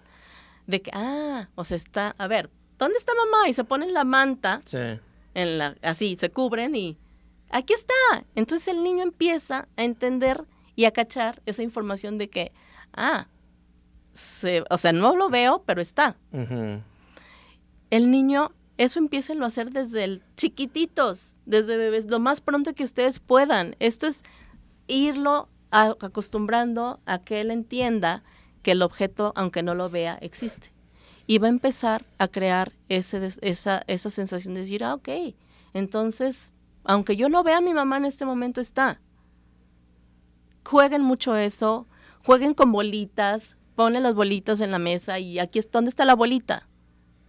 De 0.65 0.81
que, 0.81 0.89
ah, 0.93 1.49
o 1.55 1.65
sea, 1.65 1.75
está, 1.75 2.15
a 2.17 2.27
ver, 2.27 2.49
¿dónde 2.79 2.97
está 2.97 3.13
mamá? 3.13 3.49
Y 3.49 3.53
se 3.53 3.63
ponen 3.63 3.93
la 3.93 4.05
manta, 4.05 4.61
sí. 4.65 4.77
en 5.33 5.57
la, 5.57 5.75
así, 5.81 6.15
se 6.15 6.31
cubren 6.31 6.75
y, 6.75 6.97
aquí 7.49 7.73
está. 7.73 8.25
Entonces 8.33 8.69
el 8.69 8.81
niño 8.81 9.03
empieza 9.03 9.67
a 9.75 9.83
entender 9.83 10.45
y 10.75 10.85
a 10.85 10.91
cachar 10.91 11.41
esa 11.45 11.61
información 11.61 12.17
de 12.17 12.29
que, 12.29 12.53
ah, 12.93 13.27
se, 14.13 14.63
o 14.69 14.77
sea, 14.77 14.93
no 14.93 15.15
lo 15.15 15.29
veo, 15.29 15.63
pero 15.65 15.81
está. 15.81 16.15
El 17.89 18.09
niño 18.09 18.51
eso 18.77 18.99
empiecen 18.99 19.43
a 19.43 19.47
hacer 19.47 19.71
desde 19.71 20.03
el 20.03 20.23
chiquititos, 20.35 21.37
desde 21.45 21.77
bebés, 21.77 22.09
lo 22.09 22.19
más 22.19 22.41
pronto 22.41 22.73
que 22.73 22.83
ustedes 22.83 23.19
puedan. 23.19 23.75
Esto 23.79 24.07
es 24.07 24.23
irlo 24.87 25.49
acostumbrando 25.71 26.99
a 27.05 27.19
que 27.19 27.41
él 27.41 27.51
entienda 27.51 28.23
que 28.61 28.71
el 28.71 28.81
objeto, 28.81 29.33
aunque 29.35 29.63
no 29.63 29.75
lo 29.75 29.89
vea, 29.89 30.17
existe. 30.21 30.71
Y 31.25 31.37
va 31.37 31.47
a 31.47 31.49
empezar 31.49 32.05
a 32.17 32.27
crear 32.27 32.73
ese, 32.89 33.29
esa, 33.41 33.83
esa 33.87 34.09
sensación 34.09 34.53
de 34.53 34.61
decir, 34.61 34.83
ah, 34.83 34.95
ok, 34.95 35.09
entonces, 35.73 36.53
aunque 36.83 37.15
yo 37.15 37.29
no 37.29 37.43
vea 37.43 37.57
a 37.57 37.61
mi 37.61 37.73
mamá 37.73 37.97
en 37.97 38.05
este 38.05 38.25
momento, 38.25 38.61
está. 38.61 39.01
Jueguen 40.65 41.01
mucho 41.01 41.35
eso, 41.35 41.87
jueguen 42.25 42.53
con 42.53 42.71
bolitas, 42.71 43.57
ponen 43.75 44.03
las 44.03 44.15
bolitas 44.15 44.61
en 44.61 44.71
la 44.71 44.79
mesa 44.79 45.19
y 45.19 45.39
aquí 45.39 45.59
es, 45.59 45.69
¿dónde 45.71 45.89
está 45.89 46.05
la 46.05 46.15
bolita? 46.15 46.67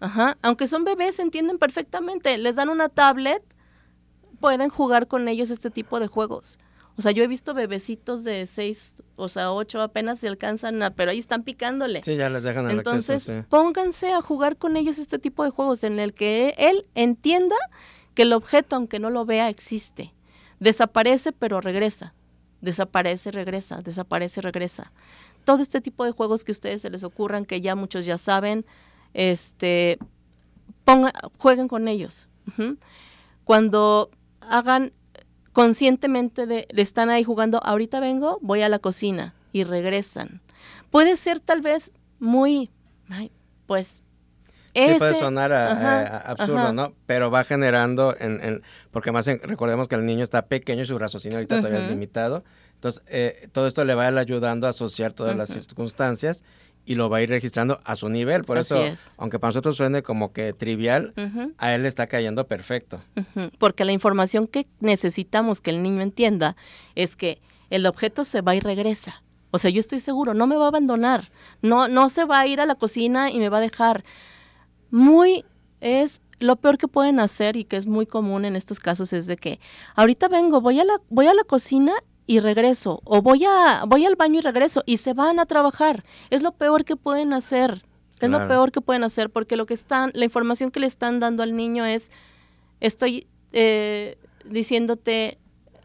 Ajá. 0.01 0.37
Aunque 0.43 0.67
son 0.67 0.85
bebés, 0.85 1.19
entienden 1.19 1.59
perfectamente. 1.59 2.37
Les 2.39 2.57
dan 2.57 2.69
una 2.69 2.89
tablet, 2.89 3.43
pueden 4.41 4.69
jugar 4.69 5.07
con 5.09 5.29
ellos 5.29 5.51
este 5.51 5.71
tipo 5.71 6.01
de 6.01 6.07
juegos. 6.07 6.59
O 6.97 7.03
sea, 7.03 7.11
yo 7.11 7.25
he 7.25 7.27
visto 7.27 7.55
bebecitos 7.55 8.23
de 8.23 8.47
seis, 8.47 9.03
o 9.17 9.29
sea, 9.29 9.51
ocho 9.53 9.83
apenas 9.83 10.21
se 10.21 10.29
alcanzan 10.29 10.81
a, 10.83 10.91
pero 10.91 11.11
ahí 11.11 11.19
están 11.19 11.43
picándole. 11.43 12.03
Sí, 12.05 12.15
ya 12.15 12.29
les 12.29 12.45
dejan 12.45 12.67
el 12.71 12.79
Entonces, 12.79 13.29
acceso, 13.29 13.49
pónganse 13.49 14.13
a 14.13 14.21
jugar 14.21 14.57
con 14.57 14.77
ellos 14.77 14.99
este 14.99 15.19
tipo 15.19 15.43
de 15.43 15.51
juegos 15.51 15.83
en 15.83 15.99
el 15.99 16.15
que 16.15 16.55
él 16.57 16.87
entienda 16.95 17.57
que 18.15 18.23
el 18.23 18.33
objeto, 18.33 18.77
aunque 18.77 19.01
no 19.01 19.11
lo 19.11 19.25
vea, 19.25 19.49
existe. 19.49 20.15
Desaparece, 20.61 21.33
pero 21.33 21.61
regresa. 21.61 22.15
Desaparece, 22.61 23.33
regresa, 23.33 23.83
desaparece, 23.83 24.41
regresa. 24.41 24.93
Todo 25.45 25.63
este 25.63 25.81
tipo 25.81 26.05
de 26.05 26.13
juegos 26.13 26.45
que 26.45 26.53
a 26.53 26.55
ustedes 26.55 26.81
se 26.81 26.91
les 26.91 27.03
ocurran, 27.03 27.45
que 27.45 27.61
ya 27.61 27.75
muchos 27.75 28.07
ya 28.07 28.19
saben, 28.19 28.65
este, 29.15 29.99
ponga, 30.85 31.13
jueguen 31.39 31.69
con 31.69 31.89
ellos. 31.89 32.29
Cuando 33.45 34.11
hagan 34.41 34.93
conscientemente 35.53 36.47
de, 36.47 36.67
están 36.77 37.11
ahí 37.11 37.25
jugando, 37.25 37.63
ahorita 37.65 38.01
vengo, 38.01 38.39
voy 38.43 38.63
a 38.63 38.69
la 38.69 38.81
cocina 38.81 39.35
y 39.53 39.65
regresan. 39.65 40.43
Puede 40.91 41.17
ser 41.17 41.41
tal 41.41 41.63
vez 41.63 41.93
muy, 42.19 42.71
pues... 43.67 44.03
Sí, 44.77 44.97
puede 44.99 45.15
sonar 45.15 45.53
absurdo, 45.53 46.73
¿no? 46.73 46.95
Pero 47.07 47.31
va 47.31 47.45
generando, 47.45 48.17
en, 48.19 48.61
porque 48.91 49.13
más 49.13 49.25
recordemos 49.27 49.87
que 49.87 49.95
el 49.95 50.05
niño 50.05 50.25
está 50.25 50.47
pequeño 50.47 50.83
y 50.83 50.85
su 50.85 50.99
raciocinio 50.99 51.39
ahorita 51.39 51.59
todavía 51.59 51.85
es 51.85 51.89
limitado. 51.89 52.43
Entonces, 52.75 53.05
eh, 53.07 53.49
todo 53.53 53.69
esto 53.69 53.85
le 53.85 53.95
va 53.95 54.09
ayudando 54.09 54.67
a 54.67 54.71
asociar 54.71 55.13
todas 55.13 55.37
las 55.37 55.51
circunstancias 55.51 56.43
y 56.87 56.97
lo 56.97 57.09
va 57.09 57.19
a 57.19 57.23
ir 57.23 57.31
registrando 57.31 57.81
a 57.85 57.97
su 57.97 58.09
nivel. 58.09 58.43
Por 58.43 58.59
eso, 58.59 58.77
aunque 59.17 59.39
para 59.39 59.51
nosotros 59.51 59.77
suene 59.77 60.03
como 60.03 60.33
que 60.33 60.53
trivial, 60.53 61.15
a 61.59 61.75
él 61.75 61.83
le 61.83 61.89
está 61.89 62.07
cayendo 62.07 62.47
perfecto. 62.47 63.01
Porque 63.59 63.85
la 63.85 63.93
información 63.93 64.47
que 64.47 64.67
necesitamos 64.81 65.61
que 65.61 65.71
el 65.71 65.83
niño 65.83 66.03
entienda 66.03 66.57
es 66.95 67.17
que 67.17 67.41
el 67.71 67.87
objeto 67.87 68.25
se 68.25 68.41
va 68.41 68.55
y 68.55 68.61
regresa. 68.61 69.23
O 69.51 69.59
sea, 69.59 69.71
yo 69.71 69.81
estoy 69.81 70.01
seguro, 70.01 70.35
no 70.35 70.47
me 70.47 70.57
va 70.57 70.65
a 70.65 70.69
abandonar, 70.69 71.31
no, 71.63 71.87
no 71.87 72.09
se 72.09 72.25
va 72.25 72.41
a 72.41 72.47
ir 72.47 72.61
a 72.61 72.67
la 72.67 72.75
cocina 72.75 73.31
y 73.31 73.39
me 73.39 73.49
va 73.49 73.59
a 73.59 73.61
dejar. 73.61 74.05
muy, 74.91 75.45
es 75.81 76.21
lo 76.41 76.57
peor 76.57 76.79
que 76.79 76.89
pueden 76.89 77.21
hacer 77.21 77.57
y 77.57 77.65
que 77.65 77.77
es 77.77 77.87
muy 77.87 78.07
común 78.07 78.45
en 78.45 78.57
estos 78.57 78.81
casos 78.81 79.13
es 79.13 79.27
de 79.27 79.37
que 79.37 79.61
ahorita 79.95 80.29
vengo, 80.29 80.61
voy 80.61 80.81
a 80.81 80.85
la, 80.85 81.01
voy 81.09 81.27
a 81.27 81.35
la 81.35 81.45
cocina 81.45 81.93
y 82.27 82.41
regreso, 82.41 83.01
o 83.05 83.21
voy 83.21 83.45
a, 83.45 83.85
voy 83.87 84.07
al 84.07 84.17
baño 84.17 84.39
y 84.39 84.43
regreso, 84.43 84.83
y 84.87 84.97
se 84.97 85.13
van 85.13 85.39
a 85.39 85.47
trabajar. 85.47 86.05
Es 86.31 86.43
lo 86.43 86.53
peor 86.53 86.85
que 86.85 86.97
pueden 86.97 87.33
hacer. 87.33 87.85
Es 88.21 88.31
lo 88.31 88.49
peor 88.49 88.73
que 88.73 88.81
pueden 88.81 89.05
hacer, 89.05 89.29
porque 89.29 89.55
lo 89.57 89.67
que 89.67 89.75
están, 89.75 90.11
la 90.15 90.25
información 90.25 90.71
que 90.71 90.81
le 90.81 90.87
están 90.87 91.21
dando 91.21 91.43
al 91.43 91.55
niño 91.55 91.85
es, 91.85 92.11
estoy 92.81 93.27
eh, 93.53 94.17
diciéndote 94.47 95.37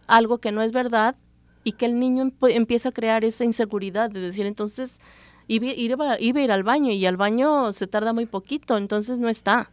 algo 0.07 0.37
que 0.37 0.53
no 0.53 0.61
es 0.61 0.71
verdad, 0.71 1.17
y 1.65 1.73
que 1.73 1.85
el 1.85 1.99
niño 1.99 2.31
empieza 2.43 2.89
a 2.89 2.91
crear 2.93 3.25
esa 3.25 3.43
inseguridad 3.43 4.09
de 4.09 4.21
decir, 4.21 4.45
entonces, 4.45 4.99
iba, 5.47 5.65
iba, 5.65 6.17
iba 6.21 6.39
a 6.39 6.43
ir 6.43 6.51
al 6.53 6.63
baño, 6.63 6.93
y 6.93 7.05
al 7.05 7.17
baño 7.17 7.73
se 7.73 7.87
tarda 7.87 8.13
muy 8.13 8.25
poquito, 8.25 8.77
entonces 8.77 9.19
no 9.19 9.27
está 9.27 9.69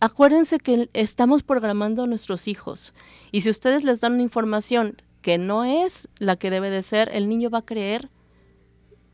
acuérdense 0.00 0.58
que 0.58 0.88
estamos 0.92 1.42
programando 1.42 2.04
a 2.04 2.06
nuestros 2.06 2.46
hijos 2.46 2.94
y 3.32 3.40
si 3.40 3.50
ustedes 3.50 3.84
les 3.84 4.00
dan 4.00 4.14
una 4.14 4.22
información 4.22 5.02
que 5.22 5.38
no 5.38 5.64
es 5.64 6.08
la 6.18 6.36
que 6.36 6.50
debe 6.50 6.70
de 6.70 6.82
ser, 6.82 7.10
el 7.12 7.28
niño 7.28 7.50
va 7.50 7.58
a 7.58 7.64
creer 7.64 8.10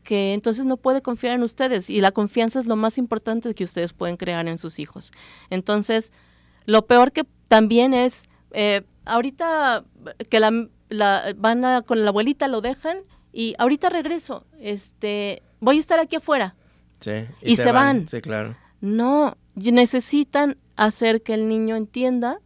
que 0.03 0.33
entonces 0.33 0.65
no 0.65 0.77
puede 0.77 1.01
confiar 1.01 1.33
en 1.33 1.43
ustedes 1.43 1.89
y 1.89 1.99
la 1.99 2.11
confianza 2.11 2.59
es 2.59 2.67
lo 2.67 2.75
más 2.75 2.97
importante 2.97 3.53
que 3.53 3.63
ustedes 3.63 3.91
pueden 3.91 4.17
crear 4.17 4.47
en 4.47 4.57
sus 4.57 4.79
hijos. 4.79 5.11
Entonces, 5.49 6.11
lo 6.65 6.85
peor 6.85 7.11
que 7.11 7.25
también 7.47 7.93
es, 7.93 8.29
eh, 8.51 8.83
ahorita 9.03 9.83
que 10.29 10.39
la, 10.39 10.51
van 11.35 11.83
con 11.83 12.03
la 12.03 12.09
abuelita, 12.09 12.47
lo 12.47 12.61
dejan 12.61 12.99
y 13.33 13.55
ahorita 13.57 13.89
regreso, 13.89 14.45
este, 14.59 15.41
voy 15.59 15.77
a 15.77 15.79
estar 15.79 15.99
aquí 15.99 16.17
afuera. 16.17 16.55
Sí, 16.99 17.25
y, 17.41 17.55
se, 17.55 17.71
van. 17.71 18.07
Sí, 18.07 18.21
claro. 18.21 18.55
No, 18.79 19.37
necesitan 19.55 20.57
hacer 20.75 21.23
que 21.23 21.33
el 21.33 21.47
niño 21.47 21.75
entienda 21.75 22.39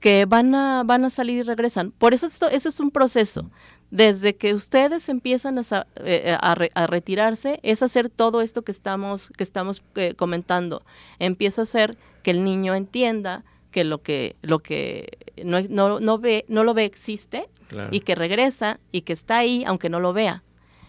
que 0.00 0.26
van 0.26 0.54
a, 0.54 0.82
van 0.84 1.04
a 1.04 1.10
salir 1.10 1.38
y 1.38 1.42
regresan. 1.42 1.92
Por 1.92 2.14
eso 2.14 2.26
esto, 2.26 2.48
eso 2.48 2.68
es 2.68 2.80
un 2.80 2.90
proceso. 2.90 3.50
Desde 3.90 4.36
que 4.36 4.54
ustedes 4.54 5.08
empiezan 5.08 5.58
a, 5.58 5.86
eh, 5.96 6.36
a, 6.38 6.86
retirarse, 6.86 7.58
es 7.62 7.82
hacer 7.82 8.10
todo 8.10 8.42
esto 8.42 8.62
que 8.62 8.72
estamos, 8.72 9.30
que 9.36 9.42
estamos 9.42 9.82
eh, 9.94 10.14
comentando. 10.14 10.82
Empiezo 11.18 11.62
a 11.62 11.64
hacer 11.64 11.96
que 12.22 12.30
el 12.30 12.44
niño 12.44 12.74
entienda 12.74 13.44
que 13.70 13.84
lo 13.84 14.02
que, 14.02 14.36
lo 14.42 14.60
que 14.60 15.18
no, 15.44 15.60
no, 15.62 16.00
no 16.00 16.18
ve, 16.18 16.44
no 16.48 16.64
lo 16.64 16.74
ve 16.74 16.84
existe 16.84 17.48
y 17.90 18.00
que 18.00 18.14
regresa 18.14 18.80
y 18.92 19.02
que 19.02 19.12
está 19.12 19.38
ahí 19.38 19.64
aunque 19.64 19.88
no 19.88 20.00
lo 20.00 20.12
vea. 20.12 20.42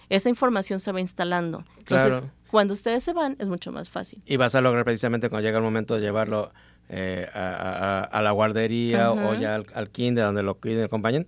Esa 0.09 0.29
información 0.29 0.79
se 0.79 0.91
va 0.91 0.99
instalando. 0.99 1.63
Entonces, 1.77 2.23
cuando 2.49 2.73
ustedes 2.73 3.03
se 3.03 3.13
van, 3.13 3.35
es 3.39 3.47
mucho 3.47 3.71
más 3.71 3.89
fácil. 3.89 4.21
Y 4.25 4.37
vas 4.37 4.55
a 4.55 4.61
lograr 4.61 4.83
precisamente 4.83 5.29
cuando 5.29 5.47
llega 5.47 5.59
el 5.59 5.63
momento 5.63 5.95
de 5.95 6.01
llevarlo 6.01 6.51
eh, 6.89 7.27
a, 7.33 8.19
la 8.21 8.31
guardería 8.31 9.11
o 9.11 9.35
ya 9.35 9.55
al, 9.55 9.65
al, 9.73 9.89
kinder 9.89 10.25
donde 10.25 10.43
lo 10.43 10.55
cuiden 10.55 10.81
y 10.81 10.83
acompañen, 10.83 11.27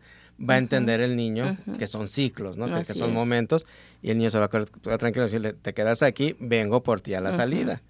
va 0.50 0.56
a 0.56 0.58
entender 0.58 1.02
el 1.02 1.16
niño 1.16 1.58
que 1.78 1.88
son 1.88 2.08
ciclos, 2.08 2.58
¿no? 2.58 2.66
Que, 2.66 2.94
son 2.94 3.14
momentos 3.14 3.66
y 4.02 4.10
el 4.10 4.18
niño 4.18 4.30
se 4.30 4.40
va 4.40 4.46
a 4.46 4.50
quedar 4.50 4.98
tranquilo 4.98 5.26
y 5.26 5.28
decirle, 5.28 5.54
te 5.54 5.74
quedas 5.74 6.02
aquí, 6.02 6.36
vengo 6.40 6.84
por 6.84 7.02
ti 7.02 7.14
a 7.14 7.22
la 7.22 7.32
salida. 7.32 7.82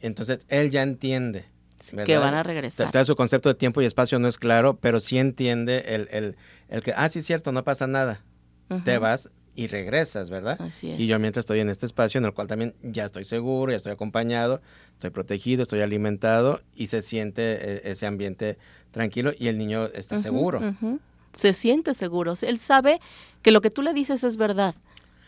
Entonces, 0.00 0.46
él 0.48 0.70
ya 0.70 0.82
entiende. 0.82 1.46
Que 2.04 2.18
van 2.18 2.34
a 2.34 2.42
regresar. 2.42 2.90
Todo 2.90 3.04
su 3.04 3.16
concepto 3.16 3.48
de 3.48 3.54
tiempo 3.54 3.80
y 3.80 3.86
espacio 3.86 4.18
no 4.18 4.28
es 4.28 4.38
claro, 4.38 4.76
pero 4.76 5.00
sí 5.00 5.18
entiende 5.18 5.84
el, 5.88 6.08
el, 6.12 6.36
el 6.68 6.82
que, 6.82 6.92
ah, 6.94 7.08
sí 7.08 7.20
es 7.20 7.26
cierto, 7.26 7.52
no 7.52 7.64
pasa 7.64 7.86
nada. 7.86 8.22
Te 8.84 8.98
vas, 8.98 9.30
y 9.60 9.66
regresas, 9.66 10.30
¿verdad? 10.30 10.58
Así 10.58 10.90
es. 10.90 10.98
Y 10.98 11.06
yo 11.06 11.18
mientras 11.18 11.42
estoy 11.42 11.60
en 11.60 11.68
este 11.68 11.84
espacio 11.84 12.16
en 12.16 12.24
el 12.24 12.32
cual 12.32 12.46
también 12.46 12.74
ya 12.82 13.04
estoy 13.04 13.26
seguro, 13.26 13.72
ya 13.72 13.76
estoy 13.76 13.92
acompañado, 13.92 14.62
estoy 14.94 15.10
protegido, 15.10 15.62
estoy 15.62 15.82
alimentado 15.82 16.62
y 16.74 16.86
se 16.86 17.02
siente 17.02 17.42
eh, 17.42 17.82
ese 17.84 18.06
ambiente 18.06 18.56
tranquilo 18.90 19.32
y 19.38 19.48
el 19.48 19.58
niño 19.58 19.84
está 19.88 20.18
seguro. 20.18 20.62
Se 21.36 21.52
siente 21.52 21.92
seguro. 21.92 22.32
Él 22.40 22.58
sabe 22.58 23.00
que 23.42 23.50
lo 23.50 23.60
que 23.60 23.70
tú 23.70 23.82
le 23.82 23.92
dices 23.92 24.24
es 24.24 24.38
verdad. 24.38 24.74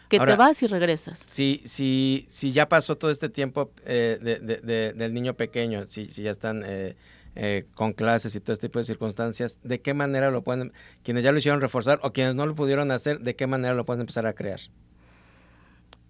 Que 0.08 0.18
te 0.18 0.36
vas 0.36 0.62
y 0.62 0.66
regresas. 0.66 1.18
Si, 1.28 1.60
si, 1.66 2.26
si 2.28 2.52
ya 2.52 2.68
pasó 2.68 2.96
todo 2.96 3.10
este 3.10 3.28
tiempo 3.28 3.70
eh, 3.84 4.18
de, 4.20 4.92
del 4.94 5.14
niño 5.14 5.34
pequeño, 5.34 5.86
si, 5.86 6.06
si 6.06 6.22
ya 6.22 6.30
están 6.30 6.62
eh, 6.66 6.96
eh, 7.34 7.66
con 7.74 7.92
clases 7.92 8.34
y 8.36 8.40
todo 8.40 8.52
este 8.52 8.68
tipo 8.68 8.78
de 8.78 8.84
circunstancias, 8.84 9.58
¿de 9.62 9.80
qué 9.80 9.94
manera 9.94 10.30
lo 10.30 10.42
pueden, 10.42 10.72
quienes 11.02 11.24
ya 11.24 11.32
lo 11.32 11.38
hicieron 11.38 11.60
reforzar 11.60 11.98
o 12.02 12.12
quienes 12.12 12.34
no 12.34 12.46
lo 12.46 12.54
pudieron 12.54 12.90
hacer, 12.90 13.20
de 13.20 13.36
qué 13.36 13.46
manera 13.46 13.74
lo 13.74 13.86
pueden 13.86 14.00
empezar 14.00 14.26
a 14.26 14.34
crear? 14.34 14.60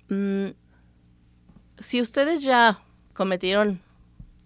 Mm, 0.08 0.48
si 1.78 2.00
ustedes 2.00 2.42
ya 2.42 2.80
cometieron 3.12 3.80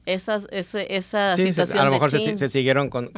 esas, 0.04 0.46
esa, 0.50 1.34
situación. 1.34 1.78
a 1.78 1.84
lo 1.84 1.92
mejor 1.92 2.10
se, 2.10 2.48
siguieron 2.48 2.90
con, 2.90 3.10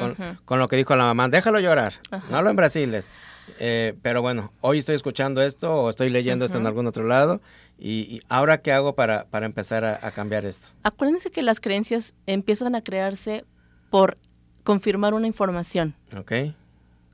lo 0.48 0.68
que 0.68 0.76
dijo 0.76 0.96
la 0.96 1.04
mamá, 1.04 1.28
déjalo 1.28 1.60
llorar, 1.60 1.94
no 2.30 2.42
lo 2.42 2.50
en 2.50 2.56
Brasiles. 2.56 3.10
Eh, 3.58 3.94
pero 4.02 4.20
bueno, 4.22 4.52
hoy 4.60 4.78
estoy 4.78 4.94
escuchando 4.94 5.42
esto 5.42 5.74
o 5.74 5.90
estoy 5.90 6.10
leyendo 6.10 6.44
esto 6.44 6.58
en 6.58 6.66
algún 6.66 6.86
otro 6.86 7.06
lado 7.06 7.40
y, 7.78 8.20
ahora 8.28 8.60
qué 8.60 8.72
hago 8.72 8.94
para, 8.94 9.26
para 9.26 9.46
empezar 9.46 9.84
a, 9.84 10.10
cambiar 10.10 10.44
esto. 10.44 10.68
Acuérdense 10.82 11.30
que 11.30 11.42
las 11.42 11.60
creencias 11.60 12.14
empiezan 12.26 12.74
a 12.74 12.82
crearse 12.82 13.44
por 13.90 14.18
confirmar 14.64 15.14
una 15.14 15.26
información. 15.26 15.94
Ok. 16.16 16.32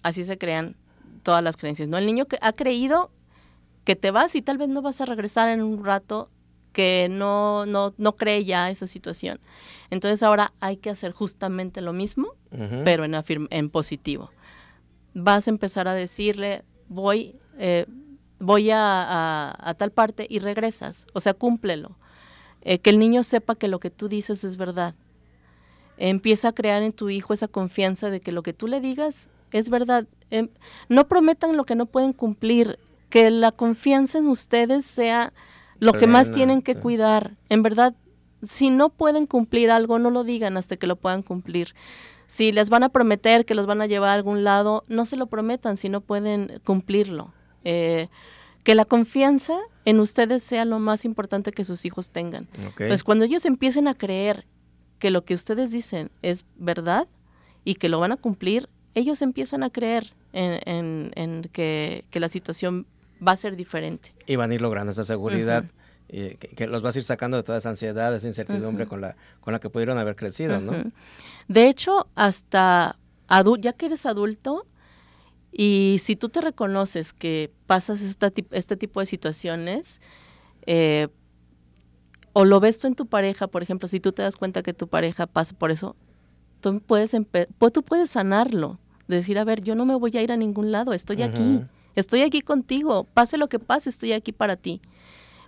Así 0.02 0.24
se 0.24 0.38
crean 0.38 0.76
todas 1.22 1.42
las 1.42 1.56
creencias, 1.56 1.88
¿no? 1.88 1.98
El 1.98 2.06
niño 2.06 2.26
que 2.26 2.38
ha 2.40 2.52
creído 2.52 3.10
que 3.84 3.96
te 3.96 4.10
vas 4.10 4.34
y 4.34 4.42
tal 4.42 4.58
vez 4.58 4.68
no 4.68 4.80
vas 4.80 5.00
a 5.00 5.06
regresar 5.06 5.48
en 5.50 5.62
un 5.62 5.84
rato 5.84 6.30
que 6.72 7.08
no, 7.10 7.66
no, 7.66 7.94
no 7.98 8.16
cree 8.16 8.44
ya 8.44 8.70
esa 8.70 8.86
situación. 8.86 9.38
Entonces 9.90 10.22
ahora 10.22 10.52
hay 10.60 10.78
que 10.78 10.90
hacer 10.90 11.12
justamente 11.12 11.80
lo 11.82 11.92
mismo, 11.92 12.34
pero 12.84 13.04
en, 13.04 13.14
en 13.50 13.70
positivo 13.70 14.30
vas 15.14 15.46
a 15.46 15.50
empezar 15.50 15.88
a 15.88 15.94
decirle, 15.94 16.64
voy, 16.88 17.36
eh, 17.56 17.86
voy 18.44 18.70
a, 18.72 19.74
tal 19.78 19.90
parte 19.90 20.26
y 20.28 20.38
regresas. 20.38 21.06
O 21.12 21.20
sea, 21.20 21.34
cúmplelo. 21.34 21.96
Eh, 22.62 22.78
que 22.78 22.90
el 22.90 22.98
niño 22.98 23.22
sepa 23.22 23.56
que 23.56 23.68
lo 23.68 23.78
que 23.78 23.90
tú 23.90 24.08
dices 24.08 24.44
es 24.44 24.56
verdad. 24.56 24.94
Empieza 25.96 26.48
a 26.48 26.52
crear 26.52 26.82
en 26.82 26.92
tu 26.92 27.10
hijo 27.10 27.32
esa 27.32 27.48
confianza 27.48 28.10
de 28.10 28.20
que 28.20 28.32
lo 28.32 28.42
que 28.42 28.52
tú 28.52 28.66
le 28.66 28.80
digas 28.80 29.28
es 29.52 29.68
verdad. 29.70 30.06
Em, 30.30 30.48
no 30.88 31.06
prometan 31.06 31.56
lo 31.56 31.64
que 31.64 31.74
no 31.74 31.86
pueden 31.86 32.12
cumplir. 32.12 32.78
Que 33.10 33.30
la 33.30 33.52
confianza 33.52 34.18
en 34.18 34.28
ustedes 34.28 34.84
sea 34.84 35.32
lo 35.78 35.92
que 35.92 36.06
más 36.06 36.32
tienen 36.32 36.62
que 36.62 36.74
cuidar. 36.74 37.36
En 37.48 37.62
verdad, 37.62 37.94
si 38.42 38.70
no 38.70 38.88
pueden 38.88 39.26
cumplir 39.26 39.70
algo, 39.70 39.98
no 39.98 40.10
lo 40.10 40.24
digan 40.24 40.56
hasta 40.56 40.76
que 40.76 40.86
lo 40.86 40.96
puedan 40.96 41.22
cumplir. 41.22 41.74
Si 42.26 42.52
les 42.52 42.70
van 42.70 42.82
a 42.82 42.88
prometer 42.88 43.44
que 43.44 43.54
los 43.54 43.66
van 43.66 43.82
a 43.82 43.86
llevar 43.86 44.10
a 44.10 44.14
algún 44.14 44.44
lado, 44.44 44.84
no 44.88 45.06
se 45.06 45.16
lo 45.16 45.26
prometan 45.26 45.76
si 45.76 45.88
no 45.88 46.00
pueden 46.00 46.60
cumplirlo. 46.64 47.32
Eh, 47.64 48.08
que 48.64 48.74
la 48.74 48.86
confianza 48.86 49.58
en 49.84 50.00
ustedes 50.00 50.42
sea 50.42 50.64
lo 50.64 50.78
más 50.78 51.04
importante 51.04 51.52
que 51.52 51.64
sus 51.64 51.84
hijos 51.84 52.10
tengan. 52.10 52.48
Entonces, 52.54 53.04
cuando 53.04 53.24
ellos 53.24 53.44
empiecen 53.44 53.86
a 53.86 53.94
creer 53.94 54.46
que 54.98 55.10
lo 55.10 55.24
que 55.24 55.34
ustedes 55.34 55.70
dicen 55.70 56.10
es 56.22 56.46
verdad 56.56 57.06
y 57.64 57.74
que 57.76 57.90
lo 57.90 58.00
van 58.00 58.12
a 58.12 58.16
cumplir, 58.16 58.68
ellos 58.94 59.20
empiezan 59.22 59.62
a 59.62 59.70
creer 59.70 60.14
en, 60.32 61.50
que, 61.52 62.04
la 62.12 62.28
situación 62.28 62.86
va 63.26 63.32
a 63.32 63.36
ser 63.36 63.54
diferente. 63.54 64.14
Y 64.26 64.36
van 64.36 64.50
a 64.50 64.54
ir 64.54 64.62
logrando 64.62 64.92
esa 64.92 65.04
seguridad 65.04 65.66
que, 66.08 66.66
los 66.66 66.82
vas 66.82 66.96
a 66.96 66.98
ir 66.98 67.04
sacando 67.04 67.36
de 67.36 67.42
toda 67.42 67.58
esa 67.58 67.68
ansiedad, 67.68 68.14
esa 68.14 68.26
incertidumbre 68.26 68.86
con, 68.86 69.02
la, 69.02 69.14
con 69.40 69.52
la 69.52 69.60
que 69.60 69.68
pudieron 69.68 69.98
haber 69.98 70.16
crecido, 70.16 70.60
¿no? 70.60 70.72
De 71.48 71.68
hecho, 71.68 72.06
hasta 72.14 72.96
ya 73.60 73.72
que 73.74 73.86
eres 73.86 74.06
adulto, 74.06 74.66
y 75.56 75.98
si 76.00 76.16
tú 76.16 76.28
te 76.30 76.40
reconoces 76.40 77.12
que 77.12 77.52
pasas 77.66 78.02
esta, 78.02 78.32
este 78.50 78.76
tipo 78.76 78.98
de 78.98 79.06
situaciones, 79.06 80.00
eh, 80.66 81.06
o 82.32 82.44
lo 82.44 82.58
ves 82.58 82.80
tú 82.80 82.88
en 82.88 82.96
tu 82.96 83.06
pareja, 83.06 83.46
por 83.46 83.62
ejemplo, 83.62 83.86
si 83.86 84.00
tú 84.00 84.10
te 84.10 84.22
das 84.22 84.36
cuenta 84.36 84.64
que 84.64 84.74
tu 84.74 84.88
pareja 84.88 85.28
pasa 85.28 85.56
por 85.56 85.70
eso, 85.70 85.94
tú 86.60 86.80
puedes, 86.80 87.12
tú 87.72 87.82
puedes 87.84 88.10
sanarlo, 88.10 88.80
decir, 89.06 89.38
a 89.38 89.44
ver, 89.44 89.62
yo 89.62 89.76
no 89.76 89.84
me 89.84 89.94
voy 89.94 90.16
a 90.16 90.22
ir 90.22 90.32
a 90.32 90.36
ningún 90.36 90.72
lado, 90.72 90.92
estoy 90.92 91.22
aquí, 91.22 91.60
estoy 91.94 92.22
aquí 92.22 92.40
contigo, 92.40 93.04
pase 93.04 93.38
lo 93.38 93.48
que 93.48 93.60
pase, 93.60 93.90
estoy 93.90 94.12
aquí 94.12 94.32
para 94.32 94.56
ti 94.56 94.80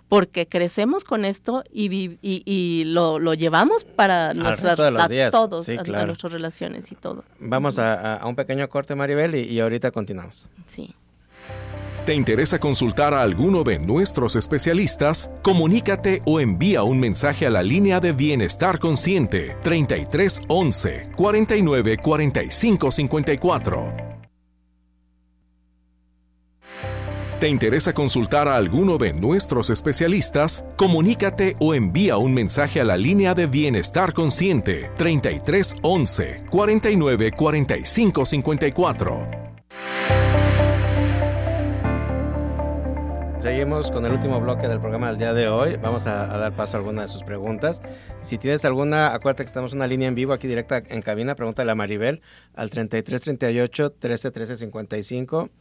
porque 0.09 0.47
crecemos 0.47 1.03
con 1.03 1.25
esto 1.25 1.63
y, 1.71 2.17
y, 2.21 2.83
lo, 2.85 3.19
lo, 3.19 3.33
llevamos 3.33 3.83
para 3.83 4.33
nuestras, 4.33 4.79
a 4.79 5.29
todos, 5.31 5.67
a, 5.69 6.05
nuestras 6.05 6.31
relaciones 6.31 6.91
y 6.91 6.95
todo. 6.95 7.23
Vamos 7.39 7.77
a, 7.79 8.21
un 8.25 8.35
pequeño 8.35 8.67
corte, 8.69 8.95
Maribel, 8.95 9.35
y, 9.35 9.41
y 9.41 9.59
ahorita 9.59 9.91
continuamos. 9.91 10.49
Sí. 10.65 10.93
¿Te 12.05 12.15
interesa 12.15 12.57
consultar 12.57 13.13
a 13.13 13.21
alguno 13.21 13.63
de 13.63 13.79
nuestros 13.79 14.37
especialistas? 14.37 15.29
Comunícate 15.41 16.21
o 16.25 16.39
envía 16.39 16.83
un 16.83 17.01
mensaje 17.01 17.45
a 17.45 17.49
la 17.49 17.61
línea 17.61 17.99
de 17.99 18.13
Bienestar 18.13 18.79
Consciente 18.79 19.57
33 19.61 20.43
11 20.47 21.09
49 21.17 21.97
45 21.97 22.91
54. 22.91 24.06
¿Te 27.39 27.47
interesa 27.47 27.93
consultar 27.93 28.47
a 28.47 28.55
alguno 28.55 28.97
de 28.97 29.13
nuestros 29.13 29.69
especialistas? 29.69 30.65
Comunícate 30.75 31.55
o 31.59 31.75
envía 31.75 32.17
un 32.17 32.33
mensaje 32.33 32.81
a 32.81 32.83
la 32.83 32.97
línea 32.97 33.35
de 33.35 33.45
Bienestar 33.45 34.11
Consciente 34.11 34.89
33 34.97 35.75
11 35.83 36.45
49 36.49 37.31
45 37.33 38.25
54. 38.25 39.27
Seguimos 43.37 43.91
con 43.91 44.03
el 44.07 44.13
último 44.13 44.41
bloque 44.41 44.67
del 44.67 44.79
programa 44.79 45.09
del 45.09 45.19
día 45.19 45.33
de 45.35 45.47
hoy. 45.47 45.75
Vamos 45.75 46.07
a, 46.07 46.25
dar 46.25 46.55
paso 46.55 46.75
a 46.75 46.79
alguna 46.79 47.03
de 47.03 47.07
sus 47.07 47.21
preguntas. 47.21 47.83
Si 48.21 48.39
tienes 48.39 48.65
alguna, 48.65 49.13
acuérdate 49.13 49.43
que 49.43 49.47
estamos 49.47 49.73
en 49.73 49.77
una 49.77 49.85
línea 49.85 50.07
en 50.07 50.15
vivo 50.15 50.33
aquí 50.33 50.47
directa 50.47 50.81
en 50.87 51.03
cabina. 51.03 51.35
Pregúntale 51.35 51.71
a 51.71 51.75
Maribel 51.75 52.23
al 52.55 52.71
33 52.71 53.21
38 53.21 53.91
13 53.91 54.31
13 54.31 54.57
55. 54.57 55.51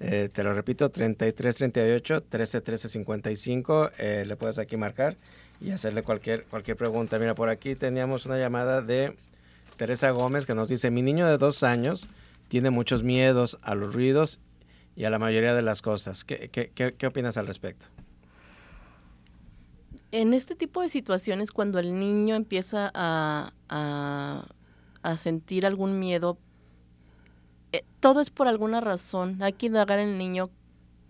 Eh, 0.00 0.28
te 0.32 0.42
lo 0.42 0.54
repito, 0.54 0.90
33 0.90 1.54
38 1.56 2.22
13 2.22 2.60
13 2.60 2.88
55. 2.88 3.90
le 3.98 4.36
puedes 4.36 4.58
aquí 4.58 4.76
marcar 4.76 5.16
y 5.60 5.70
hacerle 5.70 6.02
cualquier, 6.02 6.44
cualquier 6.44 6.76
pregunta. 6.76 7.18
Mira, 7.18 7.34
por 7.34 7.48
aquí 7.48 7.74
teníamos 7.74 8.26
una 8.26 8.38
llamada 8.38 8.82
de 8.82 9.16
Teresa 9.76 10.10
Gómez 10.10 10.46
que 10.46 10.54
nos 10.54 10.68
dice, 10.68 10.90
mi 10.90 11.02
niño 11.02 11.26
de 11.26 11.38
dos 11.38 11.62
años 11.62 12.06
tiene 12.48 12.70
muchos 12.70 13.02
miedos 13.02 13.58
a 13.62 13.74
los 13.74 13.94
ruidos 13.94 14.40
y 14.96 15.04
a 15.04 15.10
la 15.10 15.18
mayoría 15.18 15.54
de 15.54 15.62
las 15.62 15.82
cosas. 15.82 16.24
¿Qué, 16.24 16.50
qué, 16.50 16.94
qué, 16.96 17.06
opinas 17.06 17.36
al 17.36 17.46
respecto? 17.46 17.86
En 20.12 20.32
este 20.34 20.54
tipo 20.54 20.80
de 20.80 20.88
situaciones, 20.88 21.50
cuando 21.50 21.78
el 21.80 21.98
niño 21.98 22.36
empieza 22.36 22.90
a, 22.94 23.52
a, 23.68 24.46
a 25.02 25.16
sentir 25.16 25.66
algún 25.66 25.98
miedo 25.98 26.38
eh, 27.74 27.84
todo 28.00 28.20
es 28.20 28.30
por 28.30 28.46
alguna 28.46 28.80
razón. 28.80 29.42
Hay 29.42 29.54
que 29.54 29.66
indagar 29.66 29.98
en 29.98 30.10
el 30.10 30.18
niño 30.18 30.50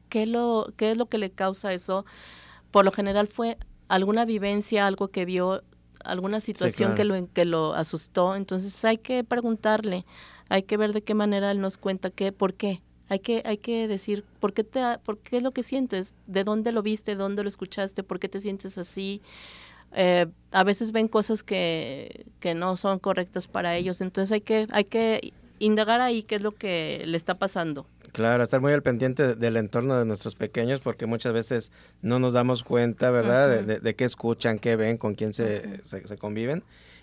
qué, 0.08 0.24
lo, 0.26 0.72
qué 0.76 0.92
es 0.92 0.96
lo 0.96 1.06
que 1.06 1.18
le 1.18 1.30
causa 1.30 1.72
eso. 1.72 2.06
Por 2.70 2.84
lo 2.84 2.92
general 2.92 3.28
fue 3.28 3.58
alguna 3.88 4.24
vivencia, 4.24 4.86
algo 4.86 5.08
que 5.08 5.26
vio, 5.26 5.62
alguna 6.04 6.40
situación 6.40 6.94
que, 6.94 7.04
lo, 7.04 7.30
que 7.32 7.44
lo 7.44 7.74
asustó. 7.74 8.34
Entonces 8.34 8.82
hay 8.84 8.96
que 8.96 9.24
preguntarle, 9.24 10.06
hay 10.48 10.62
que 10.62 10.78
ver 10.78 10.94
de 10.94 11.02
qué 11.02 11.12
manera 11.12 11.50
él 11.50 11.60
nos 11.60 11.76
cuenta 11.76 12.10
qué, 12.10 12.32
por 12.32 12.54
qué. 12.54 12.82
Hay 13.10 13.18
que, 13.18 13.42
hay 13.44 13.58
que 13.58 13.86
decir 13.86 14.24
por 14.40 14.54
qué, 14.54 14.64
te, 14.64 14.80
por 15.04 15.18
qué 15.18 15.36
es 15.36 15.42
lo 15.42 15.52
que 15.52 15.62
sientes, 15.62 16.14
de 16.26 16.44
dónde 16.44 16.72
lo 16.72 16.82
viste, 16.82 17.10
de 17.10 17.22
dónde 17.22 17.42
lo 17.42 17.48
escuchaste, 17.50 18.02
por 18.02 18.18
qué 18.18 18.30
te 18.30 18.40
sientes 18.40 18.78
así. 18.78 19.20
Eh, 19.92 20.26
a 20.50 20.64
veces 20.64 20.90
ven 20.90 21.08
cosas 21.08 21.42
que, 21.42 22.24
que 22.40 22.54
no 22.54 22.76
son 22.76 22.98
correctas 22.98 23.46
para 23.46 23.76
ellos, 23.76 24.00
entonces 24.00 24.32
hay 24.32 24.40
que, 24.40 24.66
hay 24.70 24.84
que 24.84 25.34
indagar 25.64 26.00
ahí 26.00 26.22
qué 26.22 26.36
es 26.36 26.42
lo 26.42 26.52
que 26.52 27.02
le 27.06 27.16
está 27.16 27.34
pasando. 27.38 27.86
Claro, 28.12 28.42
estar 28.42 28.60
muy 28.60 28.72
al 28.72 28.82
pendiente 28.82 29.34
del 29.34 29.56
entorno 29.56 29.98
de 29.98 30.04
nuestros 30.04 30.36
pequeños 30.36 30.80
porque 30.80 31.06
muchas 31.06 31.32
veces 31.32 31.72
no 32.00 32.18
nos 32.18 32.32
damos 32.32 32.62
cuenta, 32.62 33.10
¿verdad?, 33.10 33.64
de, 33.64 33.94
qué 33.96 34.04
escuchan, 34.04 34.58
qué 34.58 34.76
ven, 34.76 34.98
con 34.98 35.14
quién 35.14 35.32
se, 35.32 35.80
se, 35.84 36.16
conviven. 36.16 36.62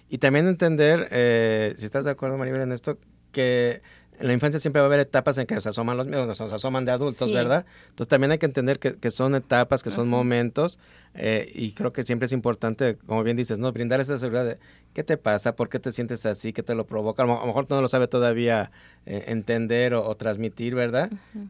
Y 0.09 0.19
también 0.19 0.47
entender, 0.47 1.07
eh, 1.11 1.73
si 1.77 1.85
estás 1.85 2.05
de 2.05 2.11
acuerdo, 2.11 2.37
Maribel, 2.37 2.61
en 2.61 2.71
esto, 2.71 2.97
que 3.31 3.81
en 4.21 4.27
la 4.27 4.33
infancia 4.33 4.59
siempre 4.59 4.81
va 4.81 4.85
a 4.85 4.87
haber 4.87 4.99
etapas 4.99 5.37
en 5.39 5.47
que 5.47 5.59
se 5.59 5.69
asoman 5.69 5.97
los 5.97 6.05
miedos, 6.05 6.37
se 6.37 6.43
asoman 6.43 6.85
de 6.85 6.91
adultos, 6.91 7.33
¿verdad? 7.33 7.65
Entonces 7.89 8.07
también 8.07 8.31
hay 8.31 8.37
que 8.37 8.45
entender 8.45 8.77
que, 8.79 9.11
son 9.11 9.33
etapas, 9.35 9.81
que 9.81 9.89
son 9.89 10.07
momentos, 10.07 10.77
eh, 11.15 11.51
y 11.53 11.73
creo 11.73 11.91
que 11.91 12.03
siempre 12.03 12.27
es 12.27 12.31
importante, 12.31 12.97
como 13.07 13.23
bien 13.23 13.35
dices, 13.35 13.57
¿no? 13.57 13.71
Brindar 13.71 13.99
esa 13.99 14.17
seguridad 14.19 14.45
de 14.45 14.59
qué 14.93 15.03
te 15.03 15.17
pasa, 15.17 15.55
por 15.55 15.69
qué 15.69 15.79
te 15.79 15.91
sientes 15.91 16.25
así, 16.25 16.53
qué 16.53 16.63
te 16.63 16.75
lo 16.75 16.85
provoca. 16.85 17.23
A 17.23 17.25
lo, 17.25 17.45
mejor 17.45 17.67
no 17.69 17.81
lo 17.81 17.87
sabe 17.87 18.07
todavía 18.07 18.71
eh, 19.05 19.25
entender 19.27 19.93
o, 19.93 20.15
transmitir, 20.15 20.75
¿verdad? 20.75 21.09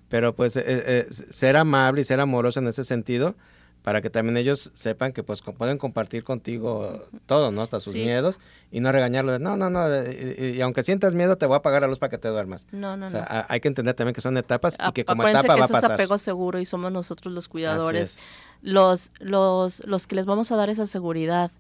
Pero 0.10 0.36
pues 0.36 0.58
eh, 0.58 1.08
ser 1.10 1.58
amable 1.58 2.02
y 2.02 2.04
ser 2.04 2.20
amoroso 2.20 2.60
en 2.60 2.68
ese 2.68 2.84
sentido 2.84 3.36
para 3.84 4.02
que 4.02 4.10
también 4.10 4.38
ellos 4.38 4.70
sepan 4.74 5.12
que 5.12 5.24
pues 5.24 5.42
pueden 5.42 5.78
compartir 5.78 6.24
contigo 6.24 7.04
todo, 7.26 7.52
¿no? 7.52 7.62
Hasta 7.62 7.80
sus 7.80 7.96
miedos 7.96 8.40
y 8.72 8.80
no 8.80 8.92
regañarlo 8.92 9.32
de, 9.32 9.40
no, 9.40 9.58
no, 9.58 9.70
no, 9.70 9.88
y, 9.90 10.62
aunque 10.62 10.84
sientas 10.84 11.16
miedo 11.16 11.38
te 11.38 11.48
voy 11.48 11.56
a 11.56 11.58
apagar 11.58 11.82
la 11.82 11.88
luz 11.88 11.98
para 11.98 12.12
que 12.12 12.20
te 12.20 12.28
duermas. 12.28 12.68
No, 12.72 12.96
no, 12.96 13.08
o 13.08 13.10
sea, 13.10 13.46
hay 13.50 13.60
que 13.60 13.68
entender 13.68 13.96
también 13.96 14.14
que 14.14 14.22
son 14.22 14.38
etapas 14.38 14.78
y 14.88 14.92
que 14.92 15.04
como 15.04 15.28
etapa 15.28 15.56
va 15.56 15.66
a 15.66 15.68
pasar. 15.68 15.92
es 15.92 15.96
apego 15.96 16.18
seguro 16.18 16.60
y 16.60 16.66
somos 16.66 16.92
nosotros 16.92 17.34
los 17.34 17.48
cuidadores 17.48 18.20
los, 18.62 19.12
los, 19.20 19.84
los 19.86 20.08
que 20.08 20.16
les 20.16 20.26
vamos 20.26 20.52
a 20.52 20.56
dar 20.56 20.70
esa 20.70 20.86
seguridad. 20.86 21.52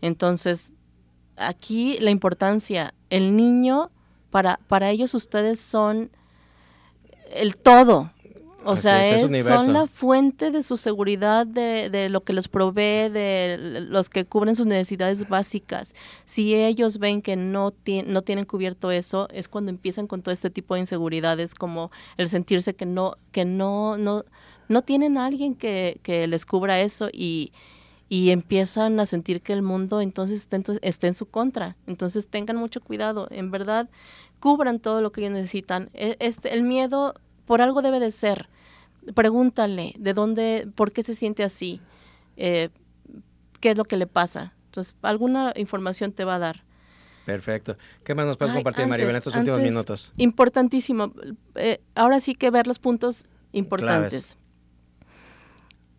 Entonces, 0.00 0.72
aquí 1.36 1.98
la 2.00 2.10
importancia, 2.10 2.94
el 3.10 3.36
niño, 3.36 3.90
para, 4.30 4.60
para 4.68 4.90
ellos 4.90 5.14
ustedes 5.14 5.60
son 5.60 6.10
el 7.32 7.56
todo, 7.56 8.10
o 8.66 8.76
sea, 8.76 9.18
son 9.44 9.72
la 9.72 9.86
fuente 9.86 10.50
de 10.50 10.62
su 10.62 10.76
seguridad, 10.76 11.46
de, 11.46 11.88
de, 11.88 12.08
lo 12.08 12.22
que 12.22 12.32
les 12.32 12.48
provee, 12.48 13.08
de 13.08 13.86
los 13.88 14.08
que 14.08 14.24
cubren 14.24 14.56
sus 14.56 14.66
necesidades 14.66 15.28
básicas. 15.28 15.94
Si 16.24 16.52
ellos 16.52 16.98
ven 16.98 17.22
que 17.22 17.36
no, 17.36 17.72
no 18.06 18.22
tienen 18.22 18.44
cubierto 18.44 18.90
eso, 18.90 19.28
es 19.32 19.46
cuando 19.46 19.70
empiezan 19.70 20.08
con 20.08 20.22
todo 20.22 20.32
este 20.32 20.50
tipo 20.50 20.74
de 20.74 20.80
inseguridades, 20.80 21.54
como 21.54 21.92
el 22.16 22.26
sentirse 22.26 22.74
que 22.74 22.86
no, 22.86 23.16
que 23.30 23.44
no, 23.44 23.96
no, 23.98 24.24
no 24.68 24.82
tienen 24.82 25.16
a 25.16 25.26
alguien 25.26 25.54
que, 25.54 26.00
que 26.02 26.26
les 26.26 26.44
cubra 26.44 26.80
eso 26.80 27.08
y, 27.12 27.52
y 28.08 28.30
empiezan 28.30 29.00
a 29.00 29.06
sentir 29.06 29.42
que 29.42 29.52
el 29.52 29.62
mundo 29.62 30.00
entonces 30.00 30.38
está, 30.38 30.60
está 30.82 31.06
en 31.06 31.14
su 31.14 31.26
contra. 31.26 31.76
Entonces 31.86 32.28
tengan 32.28 32.56
mucho 32.56 32.80
cuidado, 32.80 33.28
en 33.30 33.50
verdad, 33.50 33.88
cubran 34.40 34.78
todo 34.78 35.00
lo 35.00 35.12
que 35.12 35.22
ellos 35.22 35.32
necesitan. 35.32 35.90
E, 35.94 36.16
este, 36.20 36.54
el 36.54 36.62
miedo 36.62 37.14
por 37.46 37.62
algo 37.62 37.82
debe 37.82 38.00
de 38.00 38.12
ser 38.12 38.48
pregúntale 39.14 39.94
de 39.98 40.14
dónde, 40.14 40.68
por 40.74 40.92
qué 40.92 41.02
se 41.02 41.14
siente 41.14 41.44
así, 41.44 41.80
eh, 42.36 42.70
qué 43.60 43.70
es 43.70 43.76
lo 43.76 43.84
que 43.84 43.96
le 43.96 44.06
pasa. 44.06 44.52
Entonces, 44.66 44.96
alguna 45.02 45.52
información 45.56 46.12
te 46.12 46.24
va 46.24 46.36
a 46.36 46.38
dar. 46.38 46.64
Perfecto. 47.24 47.76
¿Qué 48.04 48.14
más 48.14 48.26
nos 48.26 48.36
puedes 48.36 48.54
compartir, 48.54 48.86
Maribel, 48.86 49.10
en 49.10 49.16
estos 49.16 49.34
últimos 49.34 49.60
minutos? 49.60 50.12
Importantísimo. 50.16 51.12
Eh, 51.56 51.80
ahora 51.94 52.20
sí 52.20 52.34
que 52.34 52.50
ver 52.50 52.66
los 52.66 52.78
puntos 52.78 53.26
importantes. 53.52 54.38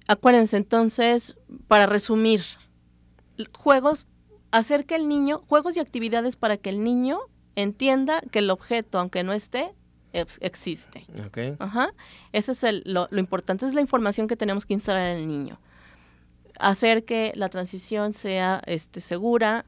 Acuérdense, 0.08 0.58
entonces, 0.58 1.36
para 1.68 1.86
resumir, 1.86 2.42
juegos, 3.58 4.08
hacer 4.52 4.86
que 4.86 4.96
el 4.96 5.08
niño, 5.08 5.44
juegos 5.48 5.76
y 5.78 5.80
actividades 5.80 6.36
para 6.36 6.58
que 6.58 6.70
el 6.70 6.84
niño 6.84 7.20
entienda 7.56 8.22
que 8.32 8.40
el 8.40 8.50
objeto, 8.50 9.00
aunque 9.00 9.24
no 9.24 9.34
esté, 9.34 9.74
existe. 10.14 11.06
Okay. 11.28 11.56
Ajá. 11.60 11.90
Eso 12.32 12.52
es 12.52 12.64
el, 12.64 12.84
lo, 12.86 13.08
importante, 13.12 13.66
es 13.66 13.74
la 13.74 13.82
información 13.82 14.28
que 14.28 14.36
tenemos 14.36 14.66
que 14.66 14.74
instalar 14.74 15.08
en 15.10 15.18
el 15.18 15.28
niño. 15.28 15.60
Hacer 16.60 17.04
que 17.04 17.34
la 17.36 17.50
transición 17.50 18.14
sea 18.14 18.62
este, 18.66 19.00
segura, 19.00 19.66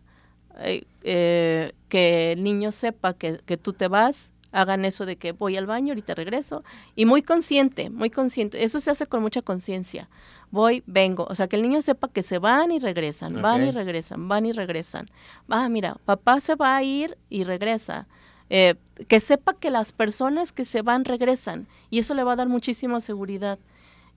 eh, 0.59 0.85
eh, 1.03 1.73
que 1.87 2.31
el 2.31 2.43
niño 2.43 2.71
sepa 2.71 3.13
que, 3.13 3.39
que, 3.45 3.57
tú 3.57 3.73
te 3.73 3.87
vas, 3.87 4.31
hagan 4.51 4.85
eso 4.85 5.05
de 5.05 5.17
que 5.17 5.31
voy 5.31 5.57
al 5.57 5.65
baño, 5.65 5.91
ahorita 5.91 6.15
regreso, 6.15 6.63
y 6.95 7.05
muy 7.05 7.21
consciente, 7.21 7.89
muy 7.89 8.09
consciente. 8.09 8.63
Eso 8.63 8.79
se 8.79 8.91
hace 8.91 9.07
con 9.07 9.21
mucha 9.21 9.41
conciencia. 9.41 10.09
Voy, 10.51 10.83
vengo. 10.87 11.27
O 11.29 11.35
sea, 11.35 11.47
que 11.47 11.55
el 11.55 11.61
niño 11.61 11.81
sepa 11.81 12.07
que 12.07 12.23
se 12.23 12.39
van 12.39 12.71
y 12.71 12.79
regresan, 12.79 13.41
van 13.41 13.63
y 13.63 13.71
regresan, 13.71 14.27
van 14.27 14.45
y 14.45 14.51
regresan. 14.51 15.09
Ah, 15.47 15.69
mira, 15.69 15.97
papá 16.05 16.39
se 16.39 16.55
va 16.55 16.75
a 16.75 16.83
ir 16.83 17.17
y 17.29 17.43
regresa 17.43 18.07
eh, 18.49 18.75
que 19.07 19.19
sepa 19.19 19.53
que 19.53 19.69
las 19.69 19.91
personas 19.91 20.51
que 20.51 20.65
se 20.65 20.81
van 20.81 21.05
regresan 21.05 21.67
y 21.91 21.99
eso 21.99 22.15
le 22.15 22.23
va 22.23 22.33
a 22.33 22.35
dar 22.35 22.49
muchísima 22.49 22.99
seguridad. 22.99 23.59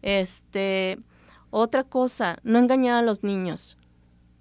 Este, 0.00 0.98
otra 1.50 1.84
cosa, 1.84 2.38
no 2.42 2.58
engañar 2.58 2.96
a 2.96 3.02
los 3.02 3.22
niños. 3.22 3.76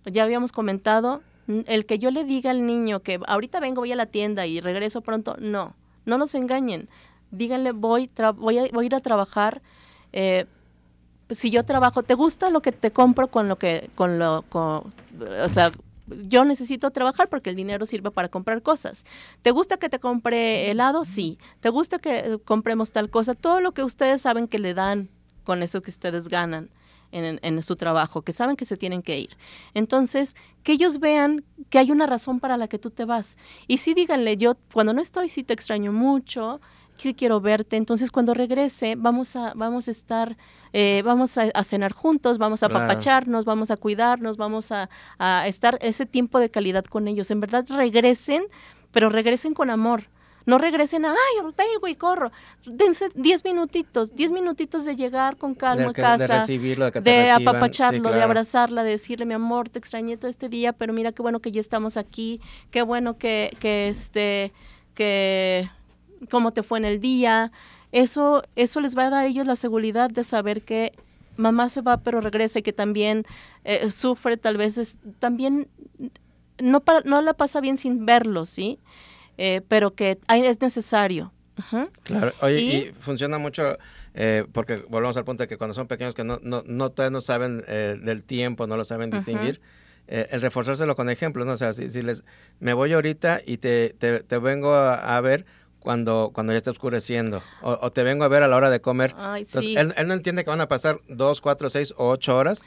Ya 0.05 0.23
habíamos 0.23 0.51
comentado, 0.51 1.21
el 1.47 1.85
que 1.85 1.99
yo 1.99 2.09
le 2.09 2.23
diga 2.23 2.51
al 2.51 2.65
niño 2.65 3.01
que 3.01 3.19
ahorita 3.27 3.59
vengo, 3.59 3.81
voy 3.81 3.91
a 3.91 3.97
la 3.97 4.05
tienda 4.05 4.47
y 4.47 4.61
regreso 4.61 5.01
pronto, 5.01 5.35
no, 5.39 5.75
no 6.05 6.17
nos 6.17 6.35
engañen. 6.35 6.89
Díganle, 7.31 7.71
voy, 7.71 8.09
voy, 8.35 8.57
a, 8.57 8.67
voy 8.71 8.85
a 8.85 8.87
ir 8.87 8.95
a 8.95 8.99
trabajar. 8.99 9.61
Eh, 10.13 10.45
si 11.29 11.49
yo 11.49 11.63
trabajo, 11.63 12.03
¿te 12.03 12.13
gusta 12.13 12.49
lo 12.49 12.61
que 12.61 12.71
te 12.71 12.91
compro 12.91 13.27
con 13.27 13.47
lo 13.47 13.55
que, 13.57 13.89
con 13.95 14.19
lo, 14.19 14.43
con, 14.49 14.93
o 15.43 15.49
sea, 15.49 15.71
yo 16.27 16.43
necesito 16.43 16.91
trabajar 16.91 17.29
porque 17.29 17.49
el 17.49 17.55
dinero 17.55 17.85
sirve 17.85 18.11
para 18.11 18.27
comprar 18.27 18.61
cosas. 18.61 19.05
¿Te 19.41 19.51
gusta 19.51 19.77
que 19.77 19.87
te 19.87 19.99
compre 19.99 20.69
helado? 20.69 21.05
Sí. 21.05 21.37
¿Te 21.61 21.69
gusta 21.69 21.99
que 21.99 22.19
eh, 22.19 22.37
compremos 22.43 22.91
tal 22.91 23.09
cosa? 23.09 23.33
Todo 23.33 23.61
lo 23.61 23.71
que 23.71 23.83
ustedes 23.83 24.21
saben 24.21 24.47
que 24.47 24.59
le 24.59 24.73
dan 24.73 25.09
con 25.43 25.63
eso 25.63 25.81
que 25.81 25.89
ustedes 25.89 26.27
ganan 26.27 26.69
en, 27.11 27.61
su 27.61 27.75
trabajo, 27.75 28.21
que 28.21 28.33
saben 28.33 28.55
que 28.55 28.65
se 28.65 28.77
tienen 28.77 29.01
que 29.01 29.19
ir. 29.19 29.37
Entonces, 29.73 30.35
que 30.63 30.73
ellos 30.73 30.99
vean 30.99 31.43
que 31.69 31.79
hay 31.79 31.91
una 31.91 32.05
razón 32.05 32.39
para 32.39 32.57
la 32.57 32.67
que 32.67 32.79
tú 32.79 32.89
te 32.89 33.05
vas. 33.05 33.37
Y 33.67 33.77
sí 33.77 33.93
díganle, 33.93 34.37
yo 34.37 34.55
cuando 34.73 34.93
no 34.93 35.01
estoy, 35.01 35.29
sí 35.29 35.43
te 35.43 35.53
extraño 35.53 35.91
mucho, 35.91 36.61
sí 36.95 37.13
quiero 37.13 37.41
verte. 37.41 37.77
Entonces, 37.77 38.11
cuando 38.11 38.33
regrese, 38.33 38.95
vamos 38.97 39.35
a, 39.35 39.53
vamos 39.55 39.87
a 39.87 39.91
estar 39.91 40.37
eh, 40.73 41.01
vamos 41.03 41.37
a, 41.37 41.63
cenar 41.63 41.91
juntos, 41.91 42.37
vamos 42.37 42.63
a 42.63 42.67
apapacharnos, 42.67 43.43
vamos 43.43 43.71
a 43.71 43.77
cuidarnos, 43.77 44.37
vamos 44.37 44.71
a, 44.71 44.89
estar 45.45 45.77
ese 45.81 46.05
tiempo 46.05 46.39
de 46.39 46.49
calidad 46.49 46.85
con 46.85 47.07
ellos. 47.07 47.29
En 47.31 47.39
verdad 47.41 47.65
regresen, 47.69 48.43
pero 48.91 49.09
regresen 49.09 49.53
con 49.53 49.69
amor. 49.69 50.05
No 50.45 50.57
regresen 50.57 51.05
a, 51.05 51.11
ay, 51.11 51.51
pego 51.55 51.87
y 51.87 51.95
corro. 51.95 52.31
Dense 52.65 53.09
10 53.13 53.43
minutitos, 53.43 54.15
10 54.15 54.31
minutitos 54.31 54.85
de 54.85 54.95
llegar 54.95 55.37
con 55.37 55.55
calma 55.55 55.91
a 55.91 55.93
casa. 55.93 56.17
De 56.17 56.39
recibirlo, 56.39 56.85
de, 56.85 56.91
que 56.91 57.01
de 57.01 57.31
apapacharlo, 57.31 58.11
de 58.11 58.21
abrazarla, 58.21 58.83
de 58.83 58.91
decirle, 58.91 59.25
mi 59.25 59.33
amor, 59.33 59.69
te 59.69 59.79
extrañé 59.79 60.17
todo 60.17 60.29
este 60.29 60.49
día, 60.49 60.73
pero 60.73 60.93
mira 60.93 61.11
qué 61.11 61.21
bueno 61.21 61.39
que 61.39 61.51
ya 61.51 61.61
estamos 61.61 61.97
aquí, 61.97 62.41
qué 62.71 62.81
bueno 62.81 63.17
que, 63.17 63.55
que 63.59 63.87
este, 63.87 64.51
que, 64.93 65.69
cómo 66.29 66.51
te 66.51 66.63
fue 66.63 66.79
en 66.79 66.85
el 66.85 66.99
día. 66.99 67.51
Eso, 67.91 68.43
eso 68.55 68.79
les 68.79 68.97
va 68.97 69.07
a 69.07 69.09
dar 69.09 69.25
a 69.25 69.27
ellos 69.27 69.45
la 69.45 69.55
seguridad 69.55 70.09
de 70.09 70.23
saber 70.23 70.61
que 70.61 70.93
mamá 71.37 71.69
se 71.69 71.81
va 71.81 71.97
pero 71.97 72.21
regresa 72.21 72.59
y 72.59 72.61
que 72.61 72.73
también 72.73 73.25
eh, 73.63 73.89
sufre, 73.91 74.37
tal 74.37 74.57
vez 74.57 74.77
es, 74.77 74.97
también 75.19 75.67
no, 76.59 76.83
no 77.05 77.21
la 77.21 77.33
pasa 77.33 77.61
bien 77.61 77.77
sin 77.77 78.05
verlo, 78.05 78.45
¿sí? 78.45 78.79
Eh, 79.43 79.61
pero 79.67 79.95
que 79.95 80.19
es 80.27 80.61
necesario. 80.61 81.33
Claro, 82.03 82.31
oye, 82.41 82.61
y, 82.61 82.91
funciona 82.99 83.39
mucho 83.39 83.77
eh, 84.13 84.45
porque 84.51 84.77
volvemos 84.87 85.17
al 85.17 85.25
punto 85.25 85.43
de 85.43 85.47
que 85.47 85.57
cuando 85.57 85.73
son 85.73 85.87
pequeños 85.87 86.13
que 86.13 86.23
no, 86.23 86.39
no, 86.43 86.63
no 86.67 86.91
todavía 86.91 87.11
no 87.11 87.21
saben 87.21 87.61
del 87.61 88.23
tiempo, 88.23 88.67
no 88.67 88.77
lo 88.77 88.83
saben 88.83 89.09
distinguir, 89.09 89.59
el 90.07 90.41
reforzárselo 90.41 90.95
con 90.95 91.09
ejemplos, 91.09 91.47
¿no? 91.47 91.53
O 91.53 91.57
sea, 91.57 91.73
si, 91.73 91.89
les, 92.03 92.23
me 92.59 92.73
voy 92.73 92.93
ahorita 92.93 93.41
y 93.43 93.57
te, 93.57 93.89
te, 93.97 94.37
vengo 94.37 94.75
a, 94.75 95.19
ver, 95.21 95.45
cuando, 95.79 96.29
cuando 96.33 96.53
ya 96.53 96.57
está 96.57 96.69
oscureciendo. 96.69 97.41
O, 97.63 97.91
te 97.91 98.03
vengo 98.03 98.23
a 98.23 98.27
ver 98.27 98.43
a 98.43 98.47
la 98.47 98.57
hora 98.57 98.69
de 98.69 98.79
comer. 98.79 99.15
Entonces, 99.37 99.75
él, 99.75 99.91
él, 99.97 100.07
no 100.07 100.13
entiende 100.13 100.43
que 100.43 100.51
van 100.51 100.61
a 100.61 100.67
pasar 100.67 100.99
dos, 101.07 101.41
cuatro, 101.41 101.69
seis 101.69 101.95
o 101.97 102.09
ocho 102.09 102.37
horas, 102.37 102.61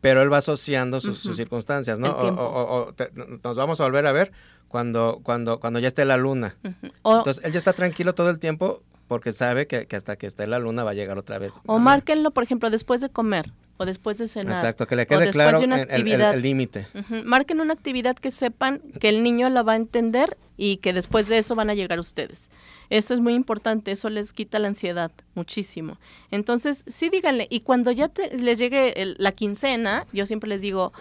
pero 0.00 0.22
él 0.22 0.32
va 0.32 0.38
asociando 0.38 1.00
sus, 1.00 1.20
circunstancias, 1.36 1.98
¿no? 1.98 2.10
O, 2.10 2.94
nos 3.42 3.56
vamos 3.56 3.80
a 3.80 3.84
volver 3.84 4.06
a 4.06 4.12
ver 4.12 4.32
cuando, 4.68 5.20
cuando, 5.22 5.60
cuando 5.60 5.78
ya 5.78 5.88
esté 5.88 6.04
la 6.04 6.16
luna. 6.16 6.56
Entonces, 7.04 7.44
él 7.44 7.52
ya 7.52 7.58
está 7.58 7.72
tranquilo 7.72 8.14
todo 8.14 8.30
el 8.30 8.38
tiempo 8.38 8.82
porque 9.08 9.32
sabe 9.32 9.66
que, 9.66 9.86
hasta 9.90 10.16
que 10.16 10.26
esté 10.26 10.46
la 10.46 10.58
luna 10.58 10.84
va 10.84 10.90
a 10.90 10.94
llegar 10.94 11.18
otra 11.18 11.38
vez. 11.38 11.54
O 11.66 11.78
márquenlo, 11.78 12.30
por 12.30 12.44
ejemplo, 12.44 12.70
después 12.70 13.00
de 13.00 13.08
comer 13.08 13.52
o 13.78 13.86
después 13.86 14.18
de 14.18 14.28
cenar. 14.28 14.54
Exacto, 14.54 14.86
que 14.86 14.96
le 14.96 15.06
quede 15.06 15.30
claro 15.30 15.60
el 15.60 16.42
límite. 16.42 16.86
Marquen 17.24 17.60
una 17.60 17.72
actividad 17.72 18.16
que 18.16 18.30
sepan 18.30 18.80
que 19.00 19.08
el 19.08 19.22
niño 19.22 19.48
la 19.48 19.62
va 19.62 19.72
a 19.72 19.76
entender 19.76 20.36
y 20.56 20.76
que 20.78 20.92
después 20.92 21.28
de 21.28 21.38
eso 21.38 21.54
van 21.54 21.70
a 21.70 21.74
llegar 21.74 21.98
ustedes. 21.98 22.50
Eso 22.90 23.14
es 23.14 23.20
muy 23.20 23.34
importante, 23.34 23.90
eso 23.90 24.08
les 24.08 24.32
quita 24.32 24.58
la 24.58 24.68
ansiedad 24.68 25.10
muchísimo. 25.34 25.98
Entonces, 26.30 26.84
sí 26.86 27.08
díganle, 27.08 27.46
y 27.50 27.60
cuando 27.60 27.90
ya 27.90 28.10
les 28.32 28.58
llegue 28.58 29.14
la 29.18 29.32
quincena, 29.32 30.06
yo 30.12 30.26
siempre 30.26 30.48
les 30.48 30.62
digo, 30.62 30.92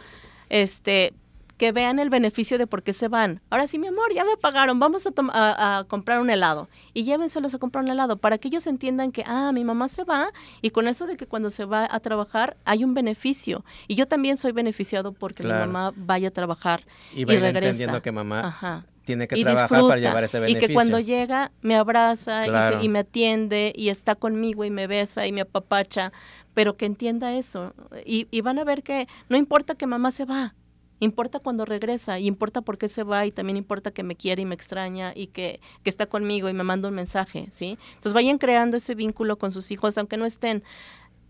este, 0.50 1.14
que 1.58 1.72
vean 1.72 2.00
el 2.00 2.10
beneficio 2.10 2.58
de 2.58 2.68
por 2.68 2.84
qué 2.84 2.94
se 2.94 3.08
van. 3.08 3.42
Ahora 3.50 3.68
sí, 3.68 3.80
mi 3.80 3.88
amor, 3.88 4.14
ya 4.14 4.24
me 4.24 4.38
pagaron, 4.38 4.80
vamos 4.80 5.08
a, 5.08 5.80
a, 5.80 5.84
comprar 5.86 6.20
un 6.20 6.30
helado. 6.30 6.70
Y 6.94 7.04
llévenselos 7.04 7.54
a 7.56 7.58
comprar 7.58 7.84
un 7.84 7.90
helado 7.90 8.18
para 8.18 8.38
que 8.38 8.48
ellos 8.48 8.68
entiendan 8.68 9.12
que, 9.12 9.24
ah, 9.26 9.52
mi 9.52 9.64
mamá 9.64 9.88
se 9.88 10.04
va 10.04 10.30
y 10.62 10.70
con 10.70 10.88
eso 10.88 11.08
de 11.08 11.18
que 11.18 11.26
cuando 11.26 11.50
se 11.50 11.66
va 11.66 11.88
a 11.90 12.00
trabajar 12.00 12.58
hay 12.64 12.84
un 12.84 12.94
beneficio. 12.94 13.66
Y 13.88 13.96
yo 13.96 14.08
también 14.08 14.38
soy 14.38 14.52
beneficiado 14.52 15.14
porque 15.14 15.44
mi 15.44 15.50
mamá 15.50 15.94
vaya 15.96 16.28
a 16.28 16.32
trabajar 16.32 16.84
y, 17.14 17.22
y 17.22 17.26
regresa. 17.26 17.58
entendiendo 17.58 18.02
que 18.02 18.12
mamá 18.12 18.86
tiene 19.08 19.28
que 19.28 19.42
trabajar 19.42 19.82
para 19.82 19.98
llevar 19.98 20.24
ese 20.26 20.40
beneficio. 20.40 20.66
Y 20.66 20.68
que 20.68 20.74
cuando 20.74 21.00
llega 21.00 21.52
me 21.62 21.76
abraza 21.76 22.82
y, 22.82 22.90
me 22.90 23.00
atiende 23.00 23.72
y 23.76 23.88
está 23.88 24.16
conmigo 24.16 24.66
y 24.66 24.70
me 24.70 24.86
besa 24.86 25.26
y 25.26 25.32
me 25.32 25.42
apapacha, 25.42 26.12
pero 26.54 26.76
que 26.76 26.86
entienda 26.86 27.34
eso. 27.34 27.74
Y, 28.06 28.28
y 28.30 28.42
van 28.42 28.60
a 28.60 28.66
ver 28.66 28.84
que 28.84 29.08
no 29.30 29.38
importa 29.38 29.76
que 29.76 29.88
mamá 29.88 30.12
se 30.12 30.26
va, 30.26 30.54
importa 31.00 31.40
cuando 31.40 31.64
regresa, 31.64 32.20
y 32.20 32.28
importa 32.28 32.62
por 32.62 32.78
qué 32.78 32.90
se 32.90 33.04
va, 33.04 33.26
y 33.26 33.32
también 33.32 33.56
importa 33.56 33.92
que 33.92 34.04
me 34.04 34.18
quiere 34.18 34.42
y 34.42 34.46
me 34.46 34.56
extraña, 34.56 35.14
y 35.16 35.28
que, 35.28 35.62
que, 35.84 35.90
está 35.90 36.08
conmigo 36.08 36.50
y 36.50 36.54
me 36.54 36.64
manda 36.64 36.90
un 36.90 36.96
mensaje, 36.96 37.48
¿sí? 37.52 37.78
Entonces 37.90 38.14
vayan 38.14 38.38
creando 38.38 38.76
ese 38.76 38.94
vínculo 38.94 39.38
con 39.38 39.52
sus 39.52 39.72
hijos, 39.72 39.98
aunque 39.98 40.18
no 40.18 40.26
estén. 40.26 40.64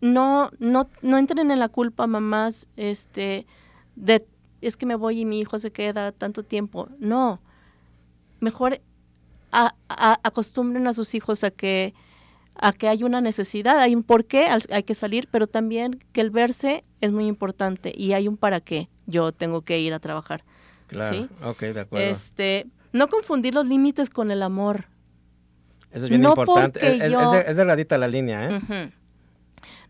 No, 0.02 0.50
no, 0.58 0.90
no 1.04 1.18
entren 1.18 1.52
en 1.52 1.60
la 1.60 1.70
culpa, 1.70 2.08
mamás, 2.08 2.68
este, 2.76 3.46
de 3.96 4.26
es 4.62 4.78
que 4.78 4.86
me 4.86 4.96
voy 4.96 5.22
y 5.22 5.26
mi 5.26 5.40
hijo 5.40 5.60
se 5.60 5.72
queda 5.72 6.12
tanto 6.12 6.44
tiempo. 6.44 6.90
No, 7.00 7.40
mejor 8.40 8.82
acostumbren 9.52 10.88
a 10.88 10.94
sus 10.94 11.16
hijos 11.16 11.44
a 11.44 11.52
que 11.52 11.94
a 12.60 12.74
que 12.74 12.88
hay 12.88 13.04
una 13.04 13.22
necesidad, 13.22 13.80
hay 13.80 13.96
un 13.96 14.04
por 14.04 14.26
qué, 14.26 14.48
hay 14.72 14.84
que 14.84 14.96
salir, 14.96 15.28
pero 15.30 15.46
también 15.46 16.04
que 16.12 16.22
el 16.22 16.32
verse 16.32 16.84
es 17.02 17.12
muy 17.12 17.28
importante 17.28 17.94
y 17.96 18.14
hay 18.14 18.28
un 18.28 18.36
para 18.36 18.62
qué 18.62 18.90
yo 19.06 19.32
tengo 19.32 19.62
que 19.62 19.80
ir 19.80 19.94
a 19.94 20.00
trabajar. 20.00 20.44
Claro, 20.88 21.28
ok, 21.44 21.60
de 21.60 21.80
acuerdo. 21.82 22.08
Este, 22.08 22.66
no 22.94 23.10
confundir 23.10 23.54
los 23.54 23.68
límites 23.68 24.10
con 24.10 24.32
el 24.32 24.42
amor. 24.42 24.86
Eso 25.92 26.06
es 26.06 26.10
bien 26.10 26.24
importante. 26.24 26.80
Es, 26.80 27.14
es, 27.48 27.58
delgadita 27.58 27.98
la 27.98 28.08
línea, 28.08 28.50
¿eh? 28.50 28.92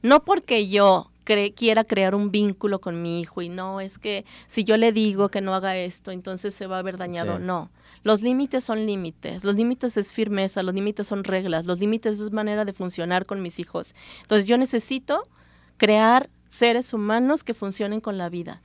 No 0.01 0.23
porque 0.23 0.67
yo 0.67 1.11
quiera 1.55 1.83
crear 1.83 2.15
un 2.15 2.31
vínculo 2.31 2.79
con 2.79 3.01
mi 3.01 3.19
hijo 3.19 3.41
y 3.41 3.49
no, 3.49 3.81
es 3.81 3.97
que 3.97 4.25
si 4.47 4.63
yo 4.63 4.77
le 4.77 4.91
digo 4.91 5.29
que 5.29 5.41
no 5.41 5.53
haga 5.53 5.75
esto, 5.75 6.11
entonces 6.11 6.53
se 6.53 6.67
va 6.67 6.79
a 6.79 6.81
ver 6.81 6.97
dañado. 6.97 7.39
No. 7.39 7.69
Los 8.07 8.21
límites 8.21 8.63
son 8.63 8.85
límites, 8.85 9.43
los 9.43 9.53
límites 9.55 9.97
es 9.97 10.13
firmeza, 10.13 10.63
los 10.63 10.73
límites 10.73 11.05
son 11.05 11.25
reglas, 11.25 11.65
los 11.65 11.77
límites 11.77 12.21
es 12.21 12.31
manera 12.31 12.63
de 12.63 12.71
funcionar 12.71 13.25
con 13.25 13.41
mis 13.41 13.59
hijos. 13.59 13.93
Entonces 14.21 14.47
yo 14.47 14.57
necesito 14.57 15.27
crear 15.75 16.29
seres 16.47 16.93
humanos 16.93 17.43
que 17.43 17.53
funcionen 17.53 17.99
con 17.99 18.17
la 18.17 18.29
vida. 18.29 18.61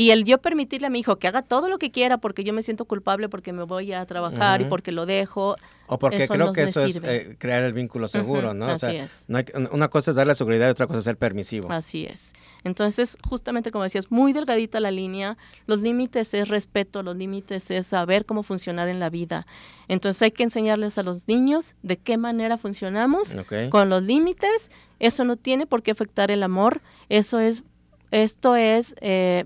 Y 0.00 0.12
el 0.12 0.24
yo 0.24 0.38
permitirle 0.38 0.86
a 0.86 0.90
mi 0.90 1.00
hijo 1.00 1.16
que 1.16 1.28
haga 1.28 1.42
todo 1.42 1.68
lo 1.68 1.76
que 1.76 1.90
quiera 1.90 2.16
porque 2.16 2.42
yo 2.42 2.54
me 2.54 2.62
siento 2.62 2.86
culpable 2.86 3.28
porque 3.28 3.52
me 3.52 3.64
voy 3.64 3.92
a 3.92 4.06
trabajar 4.06 4.62
y 4.62 4.64
porque 4.64 4.92
lo 4.92 5.04
dejo. 5.04 5.56
O 5.88 5.98
porque 5.98 6.26
creo 6.26 6.54
que 6.54 6.62
eso 6.62 6.82
es 6.86 7.02
eh, 7.04 7.36
crear 7.38 7.64
el 7.64 7.74
vínculo 7.74 8.08
seguro, 8.08 8.54
¿no? 8.54 8.68
Así 8.68 8.96
es. 8.96 9.26
una 9.70 9.88
cosa 9.88 10.12
es 10.12 10.16
darle 10.16 10.34
seguridad 10.34 10.68
y 10.68 10.70
otra 10.70 10.86
cosa 10.86 11.00
es 11.00 11.04
ser 11.04 11.18
permisivo. 11.18 11.70
Así 11.70 12.06
es. 12.06 12.32
Entonces, 12.64 13.18
justamente 13.28 13.70
como 13.70 13.84
decías, 13.84 14.10
muy 14.10 14.32
delgadita 14.32 14.80
la 14.80 14.90
línea. 14.90 15.36
Los 15.66 15.82
límites 15.82 16.32
es 16.32 16.48
respeto, 16.48 17.02
los 17.02 17.14
límites 17.14 17.70
es 17.70 17.86
saber 17.86 18.24
cómo 18.24 18.42
funcionar 18.42 18.88
en 18.88 19.00
la 19.00 19.10
vida. 19.10 19.46
Entonces 19.86 20.22
hay 20.22 20.30
que 20.30 20.44
enseñarles 20.44 20.96
a 20.96 21.02
los 21.02 21.28
niños 21.28 21.76
de 21.82 21.98
qué 21.98 22.16
manera 22.16 22.56
funcionamos 22.56 23.36
con 23.68 23.90
los 23.90 24.02
límites. 24.02 24.70
Eso 24.98 25.26
no 25.26 25.36
tiene 25.36 25.66
por 25.66 25.82
qué 25.82 25.90
afectar 25.90 26.30
el 26.30 26.42
amor. 26.42 26.80
Eso 27.10 27.38
es, 27.38 27.64
esto 28.10 28.56
es 28.56 28.94
eh, 29.02 29.44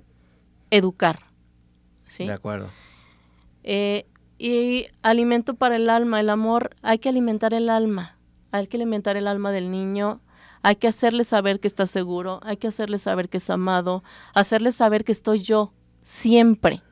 educar. 0.76 1.20
¿sí? 2.08 2.26
De 2.26 2.32
acuerdo. 2.32 2.70
Eh, 3.62 4.06
y 4.38 4.86
alimento 5.02 5.54
para 5.54 5.76
el 5.76 5.88
alma, 5.88 6.20
el 6.20 6.30
amor, 6.30 6.76
hay 6.82 6.98
que 6.98 7.08
alimentar 7.08 7.54
el 7.54 7.70
alma, 7.70 8.18
hay 8.50 8.66
que 8.66 8.76
alimentar 8.76 9.16
el 9.16 9.28
alma 9.28 9.52
del 9.52 9.70
niño, 9.70 10.20
hay 10.62 10.76
que 10.76 10.88
hacerle 10.88 11.24
saber 11.24 11.60
que 11.60 11.68
está 11.68 11.86
seguro, 11.86 12.40
hay 12.42 12.56
que 12.56 12.66
hacerle 12.66 12.98
saber 12.98 13.28
que 13.28 13.38
es 13.38 13.48
amado, 13.50 14.02
hacerle 14.34 14.72
saber 14.72 15.04
que 15.04 15.12
estoy 15.12 15.40
yo 15.40 15.72
siempre. 16.02 16.82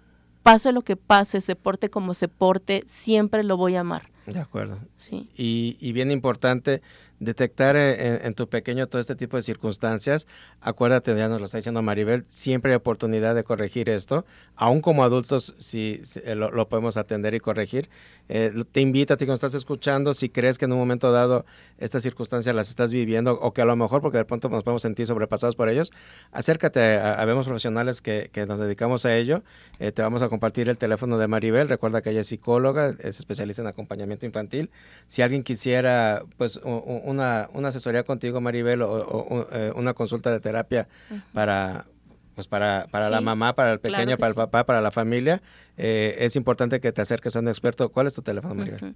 Pase 0.42 0.72
lo 0.72 0.82
que 0.82 0.96
pase, 0.96 1.40
se 1.40 1.56
porte 1.56 1.88
como 1.88 2.14
se 2.14 2.28
porte, 2.28 2.84
siempre 2.86 3.42
lo 3.44 3.56
voy 3.56 3.76
a 3.76 3.80
amar. 3.80 4.10
De 4.26 4.38
acuerdo. 4.38 4.78
Sí. 4.96 5.28
Y, 5.36 5.76
y 5.80 5.92
bien 5.92 6.10
importante, 6.10 6.82
detectar 7.22 7.76
eh, 7.76 8.26
en, 8.26 8.34
tu 8.34 8.48
pequeño 8.48 8.86
todo 8.88 9.00
este 9.00 9.14
tipo 9.14 9.36
de 9.36 9.42
circunstancias, 9.42 10.26
acuérdate, 10.60 11.14
ya 11.16 11.28
nos 11.28 11.38
lo 11.38 11.46
está 11.46 11.58
diciendo 11.58 11.80
Maribel, 11.82 12.24
siempre 12.28 12.72
hay 12.72 12.76
oportunidad 12.76 13.34
de 13.34 13.44
corregir 13.44 13.88
esto, 13.88 14.24
aún 14.56 14.80
como 14.80 15.04
adultos 15.04 15.54
si, 15.58 16.02
eh, 16.24 16.34
lo, 16.34 16.68
podemos 16.68 16.96
atender 16.96 17.34
y 17.34 17.40
corregir. 17.40 17.88
Eh, 18.28 18.52
te 18.70 18.80
invito 18.80 19.14
a 19.14 19.16
ti 19.16 19.24
que 19.24 19.30
nos 19.30 19.38
estás 19.38 19.54
escuchando, 19.54 20.14
si 20.14 20.28
crees 20.28 20.58
que 20.58 20.64
en 20.64 20.72
un 20.72 20.78
momento 20.78 21.12
dado 21.12 21.44
estas 21.78 22.02
circunstancias 22.02 22.54
las 22.54 22.68
estás 22.70 22.92
viviendo 22.92 23.34
o 23.34 23.52
que 23.52 23.62
a 23.62 23.64
lo 23.64 23.76
mejor, 23.76 24.00
porque 24.00 24.18
de 24.18 24.24
pronto 24.24 24.48
nos 24.48 24.64
podemos 24.64 24.82
sentir 24.82 25.06
sobrepasados 25.06 25.54
por 25.54 25.68
ellos, 25.68 25.92
acércate 26.32 26.96
a, 26.96 27.32
Profesionales 27.32 28.02
que, 28.02 28.28
que, 28.30 28.44
nos 28.44 28.58
dedicamos 28.58 29.06
a 29.06 29.16
ello. 29.16 29.42
te 29.78 30.02
vamos 30.02 30.20
a 30.20 30.28
compartir 30.28 30.68
el 30.68 30.76
teléfono 30.76 31.16
de 31.16 31.28
Maribel, 31.28 31.66
recuerda 31.68 32.02
que 32.02 32.10
ella 32.10 32.20
es 32.20 32.26
psicóloga, 32.26 32.94
es 33.00 33.18
especialista 33.18 33.62
en 33.62 33.68
acompañamiento 33.68 34.26
infantil. 34.26 34.70
Si 35.06 35.22
alguien 35.22 35.42
quisiera, 35.42 36.24
pues, 36.36 36.60
un 36.62 37.11
una, 37.12 37.48
una 37.52 37.68
asesoría 37.68 38.02
contigo, 38.02 38.40
Maribel, 38.40 38.82
o, 38.82 39.48
eh, 39.52 39.72
una 39.76 39.94
consulta 39.94 40.30
de 40.32 40.40
terapia 40.40 40.88
para, 41.32 41.86
pues 42.34 42.48
para, 42.48 42.88
para 42.90 43.08
la 43.08 43.20
mamá, 43.20 43.54
para 43.54 43.72
el 43.72 43.80
pequeño, 43.80 44.18
para 44.18 44.30
el 44.30 44.34
papá, 44.34 44.64
para 44.64 44.80
la 44.80 44.90
familia, 44.90 45.42
eh, 45.76 46.16
es 46.18 46.36
importante 46.36 46.80
que 46.80 46.92
te 46.92 47.02
acerques 47.02 47.36
a 47.36 47.40
un 47.40 47.48
experto. 47.48 47.90
¿Cuál 47.90 48.08
es 48.08 48.14
tu 48.14 48.22
teléfono, 48.22 48.54
Maribel? 48.54 48.94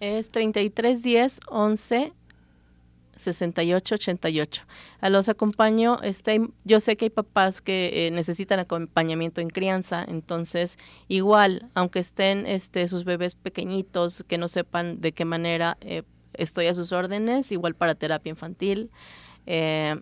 Es 0.00 0.30
3310 0.30 1.40
11 1.48 2.12
6888. 3.16 4.62
A 5.00 5.08
los 5.08 5.28
acompaño, 5.28 5.98
este, 6.02 6.40
yo 6.64 6.80
sé 6.80 6.96
que 6.96 7.06
hay 7.06 7.10
papás 7.10 7.60
que 7.60 8.06
eh, 8.06 8.10
necesitan 8.10 8.58
acompañamiento 8.58 9.40
en 9.40 9.48
crianza, 9.48 10.04
entonces 10.06 10.78
igual, 11.08 11.70
aunque 11.74 12.00
estén 12.00 12.46
este, 12.46 12.86
sus 12.88 13.04
bebés 13.04 13.34
pequeñitos, 13.34 14.24
que 14.26 14.38
no 14.38 14.48
sepan 14.48 15.00
de 15.00 15.12
qué 15.12 15.24
manera 15.24 15.76
eh, 15.80 16.02
estoy 16.34 16.66
a 16.66 16.74
sus 16.74 16.92
órdenes, 16.92 17.50
igual 17.52 17.74
para 17.74 17.94
terapia 17.94 18.30
infantil. 18.30 18.90
Eh, 19.46 19.96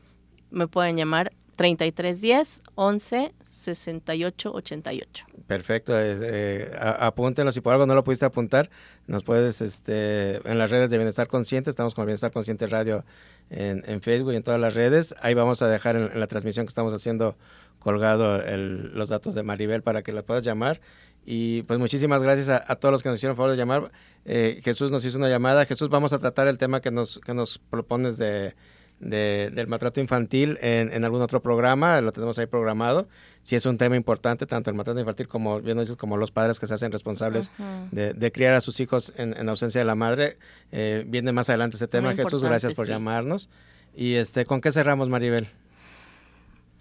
me 0.50 0.68
pueden 0.68 0.96
llamar 0.96 1.32
3310 1.56 2.62
11 2.74 3.34
68 3.42 4.52
88. 4.52 5.26
Perfecto, 5.46 5.92
eh, 5.96 6.70
apúntenlo. 6.80 7.52
Si 7.52 7.60
por 7.60 7.74
algo 7.74 7.86
no 7.86 7.94
lo 7.94 8.04
pudiste 8.04 8.24
apuntar, 8.24 8.70
nos 9.06 9.22
puedes 9.22 9.60
este, 9.60 10.36
en 10.48 10.58
las 10.58 10.70
redes 10.70 10.90
de 10.90 10.96
Bienestar 10.96 11.28
Consciente. 11.28 11.68
Estamos 11.68 11.94
con 11.94 12.06
Bienestar 12.06 12.30
Consciente 12.32 12.66
Radio 12.66 13.04
en, 13.50 14.00
Facebook 14.00 14.32
y 14.32 14.36
en 14.36 14.42
todas 14.42 14.60
las 14.60 14.74
redes. 14.74 15.14
Ahí 15.20 15.34
vamos 15.34 15.60
a 15.62 15.68
dejar 15.68 15.96
en, 15.96 16.18
la 16.18 16.26
transmisión 16.26 16.64
que 16.64 16.70
estamos 16.70 16.94
haciendo 16.94 17.36
colgado 17.82 18.40
los 18.56 19.08
datos 19.08 19.34
de 19.34 19.42
Maribel 19.42 19.82
para 19.82 20.02
que 20.02 20.12
la 20.12 20.22
puedas 20.22 20.42
llamar. 20.42 20.80
Y 21.24 21.62
pues 21.62 21.78
muchísimas 21.78 22.22
gracias 22.22 22.48
a, 22.48 22.76
todos 22.76 22.92
los 22.92 23.02
que 23.02 23.08
nos 23.08 23.18
hicieron 23.18 23.36
favor 23.36 23.52
de 23.52 23.56
llamar. 23.56 23.92
Eh, 24.24 24.60
Jesús 24.64 24.90
nos 24.90 25.04
hizo 25.04 25.18
una 25.18 25.28
llamada. 25.28 25.66
Jesús, 25.66 25.88
vamos 25.88 26.12
a 26.12 26.18
tratar 26.18 26.48
el 26.48 26.58
tema 26.58 26.80
que 26.80 26.90
nos, 26.90 27.20
que 27.20 27.34
nos 27.34 27.58
propones 27.58 28.16
de 28.16 28.54
del 29.02 29.66
maltrato 29.66 30.00
infantil 30.00 30.58
en, 30.62 31.04
algún 31.04 31.20
otro 31.22 31.42
programa, 31.42 32.00
lo 32.00 32.12
tenemos 32.12 32.38
ahí 32.38 32.46
programado. 32.46 33.08
Si 33.42 33.56
es 33.56 33.66
un 33.66 33.76
tema 33.76 33.96
importante, 33.96 34.46
tanto 34.46 34.70
el 34.70 34.76
maltrato 34.76 35.00
infantil 35.00 35.26
como, 35.26 35.60
bien 35.60 35.76
dices, 35.78 35.96
como 35.96 36.16
los 36.16 36.30
padres 36.30 36.60
que 36.60 36.68
se 36.68 36.74
hacen 36.74 36.92
responsables 36.92 37.50
de, 37.90 38.32
criar 38.32 38.54
a 38.54 38.60
sus 38.60 38.78
hijos 38.78 39.12
en, 39.16 39.48
ausencia 39.48 39.80
de 39.80 39.84
la 39.84 39.96
madre, 39.96 40.38
eh, 40.70 41.04
viene 41.06 41.32
más 41.32 41.48
adelante 41.48 41.76
ese 41.76 41.88
tema. 41.88 42.14
Jesús, 42.14 42.44
gracias 42.44 42.74
por 42.74 42.86
llamarnos. 42.86 43.50
Y 43.94 44.14
este, 44.14 44.46
¿con 44.46 44.60
qué 44.60 44.70
cerramos, 44.70 45.08
Maribel? 45.08 45.48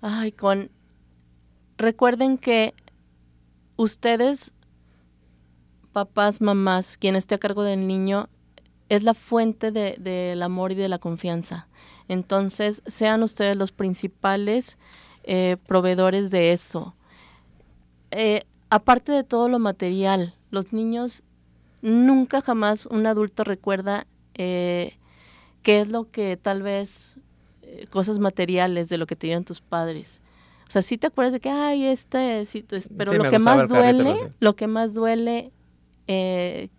Ay, 0.02 0.32
con... 0.32 0.70
Recuerden 1.82 2.38
que 2.38 2.76
ustedes, 3.76 4.54
papás, 5.94 6.40
mamás, 6.40 6.96
quien 6.96 7.16
esté 7.16 7.34
a 7.34 7.40
cargo 7.40 7.64
del 7.64 7.88
niño, 7.88 8.30
es 8.88 9.02
la 9.02 9.16
fuente 9.16 9.72
del 9.72 10.44
amor 10.44 10.74
y 10.74 10.76
de 10.76 10.90
la 10.90 11.00
confianza. 11.00 11.68
Entonces, 12.08 12.84
sean 12.86 13.24
ustedes 13.24 13.58
los 13.58 13.72
principales 13.72 14.78
eh, 15.24 15.58
proveedores 15.66 16.30
de 16.30 16.52
eso. 16.52 16.94
Eh, 18.12 18.44
aparte 18.70 19.12
de 19.12 19.24
todo 19.24 19.50
lo 19.50 19.58
material, 19.58 20.36
los 20.52 20.74
niños 20.74 21.24
nunca 21.82 22.42
jamás 22.42 22.86
un 22.86 23.08
adulto 23.08 23.44
recuerda 23.44 24.06
eh, 24.36 25.00
qué 25.64 25.82
es 25.82 25.90
lo 25.90 26.12
que 26.12 26.38
tal 26.38 26.62
vez 26.62 27.18
cosas 27.90 28.20
materiales 28.20 28.88
de 28.88 29.00
lo 29.00 29.08
que 29.08 29.16
tenían 29.16 29.46
tus 29.46 29.62
padres. 29.62 30.21
O 30.72 30.74
sea, 30.74 30.82
sí 30.82 30.98
te 30.98 31.08
acuerdas 31.08 31.34
de 31.34 31.42
que, 31.42 31.50
ay, 31.50 31.86
este, 31.86 32.46
sí, 32.46 32.66
pero 32.98 33.12
lo, 33.12 33.30
que 33.30 33.40
más 33.40 33.68
duele, 33.68 34.16
lo 34.40 34.56
que 34.56 34.68
más 34.68 34.94
duele, 34.94 35.52
que, 36.08 36.70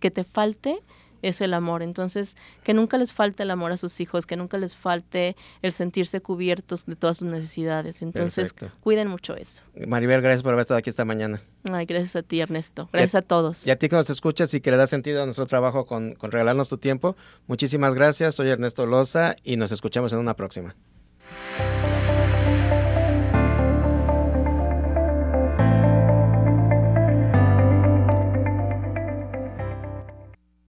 que 0.00 0.10
te 0.10 0.24
falte 0.24 0.82
es 1.22 1.40
el 1.40 1.54
amor. 1.54 1.82
Entonces, 1.82 2.36
que 2.62 2.74
nunca 2.74 2.98
les 2.98 3.14
falte 3.14 3.44
el 3.44 3.50
amor 3.50 3.72
a 3.72 3.78
sus 3.78 4.00
hijos, 4.00 4.26
que 4.26 4.36
nunca 4.36 4.58
les 4.58 4.76
falte 4.76 5.34
el 5.62 5.72
sentirse 5.72 6.20
cubiertos 6.20 6.84
de 6.84 6.94
todas 6.94 7.16
sus 7.16 7.28
necesidades. 7.28 8.02
Entonces, 8.02 8.54
cuiden 8.82 9.08
mucho 9.08 9.34
eso. 9.34 9.62
Maribel, 9.86 10.20
gracias 10.20 10.42
por 10.42 10.52
haber 10.52 10.60
estado 10.60 10.76
aquí 10.76 10.90
esta 10.90 11.06
mañana. 11.06 11.40
Ay, 11.72 11.86
gracias 11.86 12.16
a 12.16 12.22
ti, 12.22 12.40
Ernesto. 12.40 12.90
Gracias 12.92 13.14
a, 13.14 13.22
todos. 13.22 13.66
Y 13.66 13.70
a 13.70 13.78
ti 13.78 13.88
que 13.88 13.96
nos 13.96 14.10
escuchas 14.10 14.52
y 14.52 14.60
que 14.60 14.70
le 14.70 14.76
das 14.76 14.90
sentido 14.90 15.22
a 15.22 15.24
nuestro 15.24 15.46
trabajo 15.46 15.86
con, 15.86 16.16
con 16.16 16.32
regalarnos 16.32 16.68
tu 16.68 16.76
tiempo, 16.76 17.16
muchísimas 17.46 17.94
gracias. 17.94 18.34
Soy 18.34 18.50
Ernesto 18.50 18.84
Loza 18.84 19.36
y 19.42 19.56
nos 19.56 19.72
escuchamos 19.72 20.12
en 20.12 20.18
una 20.18 20.34
próxima. 20.34 20.76